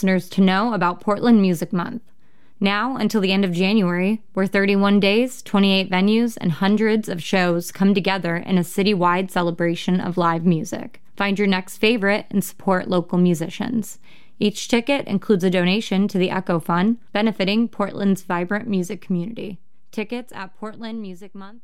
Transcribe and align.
listeners 0.00 0.30
to 0.30 0.40
know 0.40 0.72
about 0.72 0.98
Portland 0.98 1.42
Music 1.42 1.74
Month. 1.74 2.00
Now 2.58 2.96
until 2.96 3.20
the 3.20 3.32
end 3.32 3.44
of 3.44 3.52
January, 3.52 4.22
where 4.32 4.46
31 4.46 4.98
days, 4.98 5.42
28 5.42 5.90
venues, 5.90 6.38
and 6.40 6.52
hundreds 6.52 7.06
of 7.06 7.22
shows 7.22 7.70
come 7.70 7.92
together 7.92 8.34
in 8.36 8.56
a 8.56 8.62
citywide 8.62 9.30
celebration 9.30 10.00
of 10.00 10.16
live 10.16 10.46
music. 10.46 11.02
Find 11.18 11.38
your 11.38 11.48
next 11.48 11.76
favorite 11.76 12.24
and 12.30 12.42
support 12.42 12.88
local 12.88 13.18
musicians. 13.18 13.98
Each 14.38 14.68
ticket 14.68 15.06
includes 15.06 15.44
a 15.44 15.50
donation 15.50 16.08
to 16.08 16.16
the 16.16 16.30
Echo 16.30 16.60
Fund, 16.60 16.96
benefiting 17.12 17.68
Portland's 17.68 18.22
vibrant 18.22 18.66
music 18.68 19.02
community. 19.02 19.58
Tickets 19.92 20.32
at 20.34 20.56
Portland 20.56 21.02
Music 21.02 21.34
Month. 21.34 21.60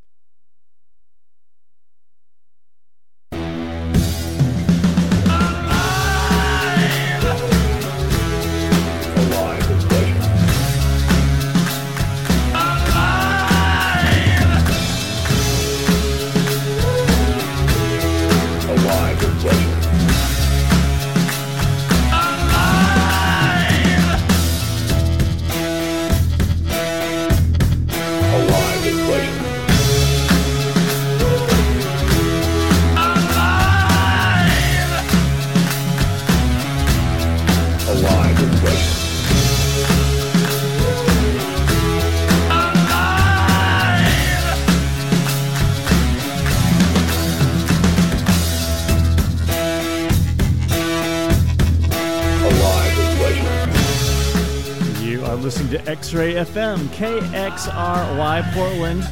Listening 55.46 55.80
to 55.80 55.88
X 55.88 56.12
Ray 56.12 56.34
FM, 56.34 56.76
KXRY 56.88 58.52
Portland 58.52 59.02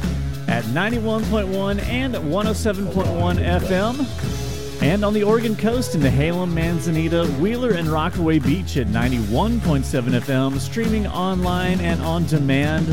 at 0.49 0.65
91.1 0.65 1.81
and 1.83 2.13
107.1 2.13 3.61
FM. 3.61 4.81
And 4.81 5.05
on 5.05 5.13
the 5.13 5.23
Oregon 5.23 5.55
coast 5.55 5.95
in 5.95 6.01
Nehalem, 6.01 6.51
Manzanita, 6.51 7.25
Wheeler, 7.39 7.71
and 7.71 7.87
Rockaway 7.87 8.39
Beach 8.39 8.75
at 8.75 8.87
91.7 8.87 9.83
FM, 9.85 10.59
streaming 10.59 11.07
online 11.07 11.79
and 11.79 12.01
on 12.01 12.25
demand 12.25 12.89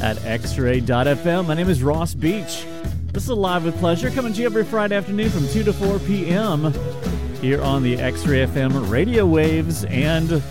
at 0.00 0.16
xray.fm. 0.16 1.46
My 1.48 1.52
name 1.52 1.68
is 1.68 1.82
Ross 1.82 2.14
Beach. 2.14 2.64
This 3.12 3.24
is 3.24 3.28
Live 3.28 3.66
with 3.66 3.76
Pleasure 3.76 4.10
coming 4.10 4.32
to 4.32 4.40
you 4.40 4.46
every 4.46 4.64
Friday 4.64 4.96
afternoon 4.96 5.28
from 5.28 5.46
2 5.48 5.64
to 5.64 5.72
4 5.74 5.98
p.m. 5.98 6.72
here 7.42 7.60
on 7.60 7.82
the 7.82 7.98
X 7.98 8.24
Ray 8.26 8.46
FM 8.46 8.90
radio 8.90 9.26
waves 9.26 9.84
and 9.84 10.42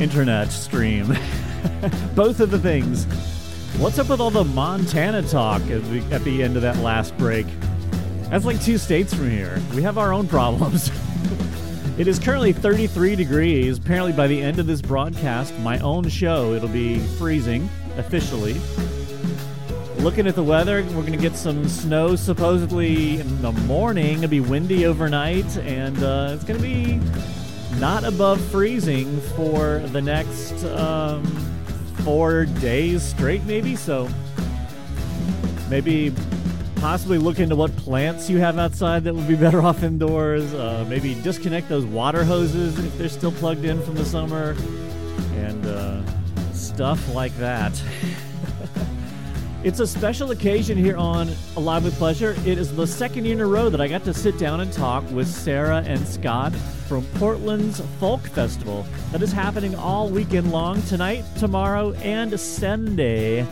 internet 0.00 0.50
stream. 0.50 1.16
Both 2.14 2.40
of 2.40 2.50
the 2.50 2.58
things. 2.58 3.04
What's 3.78 3.98
up 3.98 4.08
with 4.08 4.20
all 4.20 4.30
the 4.30 4.44
Montana 4.44 5.22
talk 5.22 5.60
at 5.62 5.82
the, 5.90 6.02
at 6.10 6.24
the 6.24 6.42
end 6.42 6.56
of 6.56 6.62
that 6.62 6.78
last 6.78 7.16
break? 7.18 7.46
That's 8.30 8.44
like 8.44 8.60
two 8.62 8.78
states 8.78 9.14
from 9.14 9.30
here. 9.30 9.60
We 9.74 9.82
have 9.82 9.98
our 9.98 10.12
own 10.12 10.26
problems. 10.26 10.90
it 11.98 12.08
is 12.08 12.18
currently 12.18 12.52
33 12.52 13.16
degrees. 13.16 13.78
Apparently, 13.78 14.12
by 14.12 14.26
the 14.26 14.42
end 14.42 14.58
of 14.58 14.66
this 14.66 14.80
broadcast, 14.80 15.56
my 15.58 15.78
own 15.80 16.08
show, 16.08 16.54
it'll 16.54 16.68
be 16.68 16.98
freezing 17.18 17.68
officially. 17.96 18.56
Looking 19.98 20.26
at 20.26 20.34
the 20.34 20.42
weather, 20.42 20.82
we're 20.82 21.02
going 21.02 21.12
to 21.12 21.18
get 21.18 21.36
some 21.36 21.68
snow 21.68 22.16
supposedly 22.16 23.20
in 23.20 23.42
the 23.42 23.52
morning. 23.52 24.18
It'll 24.18 24.28
be 24.28 24.40
windy 24.40 24.86
overnight, 24.86 25.56
and 25.58 26.02
uh, 26.02 26.30
it's 26.32 26.44
going 26.44 26.60
to 26.60 26.66
be 26.66 27.00
not 27.78 28.04
above 28.04 28.40
freezing 28.46 29.20
for 29.36 29.78
the 29.86 30.00
next 30.00 30.64
um, 30.64 31.24
four 32.04 32.46
days 32.46 33.02
straight, 33.02 33.44
maybe. 33.44 33.76
So 33.76 34.08
maybe 35.68 36.12
possibly 36.76 37.18
look 37.18 37.38
into 37.38 37.56
what 37.56 37.74
plants 37.76 38.30
you 38.30 38.38
have 38.38 38.58
outside 38.58 39.04
that 39.04 39.14
would 39.14 39.28
be 39.28 39.36
better 39.46 39.62
off 39.62 39.82
indoors. 39.82 40.54
Uh, 40.54 40.84
maybe 40.88 41.14
disconnect 41.22 41.68
those 41.68 41.84
water 41.84 42.24
hoses 42.24 42.78
if 42.78 42.96
they're 42.98 43.08
still 43.08 43.32
plugged 43.32 43.64
in 43.64 43.82
from 43.82 43.94
the 43.94 44.04
summer, 44.04 44.56
and 45.34 45.66
uh, 45.66 46.02
stuff 46.52 47.14
like 47.14 47.36
that. 47.38 47.80
It's 49.64 49.80
a 49.80 49.86
special 49.86 50.30
occasion 50.30 50.76
here 50.76 50.96
on 50.96 51.28
Alive 51.56 51.82
with 51.82 51.96
Pleasure. 51.96 52.36
It 52.44 52.58
is 52.58 52.76
the 52.76 52.86
second 52.86 53.24
year 53.24 53.34
in 53.34 53.40
a 53.40 53.46
row 53.46 53.68
that 53.70 53.80
I 53.80 53.88
got 53.88 54.04
to 54.04 54.14
sit 54.14 54.38
down 54.38 54.60
and 54.60 54.72
talk 54.72 55.02
with 55.10 55.26
Sarah 55.26 55.82
and 55.84 56.06
Scott 56.06 56.54
from 56.86 57.04
Portland's 57.14 57.80
Folk 57.98 58.20
Festival 58.20 58.86
that 59.10 59.22
is 59.22 59.32
happening 59.32 59.74
all 59.74 60.08
weekend 60.08 60.52
long 60.52 60.80
tonight, 60.82 61.24
tomorrow, 61.38 61.94
and 61.94 62.38
Sunday. 62.38 63.46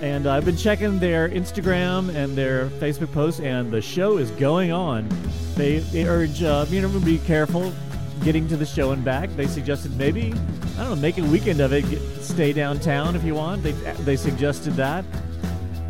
And 0.00 0.26
I've 0.26 0.44
been 0.44 0.56
checking 0.56 0.98
their 0.98 1.28
Instagram 1.28 2.14
and 2.14 2.36
their 2.36 2.66
Facebook 2.68 3.12
posts, 3.12 3.40
and 3.40 3.72
the 3.72 3.82
show 3.82 4.18
is 4.18 4.30
going 4.32 4.70
on. 4.70 5.08
They, 5.56 5.78
they 5.78 6.06
urge 6.06 6.42
uh, 6.42 6.66
you 6.68 6.82
know 6.82 7.00
be 7.00 7.18
careful 7.18 7.72
getting 8.22 8.48
to 8.48 8.56
the 8.56 8.66
show 8.66 8.92
and 8.92 9.04
back. 9.04 9.30
They 9.36 9.46
suggested 9.46 9.96
maybe 9.96 10.32
I 10.80 10.84
don't 10.84 10.90
know, 10.90 10.96
make 10.96 11.18
a 11.18 11.22
weekend 11.24 11.60
of 11.60 11.72
it. 11.72 11.88
Get, 11.90 12.00
stay 12.22 12.52
downtown 12.52 13.16
if 13.16 13.24
you 13.24 13.34
want. 13.34 13.62
They 13.62 13.72
they 13.72 14.16
suggested 14.16 14.74
that. 14.74 15.04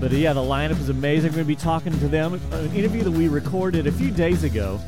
But 0.01 0.13
yeah, 0.13 0.33
the 0.33 0.41
lineup 0.41 0.81
is 0.81 0.89
amazing. 0.89 1.31
We're 1.33 1.45
going 1.45 1.47
to 1.47 1.49
be 1.49 1.57
talking 1.57 1.93
to 1.93 2.09
them. 2.09 2.41
An 2.53 2.75
interview 2.75 3.03
that 3.03 3.11
we 3.11 3.29
recorded 3.29 3.87
a 3.87 3.93
few 3.93 4.11
days 4.11 4.45
ago. 4.45 4.81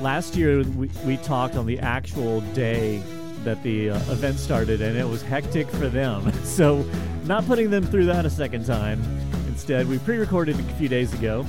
Last 0.00 0.36
year, 0.36 0.62
we, 0.62 0.90
we 1.06 1.16
talked 1.16 1.56
on 1.56 1.64
the 1.64 1.78
actual 1.78 2.42
day 2.52 3.02
that 3.44 3.62
the 3.62 3.90
uh, 3.90 3.96
event 4.12 4.38
started, 4.38 4.82
and 4.82 4.96
it 4.98 5.08
was 5.08 5.22
hectic 5.22 5.68
for 5.70 5.88
them. 5.88 6.30
So, 6.44 6.84
not 7.24 7.46
putting 7.46 7.70
them 7.70 7.84
through 7.84 8.06
that 8.06 8.26
a 8.26 8.30
second 8.30 8.66
time. 8.66 9.02
Instead, 9.46 9.88
we 9.88 9.98
pre 9.98 10.18
recorded 10.18 10.58
a 10.58 10.62
few 10.74 10.88
days 10.88 11.14
ago. 11.14 11.46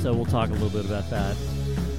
So, 0.00 0.14
we'll 0.14 0.24
talk 0.24 0.48
a 0.48 0.52
little 0.54 0.70
bit 0.70 0.86
about 0.86 1.08
that. 1.10 1.36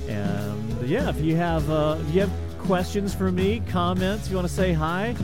And 0.08 0.55
yeah, 0.86 1.10
if 1.10 1.20
you 1.20 1.36
have, 1.36 1.70
uh, 1.70 1.98
if 2.00 2.14
you 2.14 2.22
have 2.22 2.32
questions 2.60 3.14
for 3.14 3.32
me, 3.32 3.62
comments, 3.68 4.30
you 4.30 4.36
want 4.36 4.48
to 4.48 4.54
say 4.54 4.74
hi, 4.74 5.16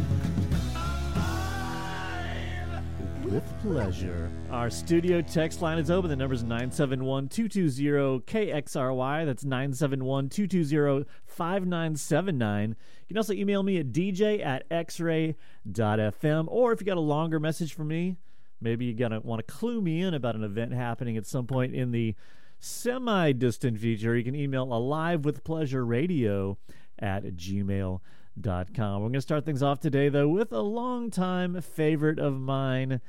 with 3.32 3.62
pleasure. 3.62 4.30
Our 4.50 4.70
studio 4.70 5.22
text 5.22 5.62
line 5.62 5.78
is 5.78 5.90
open. 5.90 6.10
The 6.10 6.16
number 6.16 6.34
is 6.34 6.44
971 6.44 7.30
220 7.30 8.20
KXRY. 8.26 9.26
That's 9.26 9.46
971 9.46 10.30
220 10.30 11.06
5979. 11.26 12.70
You 12.70 12.76
can 13.08 13.18
also 13.18 13.34
email 13.34 13.64
me 13.64 13.78
at 13.78 13.92
dj 13.92 14.46
at 14.46 14.70
xray.fm. 14.70 16.46
Or 16.50 16.72
if 16.74 16.82
you 16.82 16.86
got 16.86 16.98
a 16.98 17.00
longer 17.00 17.40
message 17.40 17.74
for 17.74 17.84
me, 17.84 18.18
maybe 18.60 18.86
you 18.86 18.94
gotta 18.94 19.22
want 19.22 19.46
to 19.46 19.54
clue 19.54 19.82
me 19.82 20.02
in 20.02 20.14
about 20.14 20.36
an 20.36 20.44
event 20.44 20.74
happening 20.74 21.16
at 21.16 21.26
some 21.26 21.48
point 21.48 21.74
in 21.74 21.92
the 21.92 22.16
semi 22.62 23.34
distant 23.34 23.80
future, 23.80 24.16
you 24.16 24.24
can 24.24 24.36
email 24.36 24.64
alive 24.72 25.26
with 25.26 25.44
pleasure 25.44 25.84
radio 25.86 26.58
at 27.00 27.24
gmail.com. 27.24 28.00
We're 28.38 29.00
going 29.00 29.14
to 29.14 29.22
start 29.22 29.46
things 29.46 29.64
off 29.64 29.80
today, 29.80 30.08
though, 30.08 30.30
with 30.30 30.54
a 30.54 30.62
longtime 30.62 31.60
favorite 31.62 32.20
of 32.20 32.40
mine, 32.40 33.02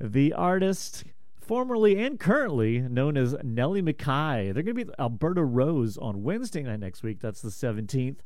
the 0.00 0.32
artist 0.32 1.04
formerly 1.40 1.98
and 1.98 2.20
currently 2.20 2.80
known 2.80 3.16
as 3.16 3.36
Nellie 3.42 3.80
McKay. 3.80 4.52
They're 4.52 4.64
going 4.64 4.76
to 4.76 4.84
be 4.84 4.92
Alberta 4.98 5.44
Rose 5.44 5.96
on 5.96 6.24
Wednesday 6.24 6.62
night 6.62 6.80
next 6.80 7.02
week. 7.02 7.20
That's 7.20 7.40
the 7.40 7.48
17th. 7.48 8.18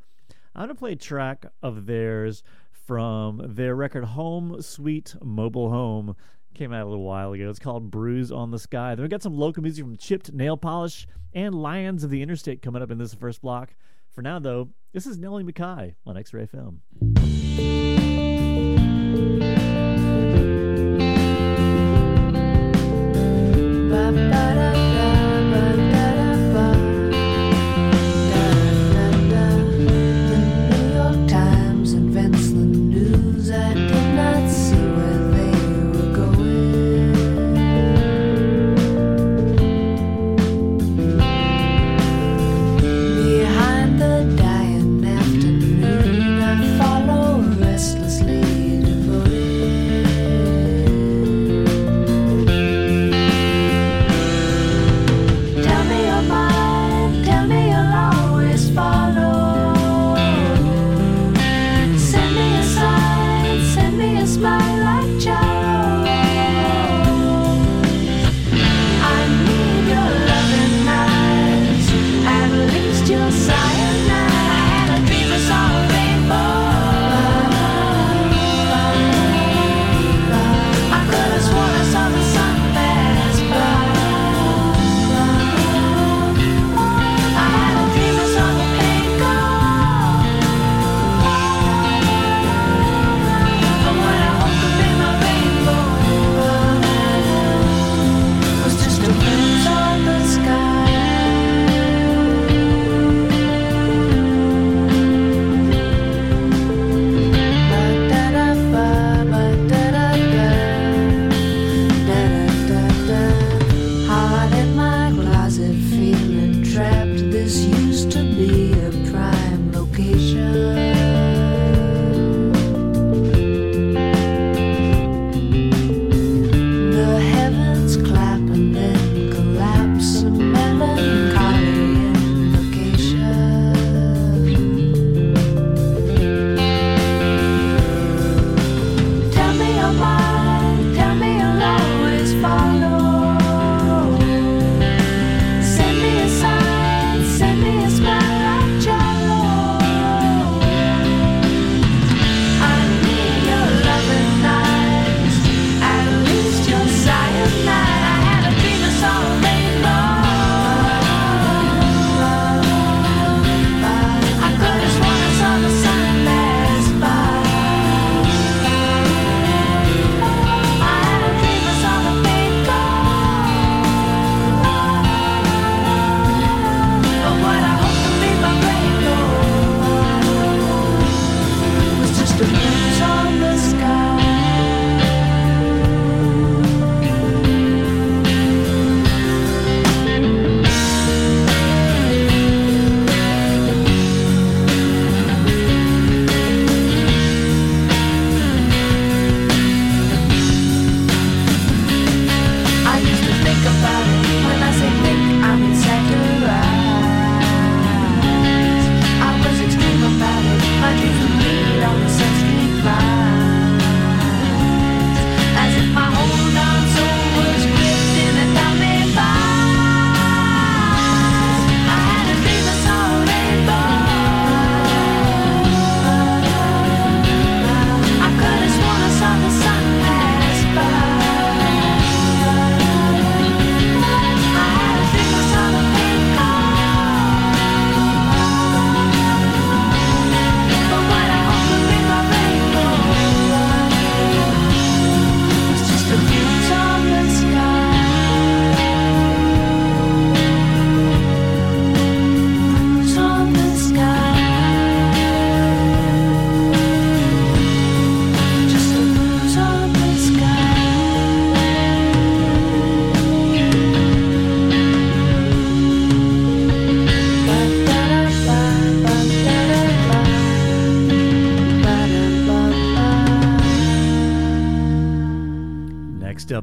I'm 0.54 0.66
going 0.66 0.69
to 0.69 0.75
play 0.75 0.93
a 0.93 0.97
track 0.97 1.47
of 1.62 1.87
theirs 1.87 2.43
from 2.71 3.41
their 3.45 3.77
record 3.77 4.04
Home 4.04 4.60
Sweet 4.60 5.15
Mobile 5.22 5.71
Home. 5.71 6.16
Came 6.54 6.72
out 6.72 6.83
a 6.83 6.89
little 6.89 7.04
while 7.04 7.33
ago. 7.33 7.49
It's 7.49 7.59
called 7.59 7.91
Bruise 7.91 8.31
on 8.31 8.51
the 8.51 8.59
Sky. 8.59 8.95
Then 8.95 9.03
we 9.03 9.09
got 9.09 9.22
some 9.22 9.37
local 9.37 9.63
music 9.63 9.84
from 9.84 9.97
Chipped 9.97 10.33
Nail 10.33 10.57
Polish 10.57 11.07
and 11.33 11.54
Lions 11.54 12.04
of 12.04 12.10
the 12.10 12.22
Interstate 12.22 12.60
coming 12.60 12.83
up 12.83 12.91
in 12.91 12.99
this 12.99 13.15
first 13.15 13.41
block. 13.41 13.75
For 14.10 14.21
now, 14.21 14.39
though, 14.39 14.69
this 14.93 15.07
is 15.07 15.16
Nellie 15.16 15.45
McKay 15.45 15.95
on 16.07 16.19
X 16.19 16.34
Ray 16.34 16.47
FM. 16.47 17.91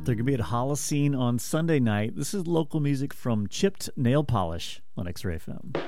They're 0.09 0.15
going 0.15 0.25
to 0.25 0.31
be 0.31 0.41
at 0.41 0.49
Holocene 0.49 1.15
on 1.15 1.37
Sunday 1.37 1.79
night. 1.79 2.15
This 2.15 2.33
is 2.33 2.47
local 2.47 2.79
music 2.79 3.13
from 3.13 3.45
Chipped 3.45 3.91
Nail 3.95 4.23
Polish 4.23 4.81
on 4.97 5.07
X 5.07 5.23
Ray 5.23 5.37
FM. 5.37 5.79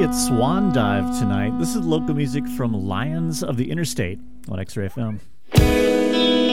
be 0.00 0.06
at 0.06 0.14
Swan 0.14 0.72
Dive 0.72 1.18
tonight. 1.18 1.58
This 1.58 1.74
is 1.74 1.84
local 1.84 2.14
music 2.14 2.46
from 2.48 2.72
Lions 2.72 3.42
of 3.42 3.58
the 3.58 3.70
Interstate 3.70 4.18
on 4.48 4.58
X 4.58 4.74
Ray 4.74 4.88
FM. 4.88 6.49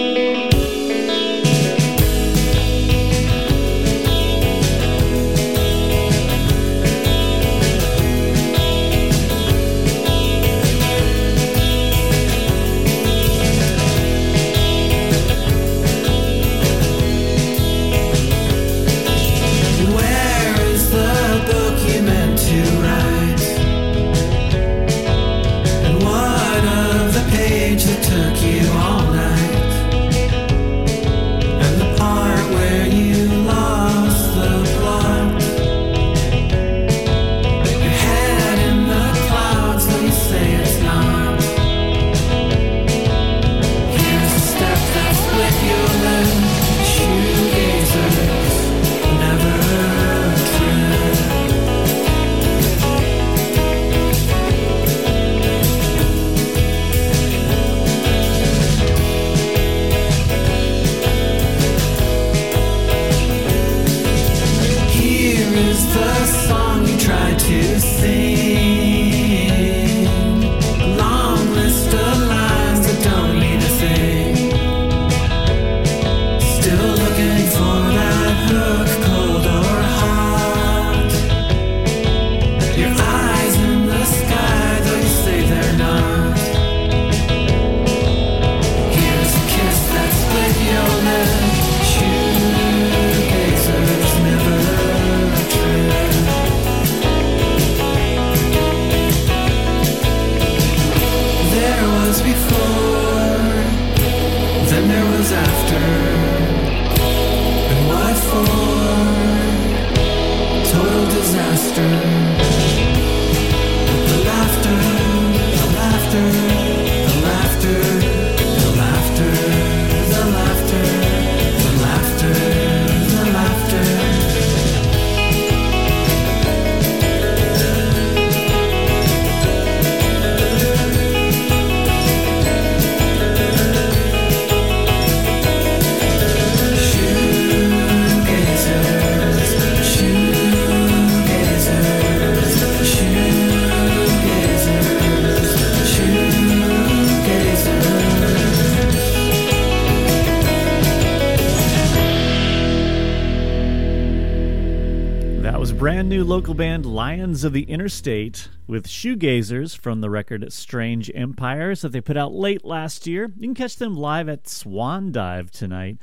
New 156.17 156.23
local 156.23 156.55
band 156.55 156.83
Lions 156.83 157.43
of 157.43 157.53
the 157.53 157.61
Interstate 157.69 158.49
with 158.65 158.87
Shoegazers 158.87 159.77
from 159.77 160.01
the 160.01 160.09
record 160.09 160.51
Strange 160.51 161.11
Empires 161.13 161.81
that 161.81 161.91
they 161.91 162.01
put 162.01 162.17
out 162.17 162.33
late 162.33 162.65
last 162.65 163.05
year. 163.05 163.31
You 163.37 163.49
can 163.49 163.53
catch 163.53 163.75
them 163.75 163.95
live 163.95 164.27
at 164.27 164.47
Swan 164.47 165.11
Dive 165.11 165.51
tonight, 165.51 165.99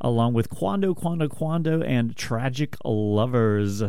along 0.00 0.32
with 0.32 0.48
Quando, 0.48 0.94
Quando, 0.94 1.28
Quando, 1.28 1.82
and 1.82 2.16
Tragic 2.16 2.78
Lovers. 2.82 3.82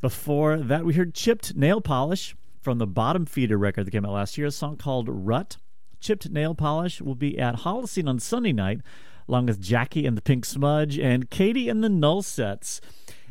Before 0.00 0.58
that, 0.58 0.84
we 0.84 0.94
heard 0.94 1.14
Chipped 1.14 1.56
Nail 1.56 1.80
Polish 1.80 2.36
from 2.60 2.78
the 2.78 2.86
Bottom 2.86 3.26
Feeder 3.26 3.58
record 3.58 3.86
that 3.86 3.90
came 3.90 4.06
out 4.06 4.12
last 4.12 4.38
year, 4.38 4.46
a 4.46 4.52
song 4.52 4.76
called 4.76 5.08
Rut. 5.08 5.56
Chipped 5.98 6.30
Nail 6.30 6.54
Polish 6.54 7.00
will 7.00 7.16
be 7.16 7.40
at 7.40 7.56
Holocene 7.56 8.08
on 8.08 8.20
Sunday 8.20 8.52
night, 8.52 8.82
along 9.26 9.46
with 9.46 9.60
Jackie 9.60 10.06
and 10.06 10.16
the 10.16 10.22
Pink 10.22 10.44
Smudge 10.44 10.96
and 10.96 11.28
Katie 11.28 11.68
and 11.68 11.82
the 11.82 11.88
Null 11.88 12.22
Sets. 12.22 12.80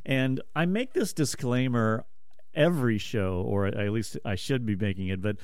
And 0.06 0.42
I 0.56 0.66
make 0.66 0.94
this 0.94 1.14
disclaimer 1.14 2.06
every 2.54 2.98
show, 2.98 3.44
or 3.46 3.68
at 3.68 3.92
least 3.92 4.18
I 4.26 4.36
should 4.36 4.66
be 4.66 4.76
making 4.76 5.08
it, 5.08 5.22
but 5.22 5.38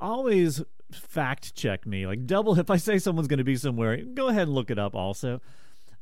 always 0.00 0.62
fact 0.92 1.54
check 1.54 1.86
me. 1.86 2.06
Like, 2.06 2.26
double, 2.26 2.58
if 2.58 2.70
I 2.70 2.76
say 2.76 2.98
someone's 2.98 3.28
going 3.28 3.38
to 3.38 3.44
be 3.44 3.56
somewhere, 3.56 3.96
go 3.96 4.28
ahead 4.28 4.44
and 4.44 4.54
look 4.54 4.70
it 4.70 4.78
up 4.78 4.94
also. 4.94 5.40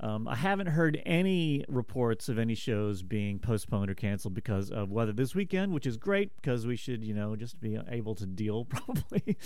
Um, 0.02 0.26
I 0.26 0.35
haven't 0.35 0.66
heard 0.66 1.00
any 1.06 1.64
reports 1.68 2.28
of 2.28 2.37
any 2.37 2.56
shows 2.56 3.02
being 3.02 3.38
postponed 3.38 3.88
or 3.88 3.94
canceled 3.94 4.35
because 4.35 4.71
of 4.71 4.90
weather 4.90 5.12
this 5.12 5.35
weekend, 5.35 5.73
which 5.73 5.87
is 5.87 5.97
great 5.97 6.35
because 6.37 6.66
we 6.66 6.75
should, 6.75 7.04
you 7.04 7.14
know, 7.14 7.37
just 7.37 7.61
be 7.61 7.78
able 7.88 8.16
to 8.16 8.26
deal 8.26 8.64
probably. 8.68 9.37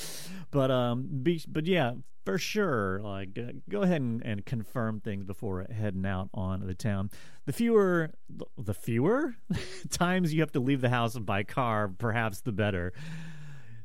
but 0.50 0.70
um, 0.70 1.08
be, 1.22 1.42
but 1.46 1.66
yeah, 1.66 1.92
for 2.24 2.38
sure, 2.38 3.00
like 3.02 3.38
uh, 3.38 3.52
go 3.68 3.82
ahead 3.82 4.00
and, 4.00 4.24
and 4.24 4.46
confirm 4.46 5.00
things 5.00 5.24
before 5.24 5.66
heading 5.70 6.06
out 6.06 6.30
on 6.32 6.66
the 6.66 6.74
town. 6.74 7.10
The 7.44 7.52
fewer, 7.52 8.12
the 8.56 8.74
fewer 8.74 9.36
times 9.90 10.32
you 10.32 10.40
have 10.40 10.52
to 10.52 10.60
leave 10.60 10.80
the 10.80 10.88
house 10.88 11.18
by 11.18 11.42
car, 11.42 11.86
perhaps 11.86 12.40
the 12.40 12.52
better 12.52 12.94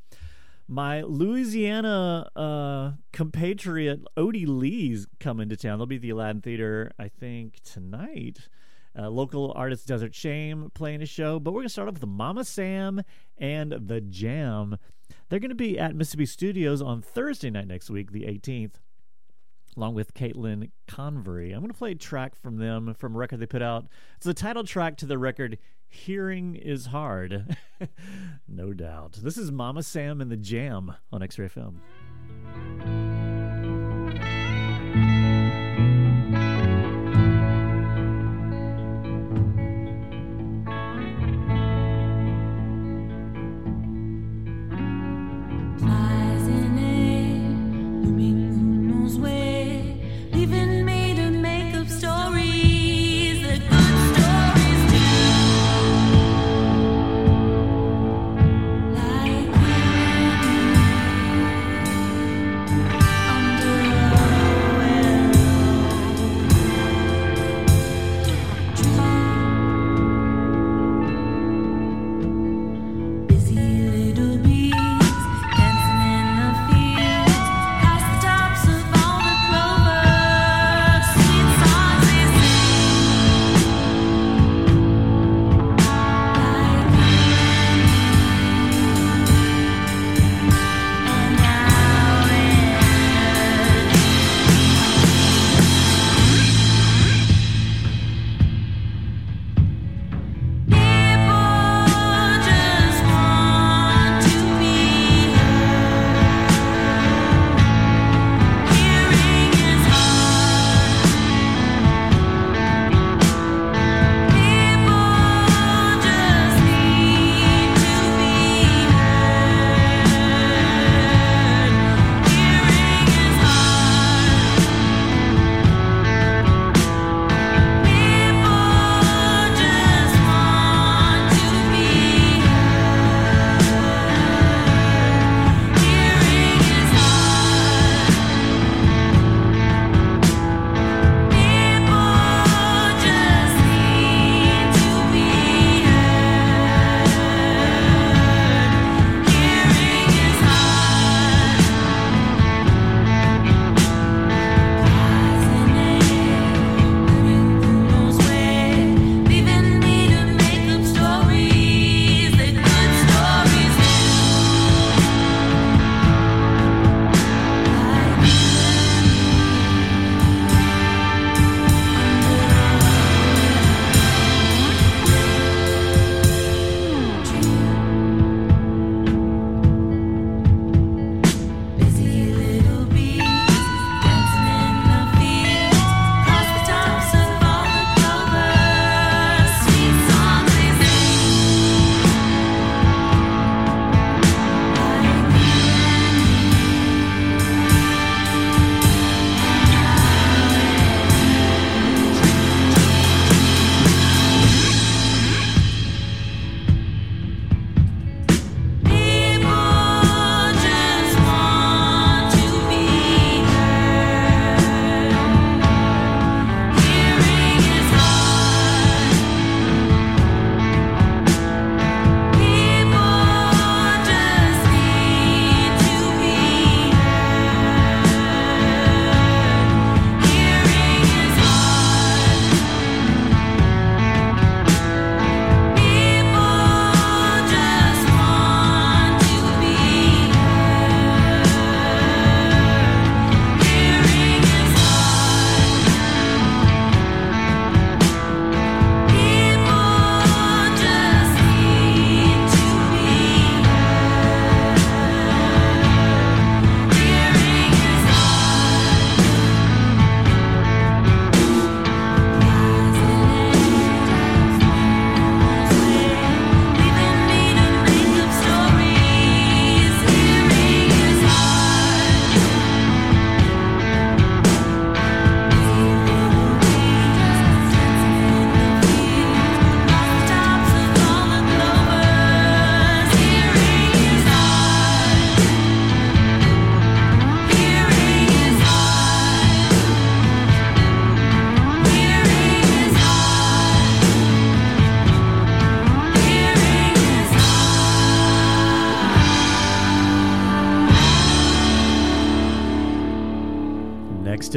my 0.69 1.01
Louisiana 1.01 2.31
uh, 2.37 2.93
compatriot 3.13 4.01
Odie 4.17 4.47
Leigh's 4.47 5.07
coming 5.19 5.49
to 5.49 5.57
town. 5.57 5.79
They'll 5.79 5.87
be 5.87 5.97
at 5.97 6.03
the 6.03 6.11
Aladdin 6.11 6.43
Theater, 6.43 6.93
I 6.99 7.09
think, 7.09 7.61
tonight. 7.65 8.49
Uh, 8.97 9.09
local 9.09 9.53
artist 9.57 9.87
Desert 9.87 10.15
Shame 10.15 10.71
playing 10.75 11.03
a 11.03 11.07
show, 11.07 11.39
but 11.41 11.53
we're 11.53 11.61
gonna 11.61 11.69
start 11.71 11.89
off 11.89 11.95
with 11.95 12.07
Mama 12.07 12.45
Sam 12.45 13.03
and 13.39 13.73
the 13.73 14.01
Jam. 14.01 14.77
They're 15.29 15.39
gonna 15.39 15.55
be 15.55 15.79
at 15.79 15.95
Mississippi 15.95 16.27
Studios 16.27 16.83
on 16.83 17.01
Thursday 17.01 17.51
night 17.51 17.69
next 17.69 17.89
week, 17.91 18.13
the 18.13 18.25
18th, 18.25 18.75
along 19.77 19.95
with 19.95 20.15
Caitlin 20.15 20.71
Convery. 20.87 21.53
I'm 21.53 21.61
gonna 21.61 21.75
play 21.75 21.93
a 21.93 21.95
track 21.95 22.35
from 22.35 22.57
them 22.59 22.95
from 22.95 23.15
a 23.15 23.19
record 23.19 23.41
they 23.41 23.47
put 23.47 23.63
out. 23.63 23.87
It's 24.17 24.27
the 24.27 24.35
title 24.35 24.65
track 24.65 24.97
to 24.99 25.07
the 25.07 25.19
record 25.19 25.59
Hearing 25.89 26.55
is 26.55 26.87
Hard. 26.87 27.57
no 28.49 28.73
doubt. 28.73 29.19
This 29.23 29.39
is 29.39 29.51
Mama 29.51 29.83
Sam 29.83 30.21
and 30.21 30.31
the 30.31 30.37
Jam 30.37 30.95
on 31.13 31.23
X 31.23 31.39
Ray 31.39 31.49
FM. 31.49 33.08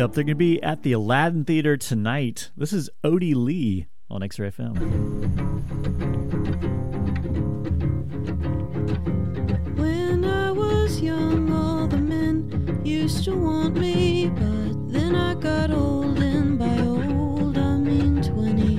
up. 0.01 0.13
They're 0.13 0.23
going 0.23 0.31
to 0.31 0.35
be 0.35 0.61
at 0.63 0.81
the 0.81 0.93
Aladdin 0.93 1.45
Theater 1.45 1.77
tonight. 1.77 2.49
This 2.57 2.73
is 2.73 2.89
Odie 3.03 3.35
Leigh 3.35 3.87
on 4.09 4.23
X 4.23 4.39
Ray 4.39 4.49
FM. 4.49 4.75
When 9.77 10.25
I 10.25 10.51
was 10.51 10.99
young, 11.01 11.53
all 11.53 11.87
the 11.87 11.97
men 11.97 12.81
used 12.83 13.23
to 13.25 13.35
want 13.35 13.75
me, 13.75 14.29
but 14.29 14.91
then 14.91 15.15
I 15.15 15.35
got 15.35 15.71
old, 15.71 16.17
and 16.17 16.57
by 16.57 16.79
old 16.79 17.57
I 17.57 17.77
mean 17.77 18.23
20. 18.23 18.77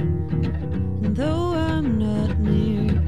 And 1.07 1.17
though 1.17 1.55
I'm 1.55 1.99
not 1.99 2.39
near 2.39 3.01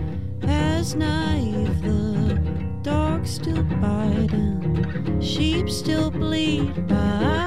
as 0.45 0.95
naive, 0.95 1.83
the 1.83 2.39
dogs 2.83 3.35
still 3.35 3.65
bite 3.65 4.33
and 4.33 5.25
sheep 5.25 5.69
still 5.69 6.11
bleed. 6.13 6.87
By 6.87 7.44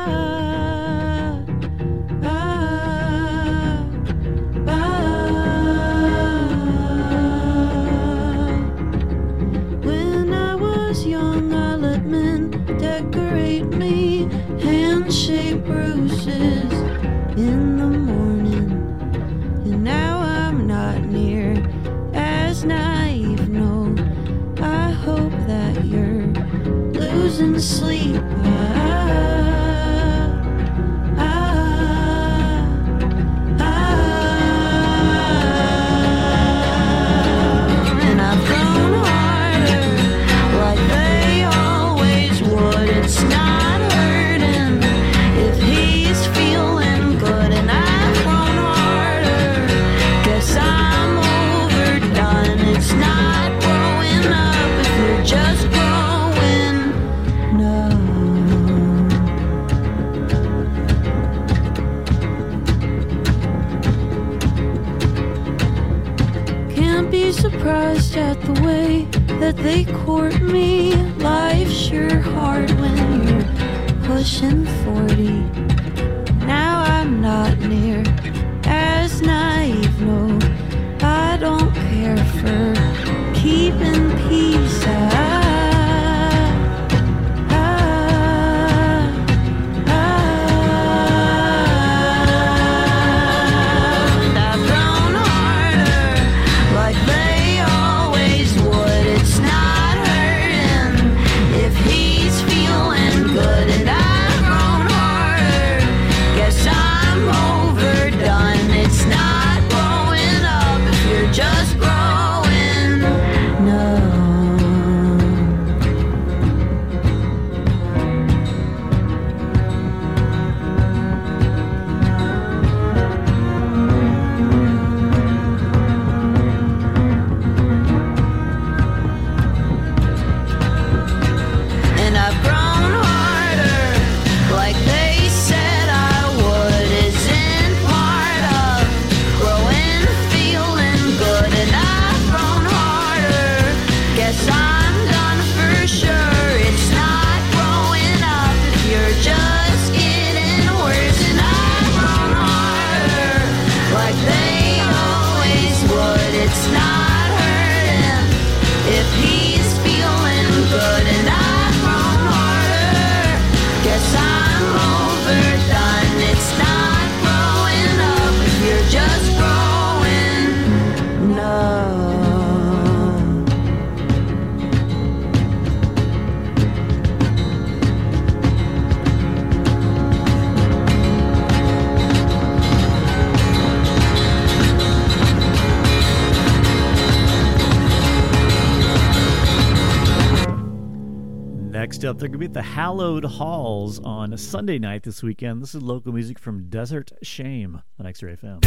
They're 192.18 192.28
going 192.30 192.32
to 192.34 192.38
be 192.40 192.46
at 192.46 192.54
the 192.54 192.64
Hallowed 192.64 193.26
Halls 193.26 194.00
on 194.00 194.34
a 194.34 194.40
Sunday 194.40 194.80
night 194.80 195.04
this 195.04 195.22
weekend. 195.22 195.62
This 195.62 195.76
is 195.76 195.84
local 195.84 196.12
music 196.12 196.40
from 196.40 196.68
Desert 196.68 197.12
Shame 197.22 197.84
on 198.00 198.08
X 198.08 198.24
Ray 198.24 198.36
FM. 198.36 198.64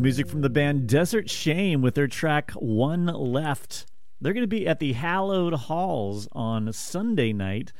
Music 0.00 0.26
from 0.28 0.40
the 0.40 0.50
band 0.50 0.88
Desert 0.88 1.30
Shame 1.30 1.82
with 1.82 1.94
their 1.94 2.06
track 2.08 2.50
One 2.52 3.06
Left. 3.06 3.86
They're 4.20 4.32
going 4.32 4.42
to 4.42 4.48
be 4.48 4.66
at 4.66 4.78
the 4.78 4.92
Hallowed 4.92 5.54
Halls 5.54 6.28
on 6.32 6.72
Sunday 6.72 7.32
night 7.32 7.72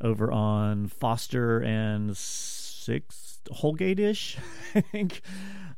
over 0.00 0.32
on 0.32 0.88
Foster 0.88 1.60
and 1.60 2.10
6th, 2.10 3.38
Holgate 3.50 4.00
ish, 4.00 4.38
I 4.74 4.80
think. 4.80 5.20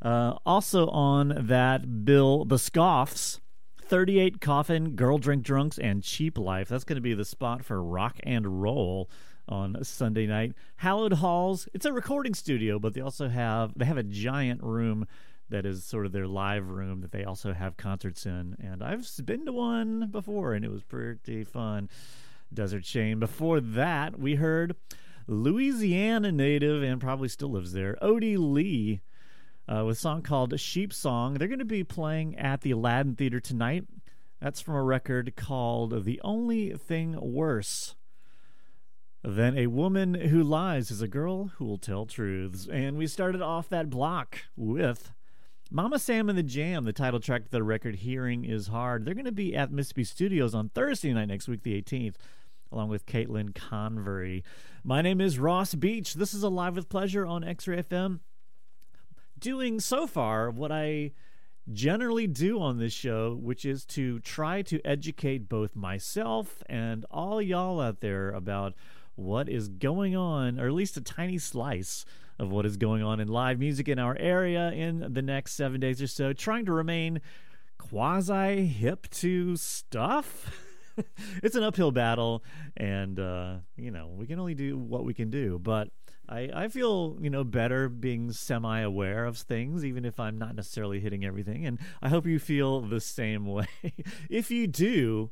Uh, 0.01 0.35
also 0.47 0.89
on 0.89 1.47
that 1.47 2.05
bill, 2.05 2.45
The 2.45 2.59
Scoffs, 2.59 3.41
38 3.83 4.41
Coffin, 4.41 4.97
Girl 4.97 5.19
Drink 5.19 5.43
Drunks, 5.43 5.79
and 5.79 6.03
Cheap 6.03 6.39
Life. 6.39 6.69
That's 6.69 6.85
going 6.85 6.97
to 6.97 7.03
be 7.03 7.15
the 7.15 7.25
spot 7.25 7.65
for 7.65 7.83
rock 7.83 8.19
and 8.23 8.63
roll 8.63 9.11
on 9.49 9.77
Sunday 9.83 10.27
night. 10.27 10.53
Hallowed 10.77 11.15
Halls, 11.15 11.69
it's 11.73 11.87
a 11.87 11.93
recording 11.93 12.35
studio, 12.35 12.79
but 12.79 12.95
they 12.95 13.01
also 13.01 13.29
have 13.29 13.73
they 13.77 13.85
have 13.85 13.99
a 13.99 14.03
giant 14.03 14.63
room 14.63 15.07
that 15.49 15.65
is 15.65 15.85
sort 15.85 16.07
of 16.07 16.13
their 16.13 16.27
live 16.27 16.69
room 16.69 17.01
that 17.01 17.13
they 17.13 17.25
also 17.25 17.53
have 17.53 17.77
concerts 17.77 18.27
in. 18.27 18.57
And 18.61 18.83
I've 18.83 19.09
been 19.25 19.47
to 19.47 19.53
one 19.53 20.09
before 20.11 20.55
and 20.55 20.65
it 20.65 20.71
was 20.71 20.83
pretty 20.83 21.45
fun. 21.45 21.89
Desert 22.53 22.85
Shame. 22.85 23.21
Before 23.21 23.61
that, 23.61 24.19
we 24.19 24.37
heard 24.37 24.77
Louisiana 25.27 26.33
native 26.33 26.83
and 26.83 27.01
probably 27.01 27.29
still 27.29 27.51
lives 27.51 27.73
there, 27.73 27.97
Odie 28.03 28.37
Leigh. 28.39 29.01
Uh, 29.69 29.85
with 29.85 29.97
a 29.97 30.01
song 30.01 30.23
called 30.23 30.59
Sheep 30.61 30.93
Song. 30.93 31.35
They're 31.35 31.49
going 31.49 31.59
to 31.59 31.65
be 31.65 31.83
playing 31.83 32.39
at 32.39 32.61
the 32.61 32.71
Aladdin 32.71 33.17
Theater 33.17 33.41
tonight. 33.41 33.85
That's 34.41 34.61
from 34.61 34.77
a 34.77 34.83
record 34.83 35.35
called 35.35 36.05
The 36.05 36.21
Only 36.23 36.71
Thing 36.75 37.19
Worse 37.21 37.97
Than 39.25 39.59
a 39.59 39.67
Woman 39.67 40.15
Who 40.15 40.41
Lies 40.41 40.93
is 40.93 41.03
a 41.03 41.09
Girl 41.09 41.47
Who 41.57 41.65
Will 41.65 41.79
Tell 41.79 42.07
Truths. 42.07 42.69
And 42.71 42.97
we 42.97 43.09
started 43.09 43.43
off 43.43 43.69
that 43.71 43.91
block 43.91 44.43
with 44.55 45.11
Mama 45.71 45.99
Sam 45.99 46.29
and 46.29 46.39
the 46.39 46.45
Jam, 46.45 46.85
the 46.85 46.93
title 46.93 47.19
track 47.19 47.45
to 47.45 47.51
the 47.51 47.63
record 47.63 47.97
Hearing 47.97 48.45
is 48.45 48.69
Hard. 48.69 49.05
They're 49.05 49.15
going 49.15 49.25
to 49.25 49.33
be 49.33 49.57
at 49.57 49.73
Mississippi 49.73 50.05
Studios 50.05 50.55
on 50.55 50.69
Thursday 50.69 51.13
night 51.13 51.27
next 51.27 51.49
week, 51.49 51.65
the 51.65 51.83
18th, 51.83 52.15
along 52.71 52.89
with 52.89 53.05
Caitlin 53.05 53.53
Convery. 53.53 54.45
My 54.85 55.03
name 55.03 55.21
is 55.21 55.41
Ross 55.41 55.75
Beach. 55.75 56.15
This 56.15 56.33
is 56.33 56.45
Alive 56.45 56.77
with 56.77 56.89
Pleasure 56.89 57.27
on 57.27 57.43
X 57.43 57.67
Ray 57.67 57.83
FM. 57.83 58.21
Doing 59.41 59.81
so 59.81 60.07
far 60.07 60.51
what 60.51 60.71
I 60.71 61.11
generally 61.73 62.29
do 62.29 62.61
on 62.61 62.79
this 62.79 62.93
show, 62.93 63.35
which 63.35 63.65
is 63.65 63.85
to 63.87 64.21
try 64.21 64.63
to 64.63 64.81
educate 64.85 65.49
both 65.49 65.75
myself 65.75 66.63
and 66.69 67.05
all 67.11 67.43
y'all 67.43 67.81
out 67.81 67.99
there 67.99 68.31
about 68.31 68.75
what 69.17 69.49
is 69.49 69.69
going 69.69 70.15
on, 70.15 70.61
or 70.61 70.67
at 70.67 70.73
least 70.73 70.97
a 70.97 71.01
tiny 71.01 71.39
slice 71.39 72.05
of 72.39 72.51
what 72.51 72.67
is 72.67 72.77
going 72.77 73.03
on 73.03 73.19
in 73.19 73.29
live 73.29 73.59
music 73.59 73.89
in 73.89 73.99
our 73.99 74.17
area 74.19 74.71
in 74.71 75.13
the 75.13 75.23
next 75.23 75.55
seven 75.55 75.81
days 75.81 76.01
or 76.01 76.07
so, 76.07 76.33
trying 76.33 76.65
to 76.67 76.73
remain 76.73 77.21
quasi 77.79 78.67
hip 78.67 79.09
to 79.11 79.57
stuff. 79.57 80.51
it's 81.43 81.57
an 81.57 81.63
uphill 81.63 81.91
battle, 81.91 82.45
and 82.77 83.19
uh, 83.19 83.57
you 83.77 83.91
know 83.91 84.09
we 84.09 84.27
can 84.27 84.39
only 84.39 84.55
do 84.55 84.77
what 84.79 85.05
we 85.05 85.15
can 85.15 85.31
do. 85.31 85.59
But 85.59 85.89
I, 86.29 86.51
I 86.53 86.69
feel 86.69 87.17
you 87.21 87.31
know 87.31 87.45
better 87.45 87.89
being 87.89 88.33
semi 88.33 88.81
aware 88.81 89.25
of 89.25 89.39
things, 89.39 89.85
even 89.85 90.05
if 90.05 90.19
I'm 90.19 90.39
not 90.39 90.55
necessarily 90.55 91.01
hitting 91.01 91.25
everything. 91.25 91.67
And 91.67 91.79
I 92.03 92.09
hope 92.09 92.27
you 92.27 92.39
feel 92.39 92.81
the 92.81 93.01
same 93.01 93.47
way. 93.47 93.67
if 94.29 94.51
you 94.51 94.67
do, 94.67 95.31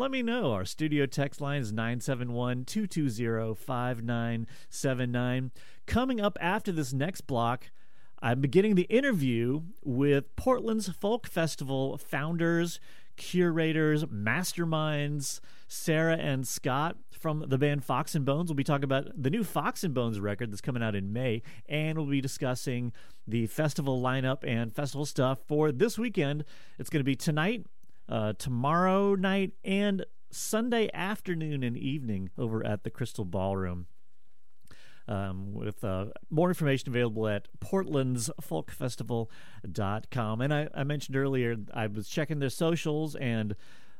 let 0.00 0.10
me 0.10 0.22
know. 0.22 0.52
Our 0.52 0.64
studio 0.64 1.04
text 1.04 1.42
line 1.42 1.60
is 1.60 1.74
971 1.74 2.64
220 2.64 3.54
5979. 3.54 5.50
Coming 5.84 6.20
up 6.22 6.38
after 6.40 6.72
this 6.72 6.94
next 6.94 7.26
block, 7.26 7.70
I'm 8.22 8.40
beginning 8.40 8.76
the 8.76 8.84
interview 8.84 9.60
with 9.84 10.34
Portland's 10.36 10.88
Folk 10.88 11.26
Festival 11.26 11.98
founders, 11.98 12.80
curators, 13.16 14.04
masterminds, 14.06 15.40
Sarah 15.68 16.16
and 16.16 16.48
Scott 16.48 16.96
from 17.10 17.44
the 17.48 17.58
band 17.58 17.84
Fox 17.84 18.14
and 18.14 18.24
Bones. 18.24 18.48
We'll 18.48 18.56
be 18.56 18.64
talking 18.64 18.84
about 18.84 19.22
the 19.22 19.28
new 19.28 19.44
Fox 19.44 19.84
and 19.84 19.92
Bones 19.92 20.18
record 20.18 20.50
that's 20.50 20.62
coming 20.62 20.82
out 20.82 20.94
in 20.94 21.12
May, 21.12 21.42
and 21.68 21.98
we'll 21.98 22.06
be 22.06 22.22
discussing 22.22 22.94
the 23.28 23.46
festival 23.48 24.00
lineup 24.00 24.38
and 24.44 24.74
festival 24.74 25.04
stuff 25.04 25.40
for 25.46 25.70
this 25.70 25.98
weekend. 25.98 26.46
It's 26.78 26.88
going 26.88 27.00
to 27.00 27.04
be 27.04 27.16
tonight, 27.16 27.66
uh, 28.10 28.34
tomorrow 28.34 29.14
night, 29.14 29.52
and 29.64 30.04
Sunday 30.30 30.90
afternoon 30.92 31.62
and 31.62 31.74
evening 31.76 32.30
over 32.36 32.66
at 32.66 32.82
the 32.84 32.90
Crystal 32.90 33.24
Ballroom. 33.24 33.86
Um, 35.08 35.54
with 35.54 35.82
uh, 35.82 36.08
more 36.28 36.50
information 36.50 36.90
available 36.90 37.26
at 37.26 37.48
portlandsfolkfestival.com. 37.58 40.40
And 40.40 40.54
I, 40.54 40.68
I 40.72 40.84
mentioned 40.84 41.16
earlier, 41.16 41.56
I 41.74 41.88
was 41.88 42.08
checking 42.08 42.38
their 42.38 42.50
socials, 42.50 43.16
and 43.16 43.56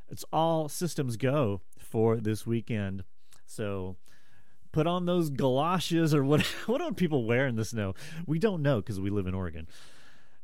it's 0.08 0.24
all 0.32 0.68
systems 0.68 1.16
go 1.16 1.62
for 1.78 2.18
this 2.18 2.46
weekend. 2.46 3.02
So 3.44 3.96
put 4.72 4.86
on 4.86 5.06
those 5.06 5.30
galoshes 5.30 6.14
or 6.14 6.22
what 6.22 6.42
what 6.66 6.78
do 6.78 6.92
people 6.92 7.24
wear 7.24 7.48
in 7.48 7.56
the 7.56 7.64
snow? 7.64 7.94
We 8.26 8.38
don't 8.38 8.62
know 8.62 8.76
because 8.76 9.00
we 9.00 9.10
live 9.10 9.26
in 9.26 9.34
Oregon. 9.34 9.66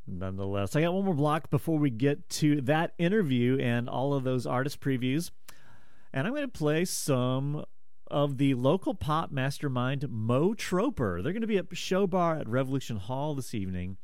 Nonetheless, 0.07 0.75
I 0.75 0.81
got 0.81 0.93
one 0.93 1.05
more 1.05 1.13
block 1.13 1.49
before 1.49 1.77
we 1.77 1.89
get 1.89 2.29
to 2.29 2.61
that 2.61 2.93
interview 2.97 3.59
and 3.59 3.89
all 3.89 4.13
of 4.13 4.23
those 4.23 4.45
artist 4.45 4.79
previews. 4.79 5.31
And 6.13 6.25
I'm 6.25 6.33
going 6.33 6.45
to 6.45 6.57
play 6.57 6.85
some 6.85 7.65
of 8.09 8.37
the 8.37 8.53
local 8.53 8.93
pop 8.93 9.31
mastermind 9.31 10.07
Mo 10.09 10.53
Troper. 10.53 11.21
They're 11.21 11.33
going 11.33 11.41
to 11.41 11.47
be 11.47 11.57
at 11.57 11.65
Show 11.75 12.07
Bar 12.07 12.37
at 12.37 12.47
Revolution 12.47 12.97
Hall 12.97 13.35
this 13.35 13.53
evening. 13.53 13.97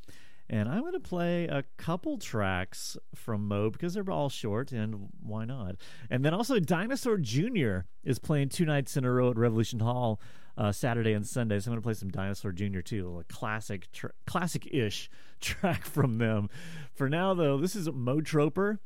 And 0.49 0.67
I'm 0.67 0.81
going 0.81 0.91
to 0.91 0.99
play 0.99 1.45
a 1.45 1.63
couple 1.77 2.17
tracks 2.17 2.97
from 3.15 3.47
Mo 3.47 3.69
because 3.69 3.93
they're 3.93 4.11
all 4.11 4.29
short, 4.29 4.73
and 4.73 5.07
why 5.21 5.45
not? 5.45 5.77
And 6.09 6.25
then 6.25 6.33
also, 6.33 6.59
Dinosaur 6.59 7.17
Jr. 7.17 7.79
is 8.03 8.19
playing 8.19 8.49
two 8.49 8.65
nights 8.65 8.97
in 8.97 9.05
a 9.05 9.11
row 9.11 9.31
at 9.31 9.37
Revolution 9.37 9.79
Hall 9.79 10.19
uh, 10.57 10.71
Saturday 10.71 11.13
and 11.13 11.25
Sunday. 11.25 11.59
So 11.59 11.69
I'm 11.69 11.73
going 11.73 11.81
to 11.81 11.85
play 11.85 11.93
some 11.93 12.09
Dinosaur 12.09 12.51
Jr. 12.51 12.81
too, 12.81 13.19
a 13.21 13.33
classic, 13.33 13.91
tr- 13.91 14.07
classic-ish 14.25 15.09
track 15.41 15.85
from 15.85 16.17
them. 16.17 16.49
For 16.93 17.09
now, 17.09 17.33
though, 17.33 17.57
this 17.57 17.75
is 17.75 17.89
Mo 17.91 18.21
Troper, 18.21 18.79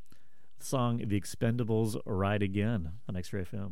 song 0.60 1.02
"The 1.06 1.20
Expendables 1.20 2.00
Ride 2.06 2.44
Again" 2.44 2.94
on 3.08 3.16
X-Ray 3.16 3.44
FM. 3.44 3.72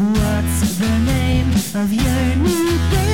What's 0.00 0.78
the 0.78 0.98
name 1.04 1.50
of 1.74 1.92
your 1.92 2.36
new 2.36 2.78
band? 2.90 3.07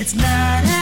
It's 0.00 0.14
not 0.14 0.77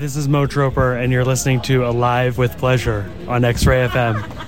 this 0.00 0.16
is 0.16 0.26
Mo 0.28 0.46
Troper, 0.46 0.98
and 0.98 1.12
you're 1.12 1.26
listening 1.26 1.60
to 1.60 1.86
Alive 1.86 2.38
with 2.38 2.56
Pleasure 2.56 3.04
on 3.28 3.44
X 3.44 3.66
Ray 3.66 3.86
FM. 3.86 4.39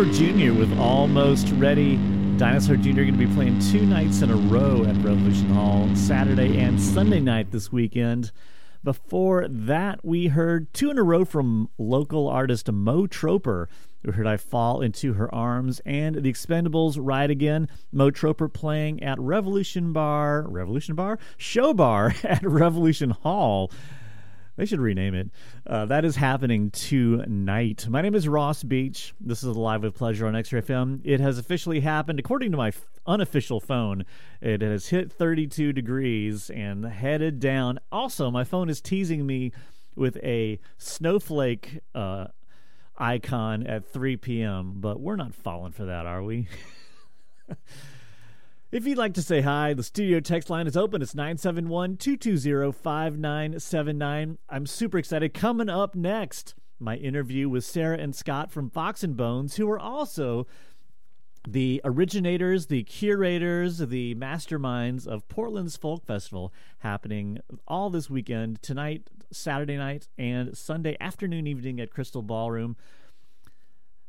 Dinosaur 0.00 0.32
Jr. 0.32 0.54
with 0.54 0.78
Almost 0.78 1.52
Ready. 1.56 1.96
Dinosaur 2.38 2.76
Jr. 2.76 3.02
going 3.02 3.18
to 3.18 3.26
be 3.26 3.34
playing 3.34 3.58
two 3.58 3.84
nights 3.84 4.22
in 4.22 4.30
a 4.30 4.34
row 4.34 4.82
at 4.84 4.96
Revolution 4.96 5.50
Hall, 5.50 5.94
Saturday 5.94 6.58
and 6.58 6.80
Sunday 6.80 7.20
night 7.20 7.50
this 7.50 7.70
weekend. 7.70 8.32
Before 8.82 9.46
that, 9.46 10.02
we 10.02 10.28
heard 10.28 10.72
two 10.72 10.90
in 10.90 10.96
a 10.96 11.02
row 11.02 11.26
from 11.26 11.68
local 11.76 12.28
artist 12.28 12.72
Mo 12.72 13.08
Troper. 13.08 13.66
We 14.02 14.12
heard 14.12 14.26
I 14.26 14.38
Fall 14.38 14.80
Into 14.80 15.12
Her 15.12 15.32
Arms 15.34 15.82
and 15.84 16.14
The 16.14 16.32
Expendables 16.32 16.96
Ride 16.98 17.30
Again. 17.30 17.68
Mo 17.92 18.10
Troper 18.10 18.50
playing 18.50 19.02
at 19.02 19.18
Revolution 19.20 19.92
Bar, 19.92 20.46
Revolution 20.48 20.94
Bar? 20.94 21.18
Show 21.36 21.74
Bar 21.74 22.14
at 22.24 22.42
Revolution 22.42 23.10
Hall. 23.10 23.70
They 24.60 24.66
should 24.66 24.80
rename 24.80 25.14
it. 25.14 25.30
Uh, 25.66 25.86
that 25.86 26.04
is 26.04 26.16
happening 26.16 26.70
tonight. 26.70 27.88
My 27.88 28.02
name 28.02 28.14
is 28.14 28.28
Ross 28.28 28.62
Beach. 28.62 29.14
This 29.18 29.42
is 29.42 29.56
Live 29.56 29.84
with 29.84 29.94
Pleasure 29.94 30.26
on 30.26 30.36
X-Ray 30.36 30.60
FM. 30.60 31.00
It 31.02 31.18
has 31.18 31.38
officially 31.38 31.80
happened. 31.80 32.18
According 32.18 32.50
to 32.50 32.58
my 32.58 32.70
unofficial 33.06 33.58
phone, 33.58 34.04
it 34.42 34.60
has 34.60 34.88
hit 34.88 35.10
32 35.10 35.72
degrees 35.72 36.50
and 36.50 36.84
headed 36.84 37.40
down. 37.40 37.80
Also, 37.90 38.30
my 38.30 38.44
phone 38.44 38.68
is 38.68 38.82
teasing 38.82 39.26
me 39.26 39.52
with 39.96 40.18
a 40.18 40.60
snowflake 40.76 41.80
uh, 41.94 42.26
icon 42.98 43.66
at 43.66 43.90
3 43.90 44.18
p.m., 44.18 44.74
but 44.76 45.00
we're 45.00 45.16
not 45.16 45.34
falling 45.34 45.72
for 45.72 45.86
that, 45.86 46.04
are 46.04 46.22
we? 46.22 46.48
If 48.72 48.86
you'd 48.86 48.98
like 48.98 49.14
to 49.14 49.22
say 49.22 49.40
hi, 49.40 49.74
the 49.74 49.82
studio 49.82 50.20
text 50.20 50.48
line 50.48 50.68
is 50.68 50.76
open. 50.76 51.02
It's 51.02 51.12
971 51.12 51.96
220 51.96 52.70
5979. 52.70 54.38
I'm 54.48 54.66
super 54.66 54.96
excited. 54.96 55.34
Coming 55.34 55.68
up 55.68 55.96
next, 55.96 56.54
my 56.78 56.94
interview 56.94 57.48
with 57.48 57.64
Sarah 57.64 57.98
and 57.98 58.14
Scott 58.14 58.52
from 58.52 58.70
Fox 58.70 59.02
and 59.02 59.16
Bones, 59.16 59.56
who 59.56 59.68
are 59.68 59.78
also 59.78 60.46
the 61.48 61.80
originators, 61.84 62.66
the 62.66 62.84
curators, 62.84 63.78
the 63.78 64.14
masterminds 64.14 65.04
of 65.04 65.26
Portland's 65.26 65.76
Folk 65.76 66.06
Festival 66.06 66.52
happening 66.78 67.40
all 67.66 67.90
this 67.90 68.08
weekend, 68.08 68.62
tonight, 68.62 69.10
Saturday 69.32 69.78
night, 69.78 70.06
and 70.16 70.56
Sunday 70.56 70.96
afternoon, 71.00 71.48
evening 71.48 71.80
at 71.80 71.90
Crystal 71.90 72.22
Ballroom. 72.22 72.76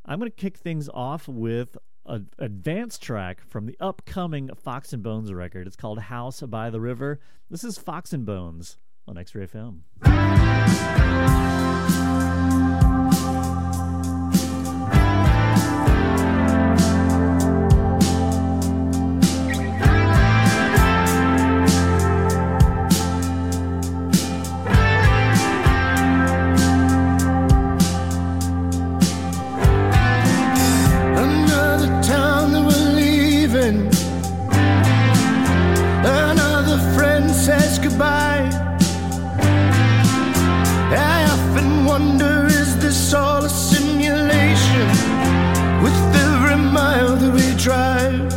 I'm 0.05 0.19
going 0.19 0.29
to 0.29 0.37
kick 0.37 0.57
things 0.57 0.87
off 0.93 1.27
with 1.27 1.77
an 2.11 2.27
advanced 2.39 3.01
track 3.01 3.41
from 3.47 3.65
the 3.65 3.77
upcoming 3.79 4.49
Fox 4.53 4.91
and 4.91 5.01
Bones 5.01 5.31
record. 5.31 5.65
It's 5.65 5.77
called 5.77 5.97
House 5.97 6.41
by 6.41 6.69
the 6.69 6.81
River. 6.81 7.21
This 7.49 7.63
is 7.63 7.77
Fox 7.77 8.11
and 8.11 8.25
Bones 8.25 8.77
on 9.07 9.17
X-Ray 9.17 9.47
FM. 9.47 9.79
Is 43.11 43.15
this 43.15 43.19
all 43.19 43.43
a 43.43 43.49
simulation 43.49 44.87
with 45.83 46.15
every 46.15 46.55
mile 46.55 47.17
that 47.17 47.33
we 47.33 47.53
drive? 47.61 48.30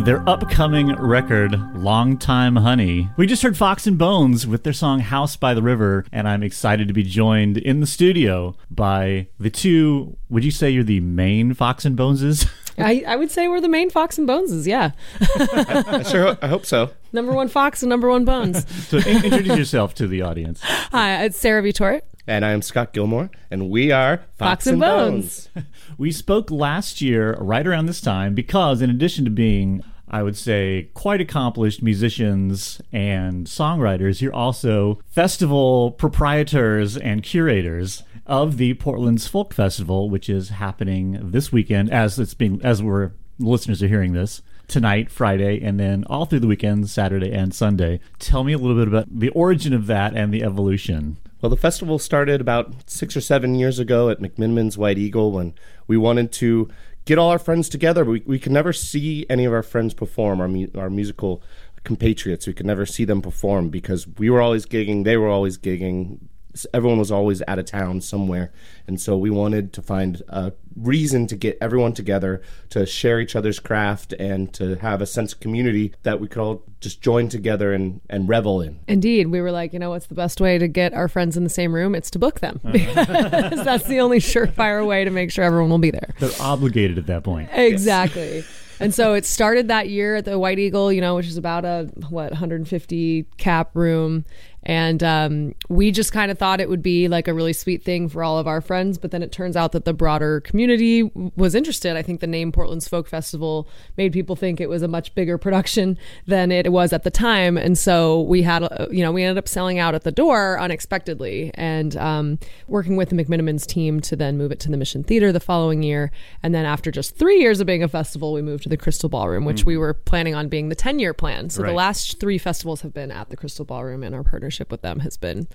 Their 0.00 0.26
upcoming 0.28 0.94
record, 0.96 1.76
Long 1.76 2.16
Time 2.16 2.56
Honey, 2.56 3.10
we 3.18 3.26
just 3.26 3.42
heard 3.42 3.56
Fox 3.56 3.86
and 3.86 3.98
Bones 3.98 4.46
with 4.46 4.64
their 4.64 4.72
song 4.72 5.00
House 5.00 5.36
by 5.36 5.52
the 5.52 5.62
River, 5.62 6.06
and 6.10 6.26
I'm 6.26 6.42
excited 6.42 6.88
to 6.88 6.94
be 6.94 7.02
joined 7.02 7.58
in 7.58 7.80
the 7.80 7.86
studio 7.86 8.56
by 8.70 9.28
the 9.38 9.50
two. 9.50 10.16
Would 10.30 10.44
you 10.44 10.50
say 10.50 10.70
you're 10.70 10.82
the 10.82 11.00
main 11.00 11.52
Fox 11.52 11.84
and 11.84 11.94
Boneses? 11.96 12.48
I, 12.78 13.04
I 13.06 13.16
would 13.16 13.30
say 13.30 13.48
we're 13.48 13.60
the 13.60 13.68
main 13.68 13.90
Fox 13.90 14.16
and 14.16 14.26
Boneses, 14.26 14.66
yeah. 14.66 14.92
I 15.20 16.02
sure, 16.10 16.38
I 16.40 16.48
hope 16.48 16.64
so. 16.64 16.90
Number 17.12 17.32
one 17.32 17.48
Fox 17.48 17.82
and 17.82 17.90
number 17.90 18.08
one 18.08 18.24
Bones. 18.24 18.66
so 18.88 18.96
in- 18.96 19.24
introduce 19.26 19.58
yourself 19.58 19.94
to 19.96 20.08
the 20.08 20.22
audience. 20.22 20.60
Hi, 20.62 21.24
it's 21.24 21.38
Sarah 21.38 21.62
Vitort. 21.62 22.00
And 22.26 22.44
I 22.44 22.50
am 22.50 22.62
Scott 22.62 22.92
Gilmore, 22.92 23.30
and 23.50 23.68
we 23.68 23.90
are 23.90 24.18
Fox, 24.18 24.26
Fox 24.36 24.66
and 24.68 24.80
Bones. 24.80 25.48
We 25.98 26.12
spoke 26.12 26.50
last 26.50 27.00
year, 27.00 27.34
right 27.40 27.66
around 27.66 27.86
this 27.86 28.00
time, 28.00 28.34
because 28.34 28.80
in 28.80 28.90
addition 28.90 29.24
to 29.24 29.30
being, 29.30 29.82
I 30.08 30.22
would 30.22 30.36
say, 30.36 30.90
quite 30.94 31.20
accomplished 31.20 31.82
musicians 31.82 32.80
and 32.92 33.46
songwriters, 33.46 34.20
you're 34.20 34.34
also 34.34 35.00
festival 35.08 35.90
proprietors 35.90 36.96
and 36.96 37.22
curators 37.22 38.04
of 38.26 38.56
the 38.56 38.74
Portland's 38.74 39.26
Folk 39.26 39.52
Festival, 39.52 40.08
which 40.08 40.28
is 40.28 40.50
happening 40.50 41.18
this 41.20 41.52
weekend, 41.52 41.90
as 41.92 42.18
it's 42.18 42.34
being, 42.34 42.60
as 42.62 42.82
we're 42.82 43.12
listeners 43.38 43.82
are 43.82 43.88
hearing 43.88 44.12
this. 44.12 44.42
Tonight, 44.68 45.10
Friday, 45.10 45.60
and 45.60 45.78
then 45.78 46.04
all 46.06 46.24
through 46.24 46.40
the 46.40 46.46
weekend, 46.46 46.88
Saturday 46.88 47.32
and 47.32 47.52
Sunday. 47.52 48.00
Tell 48.18 48.44
me 48.44 48.52
a 48.52 48.58
little 48.58 48.76
bit 48.76 48.88
about 48.88 49.06
the 49.10 49.28
origin 49.30 49.72
of 49.74 49.86
that 49.86 50.14
and 50.14 50.32
the 50.32 50.44
evolution. 50.44 51.18
Well, 51.42 51.50
the 51.50 51.56
festival 51.56 51.98
started 51.98 52.40
about 52.40 52.88
six 52.88 53.16
or 53.16 53.20
seven 53.20 53.56
years 53.56 53.80
ago 53.80 54.08
at 54.10 54.20
McMenamin's 54.20 54.78
White 54.78 54.96
Eagle 54.96 55.32
when 55.32 55.54
we 55.88 55.96
wanted 55.96 56.30
to 56.34 56.68
get 57.04 57.18
all 57.18 57.30
our 57.30 57.38
friends 57.38 57.68
together. 57.68 58.04
We, 58.04 58.22
we 58.24 58.38
could 58.38 58.52
never 58.52 58.72
see 58.72 59.26
any 59.28 59.44
of 59.44 59.52
our 59.52 59.64
friends 59.64 59.92
perform, 59.92 60.40
our, 60.40 60.46
mu- 60.46 60.70
our 60.76 60.88
musical 60.88 61.42
compatriots. 61.82 62.46
We 62.46 62.52
could 62.52 62.64
never 62.64 62.86
see 62.86 63.04
them 63.04 63.20
perform 63.20 63.70
because 63.70 64.06
we 64.06 64.30
were 64.30 64.40
always 64.40 64.66
gigging, 64.66 65.02
they 65.02 65.16
were 65.16 65.28
always 65.28 65.58
gigging. 65.58 66.20
S- 66.54 66.66
Everyone 66.74 66.98
was 66.98 67.10
always 67.10 67.42
out 67.48 67.58
of 67.58 67.64
town 67.66 68.00
somewhere. 68.00 68.52
And 68.86 69.00
so 69.00 69.16
we 69.16 69.30
wanted 69.30 69.72
to 69.74 69.82
find 69.82 70.22
a 70.28 70.52
reason 70.76 71.26
to 71.28 71.36
get 71.36 71.56
everyone 71.60 71.92
together 71.92 72.42
to 72.70 72.84
share 72.86 73.20
each 73.20 73.36
other's 73.36 73.58
craft 73.58 74.12
and 74.14 74.52
to 74.54 74.76
have 74.76 75.00
a 75.02 75.06
sense 75.06 75.32
of 75.32 75.40
community 75.40 75.92
that 76.02 76.20
we 76.20 76.28
could 76.28 76.40
all 76.42 76.62
just 76.80 77.00
join 77.00 77.28
together 77.28 77.72
and, 77.72 78.00
and 78.10 78.28
revel 78.28 78.60
in. 78.60 78.80
Indeed, 78.88 79.28
we 79.28 79.40
were 79.40 79.52
like, 79.52 79.72
you 79.72 79.78
know, 79.78 79.90
what's 79.90 80.06
the 80.06 80.14
best 80.14 80.40
way 80.40 80.58
to 80.58 80.66
get 80.68 80.92
our 80.94 81.08
friends 81.08 81.36
in 81.36 81.44
the 81.44 81.50
same 81.50 81.74
room? 81.74 81.94
It's 81.94 82.10
to 82.10 82.18
book 82.18 82.40
them. 82.40 82.60
Because 82.72 83.64
that's 83.64 83.84
the 83.84 84.00
only 84.00 84.18
surefire 84.18 84.84
way 84.86 85.04
to 85.04 85.10
make 85.10 85.30
sure 85.30 85.44
everyone 85.44 85.70
will 85.70 85.78
be 85.78 85.90
there. 85.90 86.14
They're 86.18 86.30
obligated 86.40 86.98
at 86.98 87.06
that 87.06 87.22
point. 87.22 87.48
Exactly. 87.52 88.44
And 88.80 88.92
so 88.92 89.14
it 89.14 89.24
started 89.24 89.68
that 89.68 89.88
year 89.88 90.16
at 90.16 90.24
the 90.24 90.38
White 90.38 90.58
Eagle, 90.58 90.92
you 90.92 91.00
know, 91.00 91.14
which 91.14 91.26
is 91.28 91.36
about 91.36 91.64
a 91.64 91.88
what 92.08 92.30
150 92.32 93.26
cap 93.36 93.70
room, 93.74 94.24
and 94.64 95.02
um, 95.02 95.54
we 95.68 95.90
just 95.90 96.12
kind 96.12 96.30
of 96.30 96.38
thought 96.38 96.60
it 96.60 96.68
would 96.68 96.82
be 96.82 97.08
like 97.08 97.26
a 97.26 97.34
really 97.34 97.52
sweet 97.52 97.82
thing 97.82 98.08
for 98.08 98.22
all 98.22 98.38
of 98.38 98.46
our 98.46 98.60
friends. 98.60 98.96
But 98.96 99.10
then 99.10 99.22
it 99.22 99.32
turns 99.32 99.56
out 99.56 99.72
that 99.72 99.84
the 99.84 99.92
broader 99.92 100.40
community 100.40 101.02
was 101.36 101.54
interested. 101.54 101.96
I 101.96 102.02
think 102.02 102.20
the 102.20 102.26
name 102.28 102.52
Portland's 102.52 102.86
Folk 102.86 103.08
Festival 103.08 103.68
made 103.96 104.12
people 104.12 104.36
think 104.36 104.60
it 104.60 104.68
was 104.68 104.82
a 104.82 104.88
much 104.88 105.14
bigger 105.16 105.36
production 105.36 105.98
than 106.26 106.52
it 106.52 106.70
was 106.70 106.92
at 106.92 107.02
the 107.02 107.10
time, 107.10 107.56
and 107.56 107.76
so 107.76 108.22
we 108.22 108.42
had, 108.42 108.62
uh, 108.62 108.86
you 108.90 109.02
know, 109.02 109.10
we 109.10 109.24
ended 109.24 109.38
up 109.38 109.48
selling 109.48 109.78
out 109.78 109.94
at 109.94 110.04
the 110.04 110.12
door 110.12 110.60
unexpectedly, 110.60 111.50
and 111.54 111.96
um, 111.96 112.38
working 112.68 112.96
with 112.96 113.08
the 113.08 113.16
McMenamins 113.16 113.66
team 113.66 114.00
to 114.02 114.14
then 114.14 114.38
move 114.38 114.52
it 114.52 114.60
to 114.60 114.70
the 114.70 114.76
Mission 114.76 115.02
Theater 115.02 115.32
the 115.32 115.40
following 115.40 115.82
year, 115.82 116.12
and 116.42 116.54
then 116.54 116.64
after 116.64 116.90
just 116.92 117.16
three 117.16 117.40
years 117.40 117.60
of 117.60 117.66
being 117.66 117.82
a 117.82 117.88
festival, 117.88 118.32
we 118.32 118.42
moved 118.42 118.62
to 118.62 118.68
the 118.68 118.76
Crystal 118.76 119.08
Ballroom, 119.08 119.44
which 119.44 119.64
we 119.64 119.76
were 119.76 119.94
planning 119.94 120.34
on 120.34 120.48
being 120.48 120.68
the 120.68 120.74
10 120.76 120.98
year 121.00 121.12
plan. 121.14 121.50
So 121.50 121.62
Right. 121.62 121.70
the 121.70 121.74
last 121.74 122.20
three 122.20 122.38
festivals 122.38 122.82
have 122.82 122.94
been 122.94 123.10
at 123.10 123.30
the 123.30 123.36
Crystal 123.36 123.64
Ballroom, 123.64 124.04
in 124.04 124.14
our 124.14 124.22
partnership 124.22 124.51
with 124.70 124.82
them 124.82 125.00
has 125.00 125.16
been 125.16 125.48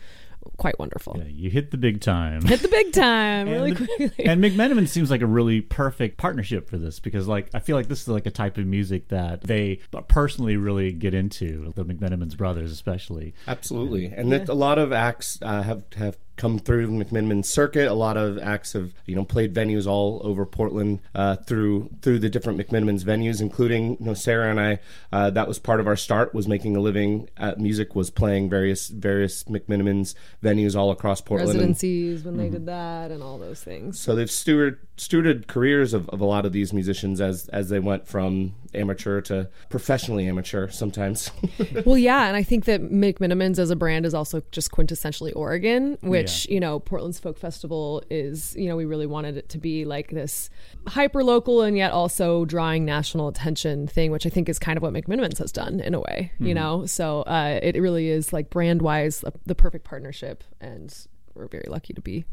quite 0.58 0.80
wonderful. 0.80 1.16
Yeah, 1.18 1.26
you 1.28 1.50
hit 1.50 1.72
the 1.72 1.78
big 1.78 2.00
time. 2.00 2.42
Hit 2.44 2.62
the 2.62 2.68
big 2.70 2.94
time 2.94 3.50
really 3.50 3.72
and, 3.72 3.78
the- 3.80 3.86
quickly. 3.86 4.26
and 4.26 4.44
McMenamin 4.44 4.88
seems 4.88 5.12
like 5.12 5.22
a 5.22 5.26
really 5.26 5.62
perfect 5.62 6.18
partnership 6.18 6.70
for 6.70 6.78
this 6.78 7.00
because, 7.00 7.28
like, 7.28 7.50
I 7.54 7.60
feel 7.60 7.76
like 7.76 7.88
this 7.88 8.02
is 8.02 8.08
like 8.08 8.26
a 8.26 8.32
type 8.32 8.58
of 8.58 8.66
music 8.66 9.10
that 9.10 9.42
they 9.42 9.80
personally 10.08 10.56
really 10.58 10.92
get 10.94 11.14
into. 11.14 11.74
The 11.76 11.84
McMenamin's 11.86 12.36
brothers, 12.36 12.72
especially. 12.72 13.34
Absolutely, 13.48 14.06
and 14.06 14.32
that 14.32 14.48
a 14.50 14.54
lot 14.54 14.78
of 14.80 14.94
acts 14.94 15.40
uh, 15.42 15.64
have 15.64 15.84
have 15.96 16.18
come 16.38 16.60
through 16.60 16.88
the 16.88 16.94
McMenamin 17.06 17.44
circuit. 17.44 17.88
A 17.88 17.94
lot 17.94 18.16
of 18.16 18.38
acts 18.38 18.74
have 18.74 18.94
you 19.06 19.16
know 19.16 19.26
played 19.26 19.54
venues 19.54 19.86
all 19.86 20.22
over 20.24 20.46
Portland 20.46 21.00
uh, 21.14 21.36
through 21.36 21.90
through 22.02 22.20
the 22.20 22.30
different 22.30 22.60
McMenamin's 22.60 23.04
venues, 23.04 23.42
including 23.42 23.98
you 24.00 24.06
know 24.06 24.14
Sarah 24.14 24.50
and 24.50 24.60
I. 24.60 24.80
Uh, 25.12 25.30
that 25.32 25.48
was 25.48 25.60
part 25.60 25.80
of 25.80 25.88
our 25.88 25.96
start 25.98 26.34
was 26.34 26.48
making 26.48 26.76
a 26.76 26.80
living 26.80 27.30
at 27.36 27.60
music, 27.60 27.96
was 27.96 28.10
playing 28.10 28.50
various 28.50 28.88
various 28.88 29.44
McMenamin's 29.46 30.16
venues 30.44 30.76
all 30.76 30.92
across 30.92 31.20
Portland. 31.22 31.50
and- 31.52 31.60
Residencies 31.60 32.24
when 32.24 32.38
they 32.38 32.50
did 32.50 32.66
that 32.68 33.12
and 33.12 33.22
all 33.22 33.38
those 33.38 33.62
things. 33.62 34.00
so 34.00 34.16
they've 34.16 34.32
steward, 34.32 34.80
stewarded 34.98 35.46
careers 35.48 35.94
of, 35.94 36.10
of 36.10 36.20
a 36.20 36.26
lot 36.26 36.46
of 36.46 36.52
these 36.52 36.74
musicians 36.74 37.22
as 37.22 37.48
as 37.50 37.70
they 37.70 37.80
went 37.80 38.08
from 38.08 38.54
amateur 38.74 39.22
to 39.22 39.50
professionally 39.70 40.28
amateur 40.28 40.70
sometimes. 40.70 41.32
well, 41.86 41.98
yeah, 41.98 42.28
and 42.28 42.36
I 42.36 42.44
think 42.44 42.66
that 42.66 42.82
McMenamins 42.82 43.60
as 43.60 43.70
a 43.70 43.76
brand 43.76 44.06
is 44.06 44.14
also 44.14 44.42
just 44.52 44.72
quintessentially 44.72 45.32
Oregon, 45.36 45.98
which 46.02 46.48
you 46.50 46.60
know 46.60 46.80
Portland's 46.80 47.20
Folk 47.20 47.38
Festival 47.38 48.04
is. 48.10 48.56
You 48.56 48.68
know, 48.68 48.76
we 48.76 48.86
really 48.86 49.06
wanted 49.06 49.38
it 49.38 49.50
to 49.50 49.58
be 49.58 49.86
like 49.86 50.10
this 50.10 50.50
hyper 50.88 51.24
local 51.24 51.62
and 51.62 51.78
yet 51.78 51.92
also 51.92 52.46
drawing 52.46 52.84
national 52.84 53.28
attention 53.28 53.88
thing, 53.88 54.12
which 54.12 54.26
I 54.26 54.30
think 54.30 54.50
is 54.50 54.58
kind 54.58 54.78
of 54.78 54.84
what 54.84 54.94
McMenamins 54.94 55.38
has 55.38 55.52
done 55.52 55.80
in 55.80 55.94
a 55.94 56.00
way. 56.00 56.32
You 56.40 56.54
know, 56.54 56.86
so 56.86 57.22
uh, 57.22 57.60
it 57.62 57.80
really 57.80 58.10
is 58.10 58.34
like 58.34 58.50
brand 58.50 58.82
wise 58.82 59.24
the 59.46 59.56
perfect 59.56 59.86
partnership, 59.86 60.44
and 60.60 60.94
we're 61.36 61.48
very 61.48 61.68
lucky 61.68 61.94
to 61.94 62.02
be 62.02 62.26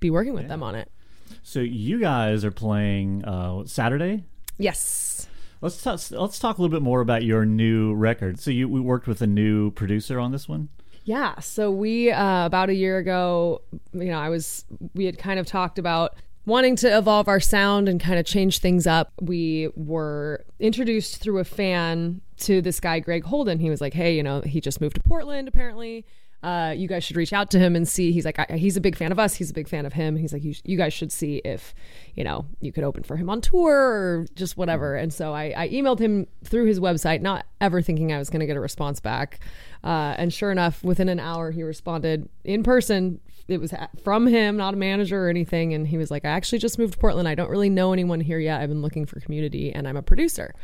be 0.00 0.10
working 0.10 0.34
with 0.34 0.48
them 0.48 0.62
on 0.62 0.74
it. 0.74 0.90
So 1.42 1.60
you 1.60 2.00
guys 2.00 2.44
are 2.44 2.50
playing 2.50 3.24
uh, 3.24 3.64
Saturday. 3.66 4.24
Yes. 4.58 5.28
Let's 5.60 5.82
talk. 5.82 6.00
Let's 6.10 6.38
talk 6.38 6.58
a 6.58 6.62
little 6.62 6.74
bit 6.74 6.82
more 6.82 7.00
about 7.00 7.24
your 7.24 7.44
new 7.46 7.94
record. 7.94 8.38
So 8.38 8.50
you 8.50 8.68
we 8.68 8.80
worked 8.80 9.06
with 9.06 9.22
a 9.22 9.26
new 9.26 9.70
producer 9.70 10.18
on 10.20 10.32
this 10.32 10.48
one. 10.48 10.68
Yeah. 11.04 11.38
So 11.40 11.70
we 11.70 12.10
uh, 12.10 12.46
about 12.46 12.68
a 12.68 12.74
year 12.74 12.98
ago, 12.98 13.62
you 13.92 14.06
know, 14.06 14.18
I 14.18 14.28
was 14.28 14.64
we 14.94 15.06
had 15.06 15.18
kind 15.18 15.38
of 15.38 15.46
talked 15.46 15.78
about 15.78 16.14
wanting 16.46 16.76
to 16.76 16.96
evolve 16.96 17.28
our 17.28 17.40
sound 17.40 17.88
and 17.88 18.00
kind 18.00 18.18
of 18.18 18.26
change 18.26 18.58
things 18.58 18.86
up. 18.86 19.12
We 19.20 19.70
were 19.74 20.44
introduced 20.60 21.18
through 21.18 21.38
a 21.38 21.44
fan 21.44 22.20
to 22.38 22.60
this 22.60 22.80
guy 22.80 23.00
Greg 23.00 23.24
Holden. 23.24 23.58
He 23.58 23.70
was 23.70 23.80
like, 23.80 23.94
"Hey, 23.94 24.14
you 24.14 24.22
know, 24.22 24.40
he 24.42 24.60
just 24.60 24.80
moved 24.80 24.96
to 24.96 25.02
Portland 25.02 25.48
apparently." 25.48 26.04
Uh, 26.42 26.72
you 26.76 26.86
guys 26.86 27.02
should 27.02 27.16
reach 27.16 27.32
out 27.32 27.50
to 27.50 27.58
him 27.58 27.74
and 27.74 27.88
see. 27.88 28.12
He's 28.12 28.24
like, 28.24 28.38
I, 28.38 28.56
he's 28.56 28.76
a 28.76 28.80
big 28.80 28.94
fan 28.94 29.10
of 29.10 29.18
us. 29.18 29.34
He's 29.34 29.50
a 29.50 29.54
big 29.54 29.68
fan 29.68 29.84
of 29.84 29.92
him. 29.92 30.16
He's 30.16 30.32
like, 30.32 30.44
you, 30.44 30.54
you 30.64 30.76
guys 30.76 30.92
should 30.92 31.10
see 31.10 31.36
if, 31.38 31.74
you 32.14 32.22
know, 32.22 32.46
you 32.60 32.72
could 32.72 32.84
open 32.84 33.02
for 33.02 33.16
him 33.16 33.28
on 33.28 33.40
tour 33.40 33.74
or 33.74 34.26
just 34.34 34.56
whatever. 34.56 34.94
And 34.94 35.12
so 35.12 35.32
I, 35.32 35.52
I 35.56 35.68
emailed 35.70 35.98
him 35.98 36.26
through 36.44 36.66
his 36.66 36.78
website, 36.78 37.20
not 37.20 37.46
ever 37.60 37.82
thinking 37.82 38.12
I 38.12 38.18
was 38.18 38.30
going 38.30 38.40
to 38.40 38.46
get 38.46 38.56
a 38.56 38.60
response 38.60 39.00
back. 39.00 39.40
Uh, 39.82 40.14
and 40.18 40.32
sure 40.32 40.52
enough, 40.52 40.84
within 40.84 41.08
an 41.08 41.18
hour, 41.18 41.50
he 41.50 41.62
responded 41.62 42.28
in 42.44 42.62
person. 42.62 43.20
It 43.48 43.60
was 43.60 43.72
from 44.02 44.26
him, 44.26 44.56
not 44.56 44.74
a 44.74 44.76
manager 44.76 45.26
or 45.26 45.28
anything. 45.28 45.72
And 45.72 45.86
he 45.86 45.96
was 45.96 46.10
like, 46.10 46.24
I 46.24 46.30
actually 46.30 46.58
just 46.58 46.78
moved 46.78 46.94
to 46.94 46.98
Portland. 46.98 47.28
I 47.28 47.34
don't 47.34 47.50
really 47.50 47.70
know 47.70 47.92
anyone 47.92 48.20
here 48.20 48.38
yet. 48.38 48.60
I've 48.60 48.68
been 48.68 48.82
looking 48.82 49.06
for 49.06 49.20
community 49.20 49.72
and 49.72 49.88
I'm 49.88 49.96
a 49.96 50.02
producer. 50.02 50.54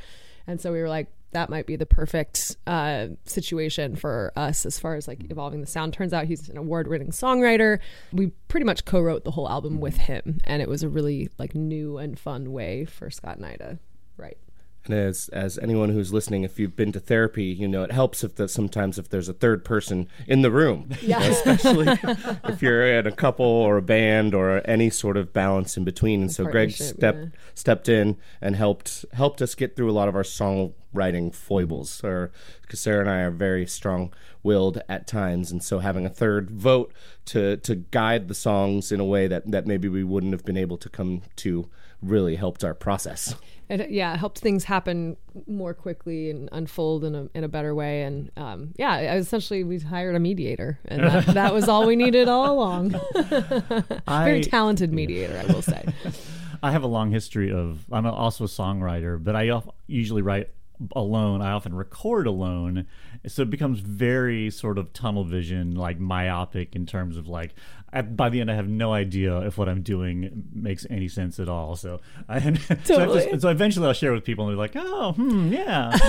And 0.47 0.61
so 0.61 0.73
we 0.73 0.81
were 0.81 0.89
like, 0.89 1.09
that 1.33 1.51
might 1.51 1.67
be 1.67 1.77
the 1.77 1.87
perfect 1.87 2.57
uh, 2.67 3.09
situation 3.25 3.97
for 3.97 4.33
us 4.37 4.65
as 4.65 4.79
far 4.79 4.95
as 4.95 5.09
like 5.09 5.31
evolving 5.31 5.61
the 5.61 5.67
sound. 5.67 5.93
Turns 5.93 6.13
out 6.13 6.27
he's 6.27 6.49
an 6.49 6.57
award-winning 6.57 7.11
songwriter. 7.11 7.79
We 8.13 8.29
pretty 8.49 8.65
much 8.65 8.85
co-wrote 8.85 9.25
the 9.25 9.31
whole 9.33 9.49
album 9.49 9.81
with 9.81 9.97
him, 9.97 10.39
and 10.45 10.63
it 10.63 10.69
was 10.69 10.83
a 10.83 10.89
really 10.89 11.31
like 11.39 11.55
new 11.55 11.99
and 11.99 12.19
fun 12.19 12.53
way 12.53 12.85
for 12.85 13.11
Scott 13.11 13.37
and 13.37 13.47
I 13.47 13.57
to 13.57 13.79
write. 14.17 14.39
And 14.85 14.95
as 14.95 15.29
as 15.29 15.59
anyone 15.59 15.91
who's 15.91 16.13
listening, 16.13 16.43
if 16.43 16.59
you've 16.59 16.75
been 16.75 16.91
to 16.93 16.99
therapy, 17.01 17.45
you 17.45 17.69
know 17.69 17.85
it 17.85 17.93
helps 17.93 18.25
if 18.25 18.35
that 18.37 18.49
sometimes 18.49 18.99
if 18.99 19.09
there's 19.09 19.29
a 19.29 19.33
third 19.33 19.65
person 19.65 20.09
in 20.27 20.43
the 20.43 20.51
room, 20.51 20.91
Yeah. 21.01 21.23
especially 21.23 21.87
if 22.45 22.63
you're 22.63 22.85
in 22.99 23.07
a 23.07 23.13
couple 23.13 23.47
or 23.47 23.77
a 23.77 23.83
band 23.83 24.35
or 24.35 24.61
any 24.65 24.91
sort 24.91 25.17
of 25.17 25.33
balance 25.33 25.77
in 25.77 25.85
between. 25.85 26.23
And 26.23 26.33
so 26.33 26.45
Greg 26.45 26.73
stepped 26.73 27.19
yeah. 27.19 27.27
stepped 27.55 27.89
in 27.89 28.17
and 28.41 28.57
helped 28.57 29.05
helped 29.13 29.41
us 29.41 29.55
get 29.55 29.77
through 29.77 29.91
a 29.91 29.93
lot 29.93 30.09
of 30.09 30.17
our 30.17 30.25
songwriting 30.25 31.33
foibles. 31.33 31.99
Mm-hmm. 31.99 32.07
Or 32.07 32.33
because 32.63 32.81
Sarah 32.81 33.01
and 33.01 33.11
I 33.11 33.21
are 33.21 33.31
very 33.31 33.67
strong 33.67 34.13
willed 34.43 34.83
at 34.89 35.07
times, 35.07 35.53
and 35.53 35.63
so 35.63 35.79
having 35.79 36.05
a 36.07 36.11
third 36.11 36.51
vote 36.51 36.93
to 37.27 37.57
to 37.59 37.77
guide 37.77 38.27
the 38.27 38.35
songs 38.35 38.91
in 38.91 38.99
a 38.99 39.05
way 39.05 39.29
that 39.29 39.49
that 39.51 39.67
maybe 39.67 39.89
we 39.89 40.03
wouldn't 40.03 40.33
have 40.33 40.45
been 40.45 40.57
able 40.57 40.77
to 40.79 40.89
come 40.89 41.23
to 41.37 41.69
really 42.03 42.37
helped 42.37 42.65
our 42.65 42.75
process. 42.75 43.35
It, 43.69 43.91
yeah, 43.91 44.17
helped 44.17 44.41
things 44.41 44.65
happen 44.65 45.17
more 45.47 45.73
quickly 45.73 46.31
and 46.31 46.49
unfold 46.53 47.05
in 47.05 47.15
a 47.15 47.29
in 47.35 47.45
a 47.45 47.49
better 47.49 47.75
way. 47.75 48.03
And 48.03 48.31
um, 48.37 48.75
yeah, 48.77 49.15
essentially 49.15 49.65
we 49.65 49.79
hired 49.79 50.15
a 50.15 50.21
mediator, 50.21 50.79
and 50.85 51.03
that, 51.03 51.27
that 51.35 51.55
was 51.55 51.69
all 51.69 51.87
we 51.87 51.97
needed 51.97 52.29
all 52.29 52.53
along. 52.53 53.01
Very 54.09 54.43
talented 54.43 54.93
mediator, 54.93 55.39
I 55.39 55.51
will 55.53 55.63
say. 55.63 55.87
I 56.63 56.71
have 56.71 56.83
a 56.83 56.89
long 56.89 57.11
history 57.11 57.51
of. 57.51 57.87
I'm 57.91 58.05
also 58.07 58.45
a 58.45 58.49
songwriter, 58.49 59.23
but 59.23 59.35
I 59.35 59.63
usually 59.87 60.23
write 60.23 60.51
alone. 60.95 61.41
I 61.41 61.53
often 61.53 61.75
record 61.75 62.27
alone, 62.27 62.87
so 63.27 63.43
it 63.43 63.51
becomes 63.51 63.81
very 63.81 64.51
sort 64.51 64.79
of 64.79 64.93
tunnel 64.93 65.25
vision, 65.25 65.77
like 65.77 65.99
myopic 65.99 66.77
in 66.77 66.87
terms 66.87 67.17
of 67.17 67.27
like 67.27 67.55
at, 67.93 68.17
by 68.17 68.29
the 68.31 68.41
end, 68.41 68.51
I 68.51 68.55
have 68.55 68.69
no 68.69 68.93
idea 68.93 69.39
if 69.41 69.59
what 69.59 69.69
I'm 69.69 69.83
doing 69.83 70.45
makes 70.55 70.87
any 70.89 71.09
sense 71.09 71.39
at 71.39 71.49
all. 71.49 71.77
So, 71.77 72.01
I, 72.29 72.41
so, 72.85 73.01
I 73.01 73.07
just- 73.21 73.41
so 73.43 73.49
eventually, 73.51 73.87
I'll 73.87 73.93
share 73.93 74.13
with 74.13 74.25
people, 74.25 74.47
and 74.49 74.53
they're 74.53 74.59
like, 74.59 74.73
"Oh, 74.77 75.13
hmm, 75.13 75.53
yeah." 75.53 75.91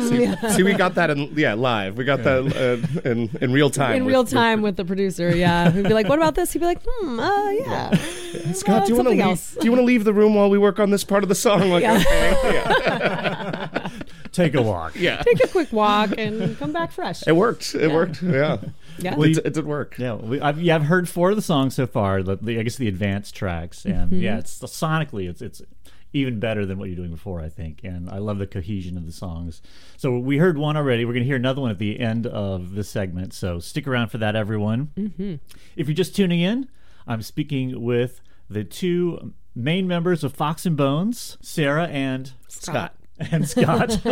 See, 0.08 0.34
see, 0.54 0.62
we 0.62 0.72
got 0.74 0.94
that 0.94 1.10
in 1.10 1.32
yeah 1.36 1.54
live. 1.54 1.96
We 1.96 2.04
got 2.04 2.22
that 2.24 2.40
uh, 3.04 3.08
in 3.08 3.28
in 3.40 3.52
real 3.52 3.70
time. 3.70 3.96
in 3.96 4.04
with- 4.04 4.12
real 4.12 4.22
with- 4.22 4.32
time 4.32 4.62
with 4.62 4.76
the 4.76 4.84
producer. 4.84 5.34
Yeah, 5.34 5.70
he'd 5.70 5.84
be 5.84 5.94
like, 5.94 6.08
"What 6.08 6.18
about 6.18 6.34
this?" 6.34 6.52
He'd 6.52 6.58
be 6.60 6.64
like, 6.66 6.80
"Hmm, 6.84 7.20
uh, 7.20 7.50
yeah." 7.50 7.90
Scott, 8.52 8.82
Uh, 8.82 8.86
do 8.86 8.92
you 8.92 8.96
want 8.96 9.08
to 9.08 9.14
leave? 9.26 9.56
Do 9.60 9.64
you 9.64 9.70
want 9.72 9.80
to 9.80 9.86
leave 9.86 10.04
the 10.04 10.12
room 10.14 10.34
while 10.34 10.48
we 10.50 10.58
work 10.58 10.78
on 10.78 10.90
this 10.90 11.04
part 11.04 11.22
of 11.22 11.28
the 11.28 11.34
song? 11.34 11.68
Like, 11.70 11.82
Yeah. 11.82 11.96
okay. 11.98 13.39
Take 14.32 14.54
a 14.54 14.62
walk. 14.62 14.94
yeah. 14.96 15.22
Take 15.22 15.42
a 15.44 15.48
quick 15.48 15.72
walk 15.72 16.10
and 16.18 16.56
come 16.58 16.72
back 16.72 16.92
fresh. 16.92 17.26
It 17.26 17.32
worked. 17.36 17.74
It 17.74 17.90
worked. 17.90 18.22
Yeah. 18.22 18.58
Yeah. 18.98 19.14
It, 19.18 19.38
it 19.38 19.54
did 19.54 19.64
work. 19.66 19.96
Yeah, 19.98 20.14
we, 20.14 20.40
I've, 20.40 20.60
yeah, 20.60 20.74
I've 20.74 20.84
heard 20.84 21.08
four 21.08 21.30
of 21.30 21.36
the 21.36 21.42
songs 21.42 21.74
so 21.74 21.86
far. 21.86 22.22
The, 22.22 22.36
the 22.36 22.58
I 22.58 22.62
guess 22.62 22.76
the 22.76 22.88
advanced 22.88 23.34
tracks, 23.34 23.84
and 23.86 24.10
Mm-hmm. 24.12 24.20
yeah, 24.20 24.38
it's 24.38 24.58
sonically, 24.60 25.28
it's 25.28 25.40
it's 25.40 25.62
even 26.12 26.38
better 26.40 26.66
than 26.66 26.76
what 26.78 26.88
you're 26.88 26.96
doing 26.96 27.10
before, 27.12 27.40
I 27.40 27.48
think. 27.48 27.80
And 27.84 28.10
I 28.10 28.18
love 28.18 28.38
the 28.38 28.46
cohesion 28.46 28.96
of 28.98 29.06
the 29.06 29.12
songs. 29.12 29.62
So 29.96 30.18
we 30.18 30.38
heard 30.38 30.58
one 30.58 30.76
already. 30.76 31.04
We're 31.04 31.12
gonna 31.14 31.24
hear 31.24 31.36
another 31.36 31.60
one 31.62 31.70
at 31.70 31.78
the 31.78 31.98
end 32.00 32.26
of 32.26 32.74
the 32.74 32.84
segment. 32.84 33.32
So 33.32 33.58
stick 33.60 33.86
around 33.86 34.08
for 34.08 34.18
that, 34.18 34.36
everyone. 34.36 34.90
Mm-hmm. 34.98 35.34
If 35.76 35.86
you're 35.88 35.94
just 35.94 36.14
tuning 36.16 36.40
in, 36.40 36.68
I'm 37.06 37.22
speaking 37.22 37.82
with 37.82 38.20
the 38.50 38.64
two 38.64 39.32
main 39.54 39.86
members 39.88 40.22
of 40.24 40.34
Fox 40.34 40.66
and 40.66 40.76
Bones, 40.76 41.38
Sarah 41.40 41.86
and 41.86 42.32
Scott. 42.48 42.94
And 43.30 43.48
Scott. 43.48 44.00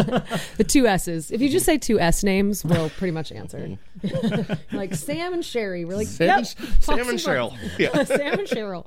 The 0.56 0.64
two 0.64 0.86
S's. 0.86 1.30
If 1.30 1.40
you 1.40 1.48
just 1.48 1.64
say 1.64 1.78
two 1.78 2.00
S 2.00 2.22
names, 2.24 2.64
we'll 2.64 2.90
pretty 2.90 3.12
much 3.12 3.32
answer. 3.32 3.78
like 4.72 4.94
Sam 4.94 5.32
and 5.32 5.44
Sherry. 5.44 5.84
We're 5.84 5.96
like, 5.96 6.06
Sam, 6.06 6.26
yep, 6.26 6.38
and, 6.38 6.48
Fox 6.48 6.86
Sam 6.86 6.98
and 7.00 7.10
and 7.10 7.18
Cheryl. 7.18 7.56
Yeah. 7.78 8.04
Sam 8.04 8.38
and 8.40 8.48
Cheryl. 8.48 8.86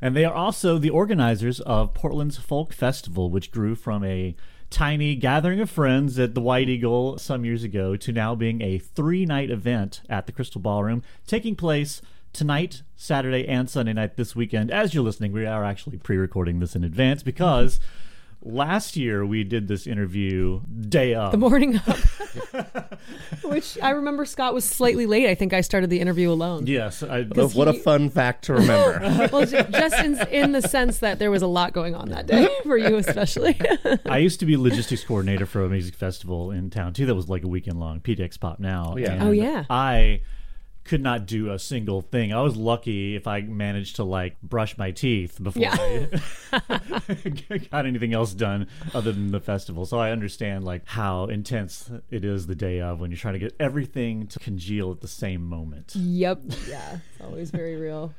And 0.00 0.16
they 0.16 0.24
are 0.24 0.34
also 0.34 0.78
the 0.78 0.90
organizers 0.90 1.60
of 1.60 1.94
Portland's 1.94 2.36
Folk 2.38 2.72
Festival, 2.72 3.30
which 3.30 3.50
grew 3.50 3.74
from 3.74 4.04
a 4.04 4.34
tiny 4.68 5.14
gathering 5.14 5.60
of 5.60 5.70
friends 5.70 6.18
at 6.18 6.34
the 6.34 6.40
White 6.40 6.68
Eagle 6.68 7.18
some 7.18 7.44
years 7.44 7.62
ago 7.62 7.96
to 7.96 8.12
now 8.12 8.34
being 8.34 8.60
a 8.62 8.78
three 8.78 9.24
night 9.24 9.50
event 9.50 10.02
at 10.08 10.26
the 10.26 10.32
Crystal 10.32 10.60
Ballroom, 10.60 11.02
taking 11.26 11.54
place 11.54 12.02
tonight, 12.32 12.82
Saturday, 12.96 13.46
and 13.46 13.70
Sunday 13.70 13.92
night 13.92 14.16
this 14.16 14.34
weekend. 14.34 14.70
As 14.70 14.92
you're 14.92 15.04
listening, 15.04 15.32
we 15.32 15.46
are 15.46 15.64
actually 15.64 15.98
pre 15.98 16.16
recording 16.16 16.58
this 16.58 16.74
in 16.76 16.84
advance 16.84 17.22
because. 17.22 17.80
Last 18.48 18.96
year 18.96 19.26
we 19.26 19.42
did 19.42 19.66
this 19.66 19.86
interview 19.88 20.60
day 20.88 21.14
of. 21.14 21.32
The 21.32 21.38
morning 21.38 21.80
up. 21.86 21.96
Which 23.42 23.76
I 23.82 23.90
remember 23.90 24.24
Scott 24.24 24.54
was 24.54 24.64
slightly 24.64 25.04
late. 25.06 25.28
I 25.28 25.34
think 25.34 25.52
I 25.52 25.60
started 25.62 25.90
the 25.90 25.98
interview 26.00 26.30
alone. 26.30 26.66
yes, 26.66 27.02
I, 27.02 27.26
Oh, 27.36 27.48
what 27.50 27.66
a 27.68 27.72
fun 27.72 28.08
fact 28.08 28.44
to 28.44 28.54
remember. 28.54 29.28
Well, 29.32 29.44
ju- 29.46 29.64
just 29.70 29.96
in, 30.04 30.18
in 30.28 30.52
the 30.52 30.62
sense 30.62 30.98
that 30.98 31.18
there 31.18 31.30
was 31.30 31.42
a 31.42 31.46
lot 31.46 31.72
going 31.72 31.94
on 31.94 32.10
that 32.10 32.26
day 32.26 32.48
for 32.62 32.76
you, 32.76 32.96
especially. 32.96 33.58
I 34.06 34.18
used 34.18 34.38
to 34.40 34.46
be 34.46 34.56
logistics 34.56 35.02
coordinator 35.04 35.46
for 35.46 35.64
a 35.64 35.68
music 35.68 35.94
festival 35.96 36.50
in 36.52 36.70
town 36.70 36.92
too. 36.92 37.06
That 37.06 37.14
was 37.16 37.28
like 37.28 37.42
a 37.42 37.48
weekend 37.48 37.80
long. 37.80 38.00
PDX 38.00 38.38
Pop 38.38 38.60
now. 38.60 38.94
yeah. 38.96 39.12
and 39.14 39.22
Oh, 39.24 39.30
yeah. 39.32 39.64
Oh, 39.68 39.74
I 39.74 40.22
could 40.86 41.02
not 41.02 41.26
do 41.26 41.50
a 41.50 41.58
single 41.58 42.00
thing. 42.02 42.32
I 42.32 42.40
was 42.42 42.56
lucky 42.56 43.16
if 43.16 43.26
I 43.26 43.40
managed 43.42 43.96
to 43.96 44.04
like 44.04 44.40
brush 44.42 44.76
my 44.78 44.90
teeth 44.90 45.42
before 45.42 45.62
Yeah. 45.62 46.06
I 46.52 47.58
got 47.70 47.86
anything 47.86 48.14
else 48.14 48.32
done 48.34 48.66
other 48.94 49.12
than 49.12 49.30
the 49.32 49.40
festival. 49.40 49.86
So 49.86 49.98
I 49.98 50.10
understand 50.10 50.64
like 50.64 50.82
how 50.86 51.24
intense 51.24 51.90
it 52.10 52.24
is 52.24 52.46
the 52.46 52.54
day 52.54 52.80
of 52.80 53.00
when 53.00 53.10
you're 53.10 53.18
trying 53.18 53.34
to 53.34 53.40
get 53.40 53.54
everything 53.60 54.26
to 54.28 54.38
congeal 54.38 54.90
at 54.92 55.00
the 55.00 55.08
same 55.08 55.44
moment. 55.44 55.92
Yep. 55.94 56.42
Yeah. 56.68 56.98
It's 57.12 57.20
always 57.24 57.50
very 57.50 57.76
real. 57.76 58.12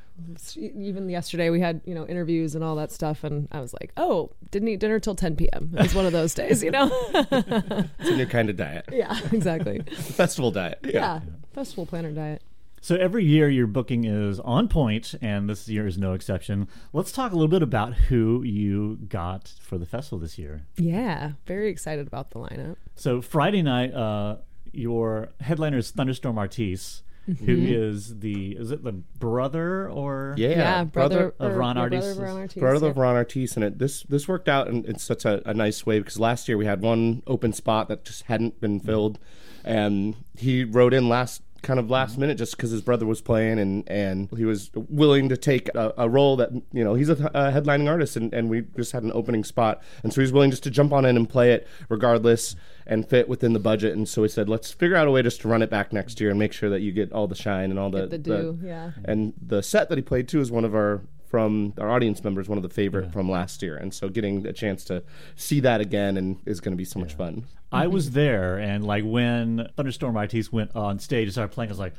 Even 0.55 1.09
yesterday, 1.09 1.49
we 1.51 1.59
had 1.59 1.81
you 1.85 1.93
know 1.93 2.07
interviews 2.07 2.55
and 2.55 2.63
all 2.63 2.75
that 2.77 2.91
stuff, 2.91 3.23
and 3.23 3.47
I 3.51 3.59
was 3.59 3.71
like, 3.73 3.91
"Oh, 3.97 4.31
didn't 4.49 4.67
eat 4.69 4.79
dinner 4.79 4.99
till 4.99 5.13
10 5.13 5.35
p.m." 5.35 5.71
It 5.77 5.83
was 5.83 5.93
one 5.93 6.07
of 6.07 6.11
those 6.11 6.33
days, 6.33 6.63
you 6.63 6.71
know. 6.71 6.89
it's 7.13 8.09
a 8.09 8.15
new 8.15 8.25
kind 8.25 8.49
of 8.49 8.55
diet. 8.55 8.85
yeah, 8.91 9.19
exactly. 9.31 9.77
The 9.79 9.91
festival 10.13 10.49
diet. 10.49 10.79
Yeah, 10.83 11.19
festival 11.53 11.85
planner 11.85 12.11
diet. 12.11 12.41
So 12.81 12.95
every 12.95 13.25
year 13.25 13.49
your 13.49 13.67
booking 13.67 14.05
is 14.05 14.39
on 14.39 14.67
point, 14.69 15.15
and 15.21 15.49
this 15.49 15.67
year 15.67 15.87
is 15.87 15.97
no 15.97 16.13
exception. 16.13 16.67
Let's 16.93 17.11
talk 17.11 17.31
a 17.31 17.35
little 17.35 17.47
bit 17.49 17.63
about 17.63 17.93
who 17.93 18.43
you 18.43 18.97
got 19.09 19.51
for 19.61 19.77
the 19.77 19.85
festival 19.85 20.19
this 20.19 20.37
year. 20.37 20.61
Yeah, 20.77 21.33
very 21.45 21.69
excited 21.69 22.07
about 22.07 22.31
the 22.31 22.39
lineup. 22.39 22.75
So 22.95 23.21
Friday 23.21 23.61
night, 23.61 23.93
uh, 23.93 24.37
your 24.71 25.29
headliner 25.41 25.77
is 25.77 25.91
Thunderstorm 25.91 26.37
Artis, 26.37 27.01
who 27.45 27.57
is 27.57 28.19
the 28.19 28.51
is 28.57 28.71
it 28.71 28.83
the 28.85 28.93
brother 28.93 29.89
or 29.89 30.33
Yeah. 30.37 30.49
Yeah, 30.49 30.83
brother, 30.85 31.33
of 31.39 31.51
or- 31.53 31.57
Ron 31.57 31.77
Artis. 31.77 32.05
brother 32.05 32.11
of 32.11 32.29
Ron 32.29 32.37
Artis, 32.37 32.59
Brother 32.59 32.85
yeah. 32.85 32.91
of 32.91 32.97
Ron 32.97 33.15
Artis, 33.15 33.55
and 33.55 33.65
it 33.65 33.79
this 33.79 34.03
this 34.03 34.27
worked 34.29 34.47
out 34.47 34.67
in, 34.69 34.85
in 34.85 34.97
such 34.99 35.25
a, 35.25 35.41
a 35.49 35.53
nice 35.53 35.85
way 35.85 35.99
because 35.99 36.19
last 36.19 36.47
year 36.47 36.57
we 36.57 36.65
had 36.67 36.81
one 36.81 37.23
open 37.27 37.51
spot 37.51 37.89
that 37.89 38.05
just 38.05 38.23
hadn't 38.23 38.61
been 38.61 38.79
filled, 38.79 39.19
and 39.65 40.15
he 40.37 40.63
wrote 40.63 40.93
in 40.93 41.09
last 41.09 41.41
kind 41.61 41.79
of 41.79 41.89
last 41.89 42.17
minute 42.17 42.37
just 42.37 42.55
because 42.55 42.71
his 42.71 42.81
brother 42.81 43.05
was 43.05 43.21
playing 43.21 43.59
and 43.59 43.89
and 43.89 44.29
he 44.37 44.45
was 44.45 44.71
willing 44.75 45.29
to 45.29 45.37
take 45.37 45.69
a, 45.75 45.93
a 45.97 46.09
role 46.09 46.35
that 46.35 46.51
you 46.71 46.83
know 46.83 46.93
he's 46.93 47.09
a, 47.09 47.13
a 47.13 47.51
headlining 47.51 47.89
artist 47.89 48.15
and, 48.15 48.33
and 48.33 48.49
we 48.49 48.61
just 48.75 48.91
had 48.91 49.03
an 49.03 49.11
opening 49.13 49.43
spot 49.43 49.81
and 50.03 50.13
so 50.13 50.21
he's 50.21 50.31
willing 50.31 50.51
just 50.51 50.63
to 50.63 50.69
jump 50.69 50.93
on 50.93 51.05
in 51.05 51.15
and 51.15 51.29
play 51.29 51.51
it 51.51 51.67
regardless 51.89 52.55
and 52.85 53.07
fit 53.09 53.27
within 53.27 53.53
the 53.53 53.59
budget 53.59 53.95
and 53.95 54.07
so 54.07 54.21
we 54.21 54.27
said 54.27 54.47
let's 54.47 54.71
figure 54.71 54.95
out 54.95 55.07
a 55.07 55.11
way 55.11 55.21
just 55.21 55.41
to 55.41 55.47
run 55.47 55.61
it 55.61 55.69
back 55.69 55.91
next 55.91 56.19
year 56.21 56.29
and 56.29 56.39
make 56.39 56.53
sure 56.53 56.69
that 56.69 56.81
you 56.81 56.91
get 56.91 57.11
all 57.11 57.27
the 57.27 57.35
shine 57.35 57.69
and 57.69 57.79
all 57.79 57.89
the 57.89 58.07
the 58.07 58.17
due, 58.17 58.59
yeah. 58.63 58.91
and 59.05 59.33
the 59.41 59.61
set 59.61 59.89
that 59.89 59.97
he 59.97 60.01
played 60.01 60.27
too 60.27 60.39
is 60.39 60.51
one 60.51 60.65
of 60.65 60.73
our 60.73 61.01
from 61.27 61.73
our 61.77 61.89
audience 61.89 62.23
members, 62.23 62.47
one 62.47 62.57
of 62.57 62.63
the 62.63 62.69
favorite 62.69 63.11
from 63.11 63.29
last 63.29 63.61
year, 63.61 63.75
and 63.77 63.93
so 63.93 64.09
getting 64.09 64.45
a 64.47 64.53
chance 64.53 64.83
to 64.85 65.03
see 65.35 65.59
that 65.59 65.81
again 65.81 66.17
and 66.17 66.37
is 66.45 66.59
going 66.61 66.71
to 66.73 66.77
be 66.77 66.85
so 66.85 66.99
much 66.99 67.13
fun. 67.15 67.45
I 67.71 67.87
was 67.87 68.11
there, 68.11 68.57
and 68.57 68.85
like 68.85 69.03
when 69.03 69.67
Thunderstorm 69.75 70.15
Artis 70.15 70.51
went 70.51 70.75
on 70.75 70.99
stage 70.99 71.23
and 71.25 71.33
started 71.33 71.53
playing, 71.53 71.69
I 71.69 71.73
was 71.73 71.79
like, 71.79 71.93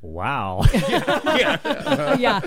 "Wow!" 0.00 0.64
yeah, 2.18 2.40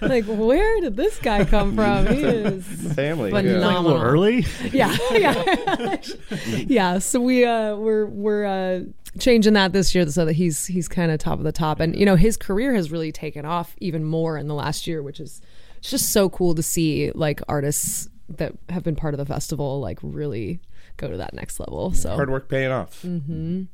like 0.00 0.24
where 0.26 0.80
did 0.80 0.96
this 0.96 1.18
guy 1.18 1.44
come 1.44 1.74
from? 1.74 2.06
He 2.06 2.22
is 2.22 2.64
Family, 2.94 3.30
But 3.30 3.44
yeah. 3.44 3.58
not- 3.58 3.76
a 3.76 3.80
little 3.80 4.00
early. 4.02 4.46
yeah, 4.72 4.96
yeah, 5.12 5.96
yeah. 6.66 6.98
So 6.98 7.20
we 7.20 7.44
uh, 7.44 7.76
we're 7.76 8.06
we're 8.06 8.44
uh, 8.44 8.80
changing 9.18 9.54
that 9.54 9.72
this 9.72 9.94
year 9.94 10.06
so 10.08 10.24
that 10.24 10.34
he's 10.34 10.66
he's 10.66 10.86
kind 10.88 11.10
of 11.10 11.18
top 11.18 11.38
of 11.38 11.44
the 11.44 11.52
top, 11.52 11.80
and 11.80 11.96
you 11.98 12.06
know 12.06 12.16
his 12.16 12.36
career 12.36 12.74
has 12.74 12.90
really 12.92 13.12
taken 13.12 13.44
off 13.44 13.74
even 13.80 14.04
more 14.04 14.38
in 14.38 14.46
the 14.46 14.54
last 14.54 14.86
year, 14.86 15.02
which 15.02 15.18
is 15.20 15.40
it's 15.84 15.90
just 15.90 16.12
so 16.12 16.30
cool 16.30 16.54
to 16.54 16.62
see 16.62 17.10
like 17.14 17.42
artists 17.46 18.08
that 18.30 18.54
have 18.70 18.82
been 18.82 18.96
part 18.96 19.12
of 19.12 19.18
the 19.18 19.26
festival 19.26 19.80
like 19.80 19.98
really 20.00 20.58
go 20.96 21.10
to 21.10 21.18
that 21.18 21.34
next 21.34 21.60
level. 21.60 21.92
So 21.92 22.14
hard 22.14 22.30
work 22.30 22.48
paying 22.48 22.70
off. 22.70 23.02
Mm. 23.02 23.66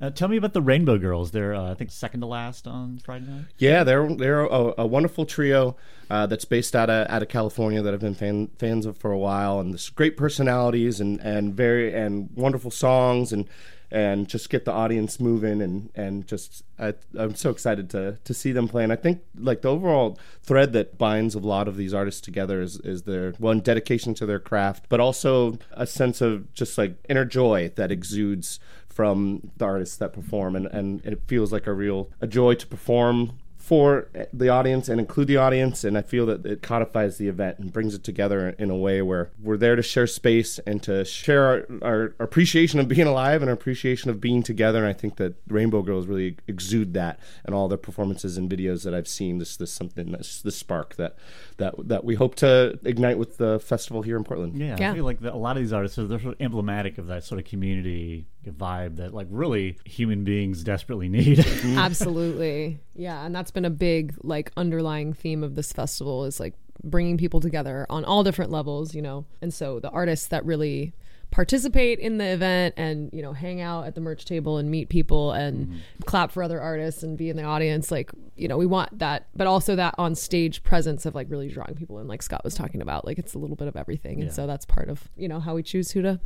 Uh, 0.00 0.10
tell 0.10 0.28
me 0.28 0.36
about 0.36 0.52
the 0.52 0.62
Rainbow 0.62 0.96
Girls. 0.96 1.32
They're 1.32 1.56
uh, 1.56 1.72
I 1.72 1.74
think 1.74 1.90
second 1.90 2.20
to 2.20 2.26
last 2.26 2.68
on 2.68 3.00
Friday 3.00 3.26
night. 3.26 3.46
Yeah, 3.58 3.82
they're 3.82 4.08
they're 4.14 4.44
a, 4.44 4.74
a 4.78 4.86
wonderful 4.86 5.26
trio 5.26 5.76
uh, 6.08 6.26
that's 6.26 6.44
based 6.44 6.76
out 6.76 6.88
of 6.88 7.10
out 7.10 7.22
of 7.22 7.28
California 7.28 7.82
that 7.82 7.92
I've 7.92 7.98
been 7.98 8.14
fan, 8.14 8.48
fans 8.60 8.86
of 8.86 8.96
for 8.96 9.10
a 9.10 9.18
while, 9.18 9.58
and 9.58 9.74
this 9.74 9.90
great 9.90 10.16
personalities 10.16 11.00
and 11.00 11.18
and 11.20 11.52
very 11.52 11.92
and 11.92 12.30
wonderful 12.36 12.70
songs 12.70 13.32
and 13.32 13.48
and 13.90 14.28
just 14.28 14.50
get 14.50 14.64
the 14.64 14.72
audience 14.72 15.20
moving 15.20 15.62
and 15.62 15.90
and 15.94 16.26
just 16.26 16.64
I, 16.78 16.94
I'm 17.16 17.34
so 17.34 17.50
excited 17.50 17.88
to 17.90 18.18
to 18.22 18.34
see 18.34 18.52
them 18.52 18.68
play. 18.68 18.82
And 18.82 18.92
I 18.92 18.96
think 18.96 19.22
like 19.36 19.62
the 19.62 19.70
overall 19.70 20.18
thread 20.42 20.72
that 20.72 20.98
binds 20.98 21.34
a 21.34 21.38
lot 21.38 21.68
of 21.68 21.76
these 21.76 21.94
artists 21.94 22.20
together 22.20 22.60
is 22.60 22.80
is 22.80 23.02
their 23.02 23.32
one 23.32 23.60
dedication 23.60 24.14
to 24.14 24.26
their 24.26 24.40
craft, 24.40 24.86
but 24.88 25.00
also 25.00 25.58
a 25.72 25.86
sense 25.86 26.20
of 26.20 26.52
just 26.52 26.76
like 26.78 26.96
inner 27.08 27.24
joy 27.24 27.72
that 27.76 27.92
exudes 27.92 28.58
from 28.88 29.50
the 29.58 29.64
artists 29.64 29.98
that 29.98 30.12
perform 30.14 30.56
and, 30.56 30.66
and 30.68 31.04
it 31.04 31.20
feels 31.26 31.52
like 31.52 31.66
a 31.66 31.72
real 31.72 32.10
a 32.20 32.26
joy 32.26 32.54
to 32.54 32.66
perform 32.66 33.38
for 33.66 34.08
the 34.32 34.48
audience 34.48 34.88
and 34.88 35.00
include 35.00 35.26
the 35.26 35.36
audience 35.36 35.82
and 35.82 35.98
i 35.98 36.02
feel 36.02 36.24
that 36.24 36.46
it 36.46 36.62
codifies 36.62 37.18
the 37.18 37.26
event 37.26 37.58
and 37.58 37.72
brings 37.72 37.94
it 37.96 38.04
together 38.04 38.50
in 38.60 38.70
a 38.70 38.76
way 38.76 39.02
where 39.02 39.32
we're 39.42 39.56
there 39.56 39.74
to 39.74 39.82
share 39.82 40.06
space 40.06 40.60
and 40.60 40.84
to 40.84 41.04
share 41.04 41.42
our, 41.42 41.66
our 41.82 42.14
appreciation 42.20 42.78
of 42.78 42.86
being 42.86 43.08
alive 43.08 43.42
and 43.42 43.48
our 43.48 43.54
appreciation 43.54 44.08
of 44.08 44.20
being 44.20 44.40
together 44.40 44.78
and 44.78 44.86
i 44.86 44.92
think 44.92 45.16
that 45.16 45.34
rainbow 45.48 45.82
girls 45.82 46.06
really 46.06 46.36
exude 46.46 46.94
that 46.94 47.18
and 47.44 47.56
all 47.56 47.66
their 47.66 47.76
performances 47.76 48.36
and 48.36 48.48
videos 48.48 48.84
that 48.84 48.94
i've 48.94 49.08
seen 49.08 49.38
this 49.38 49.56
this 49.56 49.72
something 49.72 50.12
that's 50.12 50.42
this 50.42 50.54
spark 50.54 50.94
that 50.94 51.16
that 51.56 51.74
that 51.88 52.04
we 52.04 52.14
hope 52.14 52.36
to 52.36 52.78
ignite 52.84 53.18
with 53.18 53.36
the 53.38 53.58
festival 53.58 54.02
here 54.02 54.16
in 54.16 54.22
portland 54.22 54.56
Yeah, 54.56 54.76
Yeah. 54.78 54.92
I 54.92 54.94
feel 54.94 55.04
like 55.04 55.18
the, 55.18 55.34
a 55.34 55.36
lot 55.36 55.56
of 55.56 55.62
these 55.64 55.72
artists 55.72 55.98
are 55.98 56.06
they're 56.06 56.20
sort 56.20 56.34
of 56.34 56.40
emblematic 56.40 56.98
of 56.98 57.08
that 57.08 57.24
sort 57.24 57.40
of 57.40 57.46
community 57.46 58.26
vibe 58.46 58.96
that 58.96 59.12
like 59.12 59.26
really 59.28 59.76
human 59.84 60.22
beings 60.22 60.62
desperately 60.62 61.08
need. 61.08 61.44
Absolutely. 61.76 62.78
Yeah, 62.96 63.24
and 63.24 63.34
that's 63.34 63.50
been 63.50 63.64
a 63.64 63.70
big 63.70 64.14
like 64.22 64.52
underlying 64.56 65.12
theme 65.12 65.42
of 65.44 65.54
this 65.54 65.72
festival 65.72 66.24
is 66.24 66.40
like 66.40 66.54
bringing 66.82 67.16
people 67.18 67.40
together 67.40 67.86
on 67.90 68.04
all 68.04 68.22
different 68.22 68.50
levels, 68.50 68.94
you 68.94 69.02
know. 69.02 69.24
And 69.42 69.52
so 69.52 69.80
the 69.80 69.90
artists 69.90 70.28
that 70.28 70.44
really 70.44 70.94
participate 71.32 71.98
in 71.98 72.18
the 72.18 72.24
event 72.24 72.72
and 72.76 73.10
you 73.12 73.20
know 73.20 73.32
hang 73.32 73.60
out 73.60 73.84
at 73.84 73.94
the 73.96 74.00
merch 74.00 74.24
table 74.24 74.58
and 74.58 74.70
meet 74.70 74.88
people 74.88 75.32
and 75.32 75.66
mm-hmm. 75.66 75.78
clap 76.04 76.30
for 76.30 76.40
other 76.40 76.60
artists 76.60 77.02
and 77.02 77.18
be 77.18 77.28
in 77.28 77.36
the 77.36 77.42
audience 77.42 77.90
like 77.90 78.12
you 78.36 78.46
know 78.46 78.56
we 78.56 78.64
want 78.64 78.96
that 79.00 79.26
but 79.34 79.46
also 79.46 79.74
that 79.74 79.92
on 79.98 80.14
stage 80.14 80.62
presence 80.62 81.04
of 81.04 81.16
like 81.16 81.26
really 81.28 81.48
drawing 81.48 81.74
people 81.74 81.98
in 81.98 82.06
like 82.06 82.22
scott 82.22 82.42
was 82.44 82.54
talking 82.54 82.80
about 82.80 83.04
like 83.04 83.18
it's 83.18 83.34
a 83.34 83.38
little 83.38 83.56
bit 83.56 83.66
of 83.66 83.76
everything. 83.76 84.20
And 84.20 84.28
Yeah. 84.28 84.34
so 84.34 84.46
that's 84.46 84.64
part 84.64 84.88
of 84.88 85.08
you 85.16 85.26
know 85.26 85.40
how 85.40 85.56
we 85.56 85.64
choose 85.64 85.90
who 85.90 86.02
to 86.02 86.20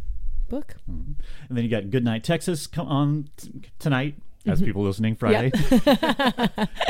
book. 0.50 0.76
Mm-hmm. 0.90 1.12
And 1.48 1.56
then 1.56 1.64
you 1.64 1.70
got 1.70 1.90
Goodnight 1.90 2.22
Texas 2.22 2.66
come 2.66 2.86
on 2.86 3.30
t- 3.38 3.62
tonight, 3.78 4.16
as 4.46 4.60
Mhm. 4.60 4.64
people 4.66 4.82
listening 4.84 5.16
Yep. 5.20 5.20
Friday. 5.20 5.50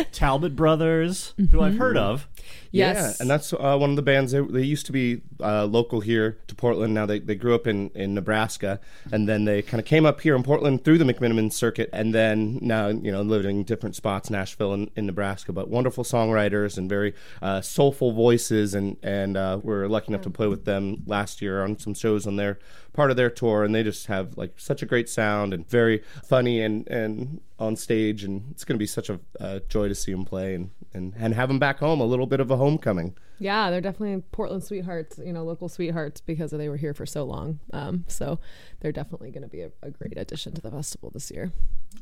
Talbot 0.12 0.54
Brothers, 0.56 1.34
who 1.50 1.60
I've 1.60 1.76
heard 1.76 1.96
of. 1.96 2.28
Yeah, 2.72 3.12
and 3.18 3.28
that's 3.28 3.52
uh, 3.52 3.76
one 3.76 3.90
of 3.90 3.96
the 3.96 4.02
bands. 4.02 4.32
They, 4.32 4.40
they 4.40 4.62
used 4.62 4.86
to 4.86 4.92
be 4.92 5.22
uh, 5.40 5.64
local 5.66 6.00
here 6.00 6.38
to 6.46 6.54
Portland. 6.54 6.94
Now 6.94 7.04
they, 7.06 7.18
they 7.18 7.34
grew 7.34 7.54
up 7.54 7.66
in, 7.66 7.90
in 7.94 8.14
Nebraska, 8.14 8.80
and 9.10 9.28
then 9.28 9.44
they 9.44 9.62
kind 9.62 9.80
of 9.80 9.86
came 9.86 10.06
up 10.06 10.20
here 10.20 10.36
in 10.36 10.42
Portland 10.42 10.84
through 10.84 10.98
the 10.98 11.04
McMenamin 11.04 11.52
circuit, 11.52 11.90
and 11.92 12.14
then 12.14 12.58
now 12.62 12.88
you 12.88 13.10
know 13.10 13.22
living 13.22 13.58
in 13.58 13.64
different 13.64 13.96
spots, 13.96 14.30
Nashville 14.30 14.72
and 14.72 14.90
in 14.94 15.06
Nebraska. 15.06 15.52
But 15.52 15.68
wonderful 15.68 16.04
songwriters 16.04 16.78
and 16.78 16.88
very 16.88 17.14
uh, 17.42 17.60
soulful 17.60 18.12
voices, 18.12 18.74
and 18.74 18.96
and 19.02 19.36
uh, 19.36 19.58
we're 19.62 19.88
lucky 19.88 20.08
enough 20.08 20.22
to 20.22 20.30
play 20.30 20.46
with 20.46 20.64
them 20.64 21.02
last 21.06 21.42
year 21.42 21.64
on 21.64 21.78
some 21.78 21.94
shows 21.94 22.26
on 22.26 22.36
their 22.36 22.58
part 22.92 23.10
of 23.10 23.16
their 23.16 23.30
tour, 23.30 23.64
and 23.64 23.74
they 23.74 23.82
just 23.82 24.06
have 24.06 24.36
like 24.36 24.54
such 24.56 24.82
a 24.82 24.86
great 24.86 25.08
sound 25.08 25.52
and 25.52 25.68
very 25.68 26.02
funny 26.24 26.62
and 26.62 26.86
and 26.88 27.40
on 27.60 27.76
stage, 27.76 28.24
and 28.24 28.50
it's 28.50 28.64
going 28.64 28.74
to 28.74 28.78
be 28.78 28.86
such 28.86 29.10
a 29.10 29.20
uh, 29.38 29.60
joy 29.68 29.86
to 29.86 29.94
see 29.94 30.12
them 30.12 30.24
play 30.24 30.54
and, 30.54 30.70
and 30.94 31.14
and 31.16 31.34
have 31.34 31.48
them 31.48 31.58
back 31.58 31.78
home. 31.78 32.00
A 32.00 32.04
little 32.04 32.26
bit 32.26 32.40
of 32.40 32.50
a 32.50 32.56
homecoming. 32.56 33.16
Yeah, 33.38 33.70
they're 33.70 33.80
definitely 33.80 34.22
Portland 34.32 34.64
sweethearts, 34.64 35.18
you 35.18 35.32
know, 35.32 35.44
local 35.44 35.68
sweethearts 35.68 36.20
because 36.20 36.50
they 36.50 36.68
were 36.68 36.76
here 36.76 36.92
for 36.92 37.06
so 37.06 37.24
long. 37.24 37.60
Um, 37.72 38.04
so 38.08 38.38
they're 38.80 38.92
definitely 38.92 39.30
going 39.30 39.42
to 39.42 39.48
be 39.48 39.62
a, 39.62 39.70
a 39.82 39.90
great 39.90 40.18
addition 40.18 40.52
to 40.54 40.60
the 40.60 40.70
festival 40.70 41.10
this 41.10 41.30
year. 41.30 41.52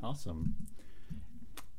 Awesome. 0.03 0.55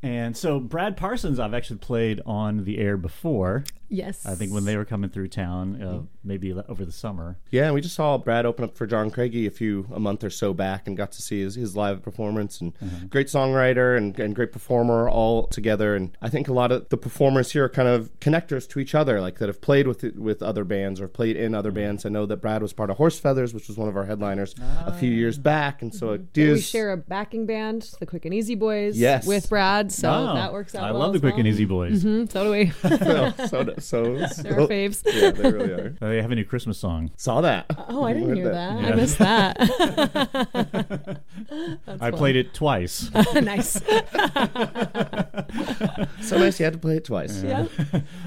And 0.01 0.37
so 0.37 0.61
Brad 0.61 0.95
Parsons, 0.95 1.39
I've 1.39 1.53
actually 1.53 1.79
played 1.79 2.21
on 2.25 2.63
the 2.63 2.77
air 2.77 2.95
before. 2.95 3.65
Yes. 3.89 4.25
I 4.25 4.35
think 4.35 4.53
when 4.53 4.65
they 4.65 4.77
were 4.77 4.85
coming 4.85 5.09
through 5.09 5.29
town, 5.29 5.81
uh, 5.81 5.85
mm-hmm. 5.85 6.05
maybe 6.23 6.53
over 6.53 6.85
the 6.85 6.91
summer. 6.91 7.37
Yeah, 7.49 7.65
and 7.65 7.73
we 7.73 7.81
just 7.81 7.95
saw 7.95 8.17
Brad 8.17 8.45
open 8.45 8.65
up 8.65 8.77
for 8.77 8.85
John 8.85 9.09
Craigie 9.09 9.47
a 9.47 9.51
few 9.51 9.87
a 9.91 9.99
month 9.99 10.23
or 10.23 10.29
so 10.29 10.53
back, 10.53 10.87
and 10.87 10.95
got 10.95 11.11
to 11.13 11.21
see 11.21 11.41
his, 11.41 11.55
his 11.55 11.75
live 11.75 12.01
performance. 12.01 12.61
And 12.61 12.77
mm-hmm. 12.77 13.07
great 13.07 13.27
songwriter 13.27 13.97
and, 13.97 14.17
and 14.19 14.35
great 14.35 14.51
performer 14.51 15.09
all 15.09 15.47
together. 15.47 15.95
And 15.95 16.15
I 16.21 16.29
think 16.29 16.47
a 16.47 16.53
lot 16.53 16.71
of 16.71 16.89
the 16.89 16.97
performers 16.97 17.51
here 17.51 17.65
are 17.65 17.69
kind 17.69 17.87
of 17.87 18.11
connectors 18.19 18.67
to 18.69 18.79
each 18.79 18.93
other, 18.93 19.19
like 19.19 19.39
that 19.39 19.49
have 19.49 19.61
played 19.61 19.87
with 19.87 20.03
with 20.15 20.43
other 20.43 20.63
bands 20.63 21.01
or 21.01 21.07
played 21.07 21.35
in 21.35 21.55
other 21.55 21.69
mm-hmm. 21.69 21.79
bands. 21.79 22.05
I 22.05 22.09
know 22.09 22.25
that 22.27 22.37
Brad 22.37 22.61
was 22.61 22.73
part 22.73 22.89
of 22.89 22.97
Horse 22.97 23.19
Feathers, 23.19 23.53
which 23.53 23.67
was 23.67 23.77
one 23.77 23.89
of 23.89 23.97
our 23.97 24.05
headliners 24.05 24.53
a 24.85 24.93
few 24.93 25.11
ah. 25.11 25.15
years 25.15 25.37
back, 25.37 25.81
and 25.81 25.93
so 25.93 26.11
it 26.13 26.21
And 26.35 26.53
we 26.53 26.61
share 26.61 26.91
a 26.91 26.97
backing 26.97 27.45
band, 27.45 27.91
the 27.99 28.05
Quick 28.05 28.25
and 28.25 28.33
Easy 28.33 28.55
Boys, 28.55 28.97
Yes. 28.97 29.25
with 29.25 29.49
Brad, 29.49 29.91
so 29.91 30.09
Oh, 30.11 30.33
that 30.35 30.53
works 30.53 30.75
out. 30.75 30.83
I 30.83 30.91
well 30.91 31.01
love 31.01 31.13
the 31.13 31.17
as 31.17 31.21
Quick 31.21 31.33
well. 31.33 31.39
and 31.39 31.47
Easy 31.47 31.65
Boys. 31.65 32.03
Mhm, 32.03 32.31
so 32.31 32.43
do 32.43 32.51
we. 32.51 32.69
so 32.97 33.29
so, 33.47 33.73
so 33.79 34.03
They're 34.17 34.59
our 34.61 34.67
faves. 34.67 35.01
Yeah, 35.05 35.31
they 35.31 35.51
really 35.51 35.71
are. 35.71 35.95
Uh, 36.01 36.07
they 36.09 36.21
have 36.21 36.31
a 36.31 36.35
new 36.35 36.45
Christmas 36.45 36.77
song. 36.77 37.11
Saw 37.17 37.41
that. 37.41 37.65
Oh, 37.89 38.03
I 38.03 38.13
didn't 38.13 38.35
hear 38.35 38.49
that. 38.51 38.81
Yeah. 38.81 38.87
I 38.87 38.95
missed 38.95 39.17
that. 39.19 39.57
That's 41.85 42.01
I 42.01 42.11
fun. 42.11 42.17
played 42.17 42.35
it 42.35 42.53
twice. 42.53 43.09
nice. 43.33 43.81
So 46.21 46.37
nice 46.37 46.59
you 46.59 46.63
had 46.65 46.73
to 46.73 46.79
play 46.79 46.97
it 46.97 47.05
twice. 47.05 47.41
Yeah. 47.43 47.65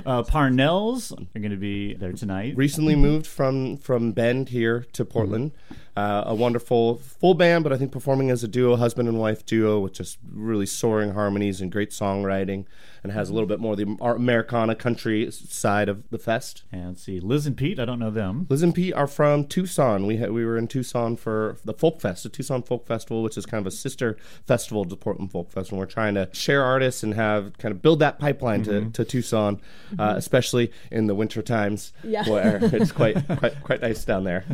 uh, 0.05 0.23
Parnells 0.23 1.13
are 1.13 1.39
going 1.39 1.51
to 1.53 1.57
be 1.57 1.95
there 1.95 2.13
tonight. 2.13 2.57
recently 2.57 2.97
moved 2.97 3.27
from 3.27 3.77
from 3.77 4.13
Bend 4.13 4.49
here 4.49 4.87
to 4.93 5.05
Portland. 5.05 5.53
Uh, 5.97 6.25
a 6.27 6.35
wonderful 6.35 6.97
full 6.97 7.35
band, 7.35 7.63
but 7.65 7.73
I 7.73 7.77
think 7.77 7.93
performing 7.93 8.31
as 8.31 8.43
a 8.43 8.49
duo, 8.49 8.77
husband 8.77 9.09
and 9.09 9.19
wife 9.19 9.45
duo, 9.45 9.79
with 9.81 9.93
just 9.93 10.19
really 10.33 10.65
soaring 10.67 11.13
harmonies 11.13 11.61
and 11.61 11.71
great 11.71 11.91
songwriting, 11.91 12.65
and 13.03 13.13
has 13.13 13.29
a 13.31 13.33
little 13.35 13.49
bit 13.49 13.59
more 13.61 13.73
of 13.73 13.79
the 13.79 13.97
Americana 14.01 14.75
country 14.75 15.31
side 15.31 15.89
of 15.89 16.09
the 16.11 16.19
fest. 16.19 16.63
And 16.71 16.97
see, 16.99 17.19
Liz 17.21 17.47
and 17.47 17.57
Pete, 17.57 17.79
I 17.81 17.85
don't 17.85 17.99
know 17.99 18.11
them. 18.11 18.47
Liz 18.49 18.63
and 18.63 18.75
Pete 18.75 18.95
are 18.95 19.07
from 19.07 19.47
Tucson. 19.47 20.07
We 20.07 20.19
had, 20.19 20.31
we 20.33 20.45
were 20.45 20.57
in 20.57 20.69
Tucson 20.69 21.17
for 21.17 21.57
the 21.65 21.73
Folk 21.75 22.01
Fest, 22.01 22.23
the 22.23 22.29
Tucson 22.29 22.63
Folk 22.63 22.87
Festival, 22.87 23.23
which 23.23 23.37
is 23.37 23.45
kind 23.47 23.61
of 23.61 23.67
a 23.67 23.75
sister 23.75 24.17
festival 24.47 24.85
to 24.85 24.91
the 24.91 24.97
Portland 24.97 25.33
Folk 25.33 25.51
Festival. 25.51 25.79
We're 25.79 25.87
trying 25.87 26.15
to 26.15 26.29
share 26.33 26.63
artists 26.63 27.03
and 27.03 27.15
have 27.15 27.59
kind 27.59 27.73
of 27.73 27.83
build 27.83 27.99
that 28.01 28.19
pipeline 28.19 28.63
to, 28.65 28.91
to 28.91 29.05
Tucson, 29.05 29.61
uh, 29.99 30.15
especially 30.17 30.71
in 30.91 31.07
the 31.09 31.15
winter 31.15 31.43
times 31.43 31.93
Yeah. 32.05 32.29
where 32.29 32.59
it's 32.63 32.93
quite 32.93 33.17
quite 33.39 33.63
quite 33.63 33.83
nice 33.83 34.05
down 34.05 34.25
there. 34.25 34.45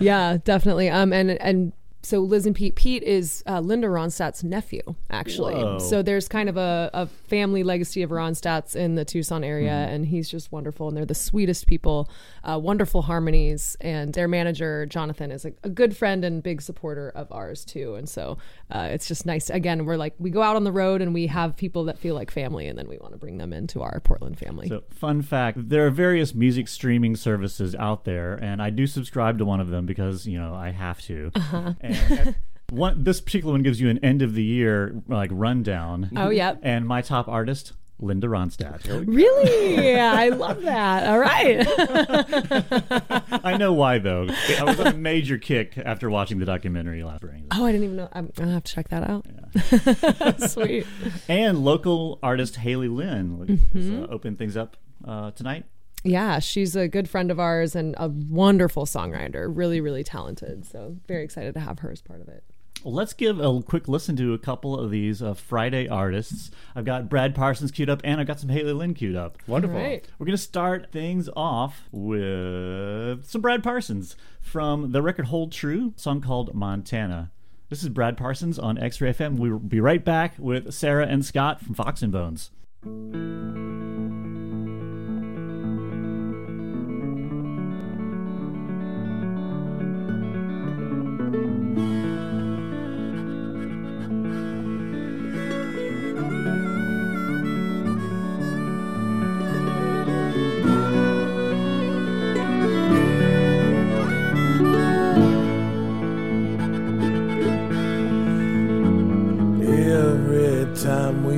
yeah, 0.00 0.38
definitely. 0.44 0.88
Um, 0.88 1.12
and 1.12 1.30
and 1.40 1.72
so 2.06 2.20
Liz 2.20 2.46
and 2.46 2.54
Pete. 2.54 2.76
Pete 2.76 3.02
is 3.02 3.42
uh, 3.48 3.58
Linda 3.58 3.88
Ronstadt's 3.88 4.44
nephew, 4.44 4.94
actually. 5.10 5.54
Whoa. 5.54 5.80
So 5.80 6.02
there's 6.02 6.28
kind 6.28 6.48
of 6.48 6.56
a, 6.56 6.88
a 6.94 7.06
family 7.06 7.64
legacy 7.64 8.02
of 8.02 8.10
Ronstadts 8.10 8.76
in 8.76 8.94
the 8.94 9.04
Tucson 9.04 9.42
area, 9.42 9.72
and 9.72 10.06
he's 10.06 10.28
just 10.28 10.52
wonderful. 10.52 10.86
And 10.86 10.96
they're 10.96 11.04
the 11.04 11.16
sweetest 11.16 11.66
people, 11.66 12.08
uh, 12.44 12.60
wonderful 12.62 13.02
harmonies. 13.02 13.76
And 13.80 14.14
their 14.14 14.28
manager 14.28 14.86
Jonathan 14.86 15.32
is 15.32 15.44
a, 15.44 15.52
a 15.64 15.68
good 15.68 15.96
friend 15.96 16.24
and 16.24 16.44
big 16.44 16.62
supporter 16.62 17.10
of 17.10 17.30
ours 17.32 17.64
too. 17.64 17.96
And 17.96 18.08
so 18.08 18.38
uh, 18.70 18.88
it's 18.90 19.06
just 19.06 19.26
nice. 19.26 19.48
Again, 19.50 19.84
we're 19.84 19.96
like 19.96 20.14
we 20.18 20.30
go 20.30 20.42
out 20.42 20.56
on 20.56 20.64
the 20.64 20.72
road 20.72 21.02
and 21.02 21.14
we 21.14 21.28
have 21.28 21.56
people 21.56 21.84
that 21.84 21.98
feel 21.98 22.14
like 22.14 22.30
family, 22.30 22.66
and 22.66 22.78
then 22.78 22.88
we 22.88 22.98
want 22.98 23.12
to 23.12 23.18
bring 23.18 23.38
them 23.38 23.52
into 23.52 23.82
our 23.82 24.00
Portland 24.00 24.38
family. 24.38 24.68
So, 24.68 24.82
fun 24.90 25.22
fact 25.22 25.68
there 25.68 25.86
are 25.86 25.90
various 25.90 26.34
music 26.34 26.68
streaming 26.68 27.16
services 27.16 27.74
out 27.76 28.04
there, 28.04 28.34
and 28.34 28.60
I 28.60 28.70
do 28.70 28.86
subscribe 28.86 29.38
to 29.38 29.44
one 29.44 29.60
of 29.60 29.68
them 29.68 29.86
because, 29.86 30.26
you 30.26 30.38
know, 30.38 30.54
I 30.54 30.70
have 30.70 31.00
to. 31.02 31.30
Uh-huh. 31.34 31.74
And, 31.80 32.36
one, 32.70 33.04
this 33.04 33.20
particular 33.20 33.52
one 33.52 33.62
gives 33.62 33.80
you 33.80 33.88
an 33.88 34.04
end 34.04 34.22
of 34.22 34.34
the 34.34 34.42
year, 34.42 35.00
like, 35.06 35.30
rundown. 35.32 36.10
Oh, 36.16 36.30
yep. 36.30 36.58
And 36.62 36.86
my 36.86 37.00
top 37.00 37.28
artist, 37.28 37.72
Linda 37.98 38.26
Ronstadt. 38.26 39.06
Really? 39.06 39.92
Yeah, 39.92 40.12
I 40.16 40.28
love 40.28 40.62
that. 40.62 41.06
All 41.08 41.18
right. 41.18 41.66
I 43.44 43.56
know 43.56 43.72
why, 43.72 43.98
though. 43.98 44.28
I 44.58 44.64
was 44.64 44.78
on 44.78 44.86
a 44.88 44.96
major 44.96 45.38
kick 45.38 45.78
after 45.78 46.10
watching 46.10 46.38
the 46.38 46.44
documentary 46.44 47.02
last 47.02 47.20
spring. 47.20 47.46
Oh, 47.52 47.64
I 47.64 47.72
didn't 47.72 47.84
even 47.84 47.96
know. 47.96 48.08
I'm 48.12 48.30
gonna 48.36 48.52
have 48.52 48.64
to 48.64 48.72
check 48.72 48.88
that 48.88 49.08
out. 49.08 49.26
Sweet. 50.50 50.86
And 51.28 51.64
local 51.64 52.18
artist 52.22 52.56
Hayley 52.56 52.88
Lynn 52.88 53.60
is, 53.74 53.90
uh, 53.90 54.06
open 54.10 54.36
things 54.36 54.56
up 54.56 54.76
uh, 55.04 55.30
tonight. 55.30 55.64
Yeah, 56.04 56.38
she's 56.38 56.76
a 56.76 56.86
good 56.88 57.08
friend 57.08 57.30
of 57.30 57.40
ours 57.40 57.74
and 57.74 57.94
a 57.98 58.08
wonderful 58.08 58.84
songwriter. 58.84 59.50
Really, 59.50 59.80
really 59.80 60.04
talented. 60.04 60.66
So 60.66 60.96
very 61.08 61.24
excited 61.24 61.54
to 61.54 61.60
have 61.60 61.80
her 61.80 61.90
as 61.90 62.00
part 62.02 62.20
of 62.20 62.28
it. 62.28 62.44
Let's 62.88 63.14
give 63.14 63.40
a 63.40 63.60
quick 63.62 63.88
listen 63.88 64.14
to 64.14 64.32
a 64.32 64.38
couple 64.38 64.78
of 64.78 64.92
these 64.92 65.20
uh, 65.20 65.34
Friday 65.34 65.88
artists. 65.88 66.52
I've 66.76 66.84
got 66.84 67.08
Brad 67.08 67.34
Parsons 67.34 67.72
queued 67.72 67.90
up, 67.90 68.00
and 68.04 68.20
I've 68.20 68.28
got 68.28 68.38
some 68.38 68.48
Hayley 68.48 68.72
Lynn 68.72 68.94
queued 68.94 69.16
up. 69.16 69.38
Wonderful. 69.48 69.76
All 69.76 69.82
right. 69.82 70.06
We're 70.18 70.26
going 70.26 70.36
to 70.36 70.42
start 70.42 70.92
things 70.92 71.28
off 71.34 71.82
with 71.90 73.24
some 73.24 73.40
Brad 73.40 73.64
Parsons 73.64 74.14
from 74.40 74.92
the 74.92 75.02
record 75.02 75.26
Hold 75.26 75.50
True, 75.50 75.94
a 75.96 76.00
song 76.00 76.20
called 76.20 76.54
Montana. 76.54 77.32
This 77.70 77.82
is 77.82 77.88
Brad 77.88 78.16
Parsons 78.16 78.56
on 78.56 78.78
X 78.78 79.00
Ray 79.00 79.12
FM. 79.12 79.36
We'll 79.36 79.58
be 79.58 79.80
right 79.80 80.04
back 80.04 80.34
with 80.38 80.72
Sarah 80.72 81.08
and 81.08 81.24
Scott 81.26 81.60
from 81.60 81.74
Fox 81.74 82.02
and 82.02 82.12
Bones. 82.12 82.50
Every 91.26 92.05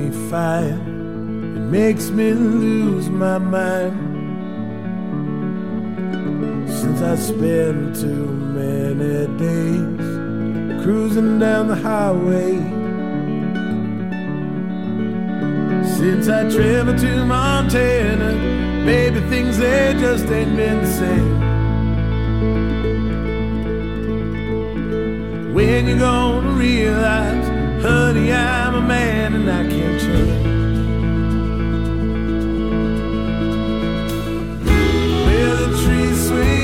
we 0.09 0.37
it 0.67 1.61
makes 1.69 2.09
me 2.09 2.33
lose 2.33 3.09
my 3.09 3.37
mind. 3.37 4.07
Since 6.69 7.01
I 7.01 7.15
spent 7.15 7.95
too 7.95 8.27
many 8.57 9.27
days 9.37 10.83
cruising 10.83 11.39
down 11.39 11.67
the 11.67 11.75
highway. 11.75 12.57
Since 15.97 16.29
I 16.29 16.49
traveled 16.49 16.97
to 16.99 17.25
Montana, 17.25 18.85
baby, 18.85 19.19
things 19.29 19.57
they 19.57 19.95
just 19.99 20.25
ain't 20.27 20.55
been 20.55 20.81
the 20.81 20.87
same. 20.87 21.39
When 25.53 25.87
you 25.87 25.99
gonna 25.99 26.51
realize, 26.51 27.48
honey, 27.81 28.31
I'm 28.31 28.75
a 28.75 28.81
man 28.81 29.35
and 29.35 29.49
I 29.49 29.63
can't 29.69 29.99
change. 29.99 30.45
Where 35.25 35.55
the 35.55 35.67
trees 35.83 36.27
swing 36.27 36.58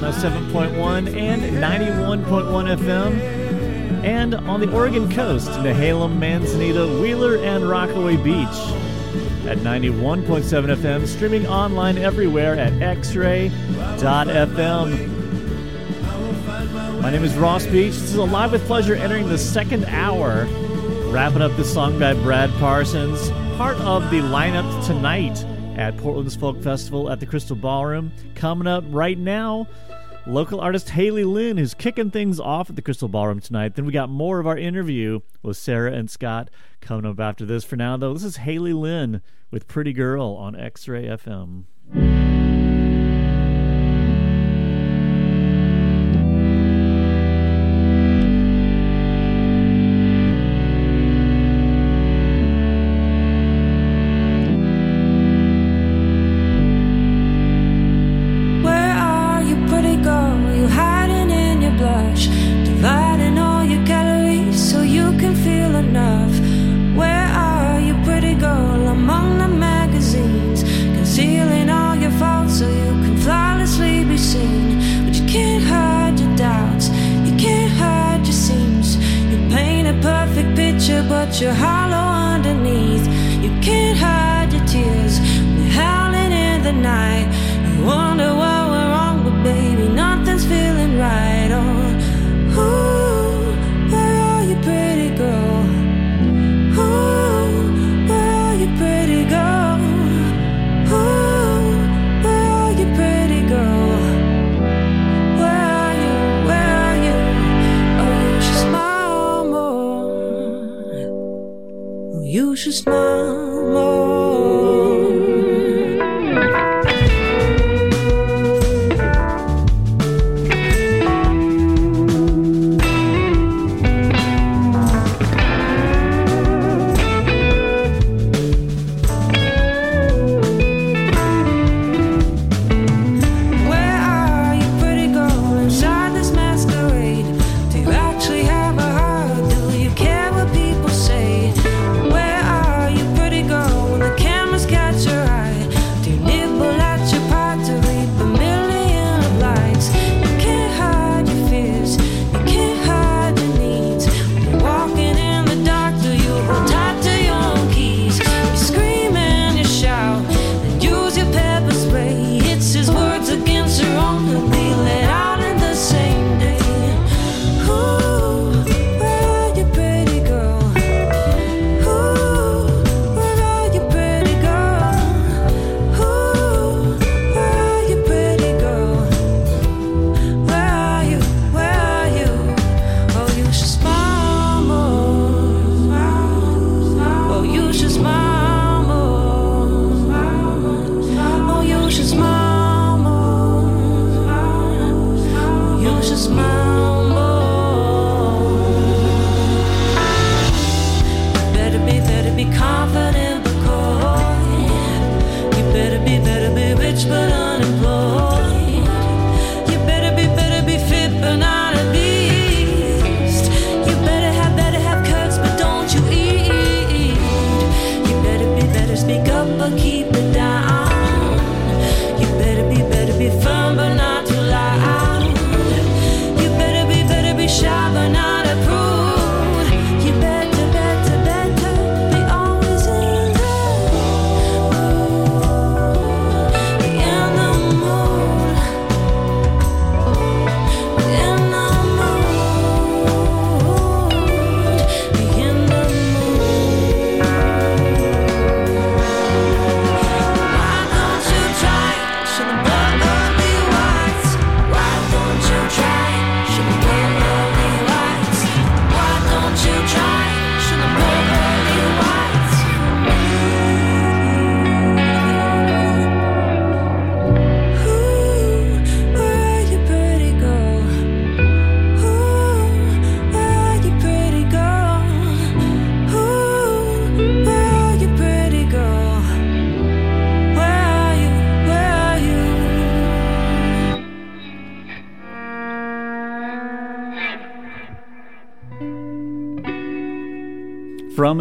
107.1 0.00 1.16
and 1.16 1.42
91.1 1.42 2.76
FM, 2.78 3.20
and 4.04 4.32
on 4.32 4.60
the 4.60 4.70
Oregon 4.70 5.10
coast, 5.10 5.48
Nehalem, 5.48 6.20
Manzanita, 6.20 6.86
Wheeler, 7.00 7.38
and 7.38 7.68
Rockaway 7.68 8.16
Beach. 8.16 8.46
At 9.44 9.58
91.7 9.58 10.76
FM, 10.76 11.04
streaming 11.04 11.48
online 11.48 11.98
everywhere 11.98 12.54
at 12.54 12.74
xray.fm. 12.74 13.50
My 17.02 17.10
name 17.10 17.24
is 17.24 17.34
Ross 17.34 17.66
Beach. 17.66 17.94
This 17.94 18.10
is 18.10 18.14
Alive 18.14 18.52
with 18.52 18.64
Pleasure 18.66 18.94
entering 18.94 19.28
the 19.28 19.36
second 19.36 19.84
hour. 19.86 20.46
Wrapping 21.10 21.42
up 21.42 21.56
the 21.56 21.64
song 21.64 21.98
by 21.98 22.14
Brad 22.14 22.50
Parsons, 22.60 23.30
part 23.56 23.76
of 23.78 24.08
the 24.12 24.20
lineup 24.20 24.86
tonight 24.86 25.44
at 25.76 25.96
Portland's 25.96 26.36
Folk 26.36 26.62
Festival 26.62 27.10
at 27.10 27.18
the 27.18 27.26
Crystal 27.26 27.56
Ballroom. 27.56 28.12
Coming 28.34 28.68
up 28.68 28.84
right 28.88 29.18
now, 29.18 29.66
Local 30.28 30.60
artist 30.60 30.90
Hayley 30.90 31.24
Lynn 31.24 31.56
is 31.58 31.72
kicking 31.72 32.10
things 32.10 32.38
off 32.38 32.68
at 32.68 32.76
the 32.76 32.82
Crystal 32.82 33.08
Ballroom 33.08 33.40
tonight. 33.40 33.76
Then 33.76 33.86
we 33.86 33.94
got 33.94 34.10
more 34.10 34.38
of 34.38 34.46
our 34.46 34.58
interview 34.58 35.20
with 35.42 35.56
Sarah 35.56 35.92
and 35.92 36.10
Scott 36.10 36.50
coming 36.82 37.10
up 37.10 37.18
after 37.18 37.46
this. 37.46 37.64
For 37.64 37.76
now, 37.76 37.96
though, 37.96 38.12
this 38.12 38.24
is 38.24 38.36
Hayley 38.36 38.74
Lynn 38.74 39.22
with 39.50 39.66
Pretty 39.66 39.94
Girl 39.94 40.36
on 40.38 40.54
X 40.54 40.86
Ray 40.86 41.04
FM. 41.04 41.64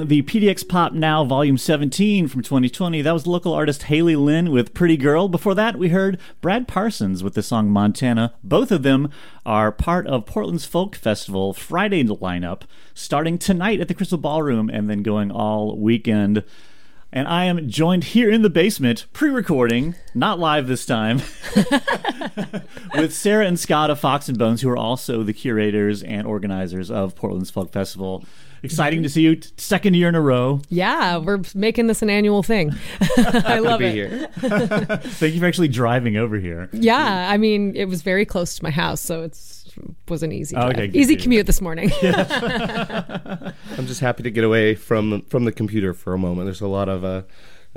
The 0.05 0.21
PDX 0.21 0.67
Pop 0.67 0.93
Now 0.93 1.23
Volume 1.23 1.57
17 1.57 2.27
from 2.27 2.43
2020, 2.43 3.01
that 3.01 3.11
was 3.11 3.25
local 3.25 3.53
artist 3.53 3.83
Hayley 3.83 4.15
Lynn 4.15 4.51
with 4.51 4.75
Pretty 4.75 4.95
Girl. 4.95 5.27
Before 5.27 5.55
that, 5.55 5.77
we 5.77 5.89
heard 5.89 6.19
Brad 6.39 6.67
Parsons 6.67 7.23
with 7.23 7.33
the 7.33 7.41
song 7.41 7.69
Montana. 7.71 8.35
Both 8.43 8.71
of 8.71 8.83
them 8.83 9.09
are 9.45 9.71
part 9.71 10.05
of 10.05 10.27
Portland's 10.27 10.65
Folk 10.65 10.95
Festival 10.95 11.51
Friday 11.51 12.03
lineup, 12.03 12.61
starting 12.93 13.39
tonight 13.39 13.81
at 13.81 13.87
the 13.87 13.95
Crystal 13.95 14.19
Ballroom 14.19 14.69
and 14.69 14.87
then 14.87 15.01
going 15.01 15.31
all 15.31 15.75
weekend. 15.75 16.43
And 17.11 17.27
I 17.27 17.45
am 17.45 17.67
joined 17.67 18.03
here 18.03 18.29
in 18.29 18.43
the 18.43 18.49
basement, 18.49 19.07
pre 19.13 19.29
recording, 19.29 19.95
not 20.13 20.39
live 20.39 20.67
this 20.67 20.85
time, 20.85 21.21
with 22.95 23.13
Sarah 23.13 23.45
and 23.45 23.59
Scott 23.59 23.89
of 23.89 23.99
Fox 23.99 24.29
and 24.29 24.37
Bones, 24.37 24.61
who 24.61 24.69
are 24.69 24.77
also 24.77 25.23
the 25.23 25.33
curators 25.33 26.03
and 26.03 26.25
organizers 26.27 26.89
of 26.91 27.15
Portland's 27.15 27.49
Folk 27.49 27.71
Festival. 27.71 28.25
Exciting 28.63 29.03
to 29.03 29.09
see 29.09 29.21
you, 29.21 29.35
t- 29.35 29.49
second 29.57 29.93
year 29.93 30.09
in 30.09 30.15
a 30.15 30.21
row. 30.21 30.61
Yeah, 30.69 31.17
we're 31.17 31.41
making 31.53 31.87
this 31.87 32.01
an 32.01 32.09
annual 32.09 32.41
thing. 32.41 32.73
I 33.17 33.59
love 33.59 33.79
be 33.79 33.85
it. 33.85 33.93
here. 33.93 34.27
Thank 34.37 35.35
you 35.35 35.39
for 35.39 35.45
actually 35.45 35.67
driving 35.67 36.17
over 36.17 36.37
here. 36.37 36.67
Yeah, 36.73 37.29
I 37.29 37.37
mean, 37.37 37.75
it 37.75 37.85
was 37.85 38.01
very 38.01 38.25
close 38.25 38.55
to 38.55 38.63
my 38.63 38.71
house, 38.71 38.99
so 38.99 39.21
it's 39.21 39.57
was 40.07 40.23
an 40.23 40.31
easy 40.31 40.55
drive. 40.55 40.71
Okay, 40.71 40.87
good, 40.87 40.95
easy 40.95 41.15
commute 41.15 41.45
this 41.45 41.61
morning. 41.61 41.91
I'm 42.01 43.85
just 43.85 43.99
happy 43.99 44.23
to 44.23 44.31
get 44.31 44.43
away 44.43 44.73
from 44.73 45.21
from 45.23 45.45
the 45.45 45.51
computer 45.51 45.93
for 45.93 46.13
a 46.13 46.17
moment. 46.17 46.47
There's 46.47 46.61
a 46.61 46.67
lot 46.67 46.89
of 46.89 47.03
uh, 47.03 47.23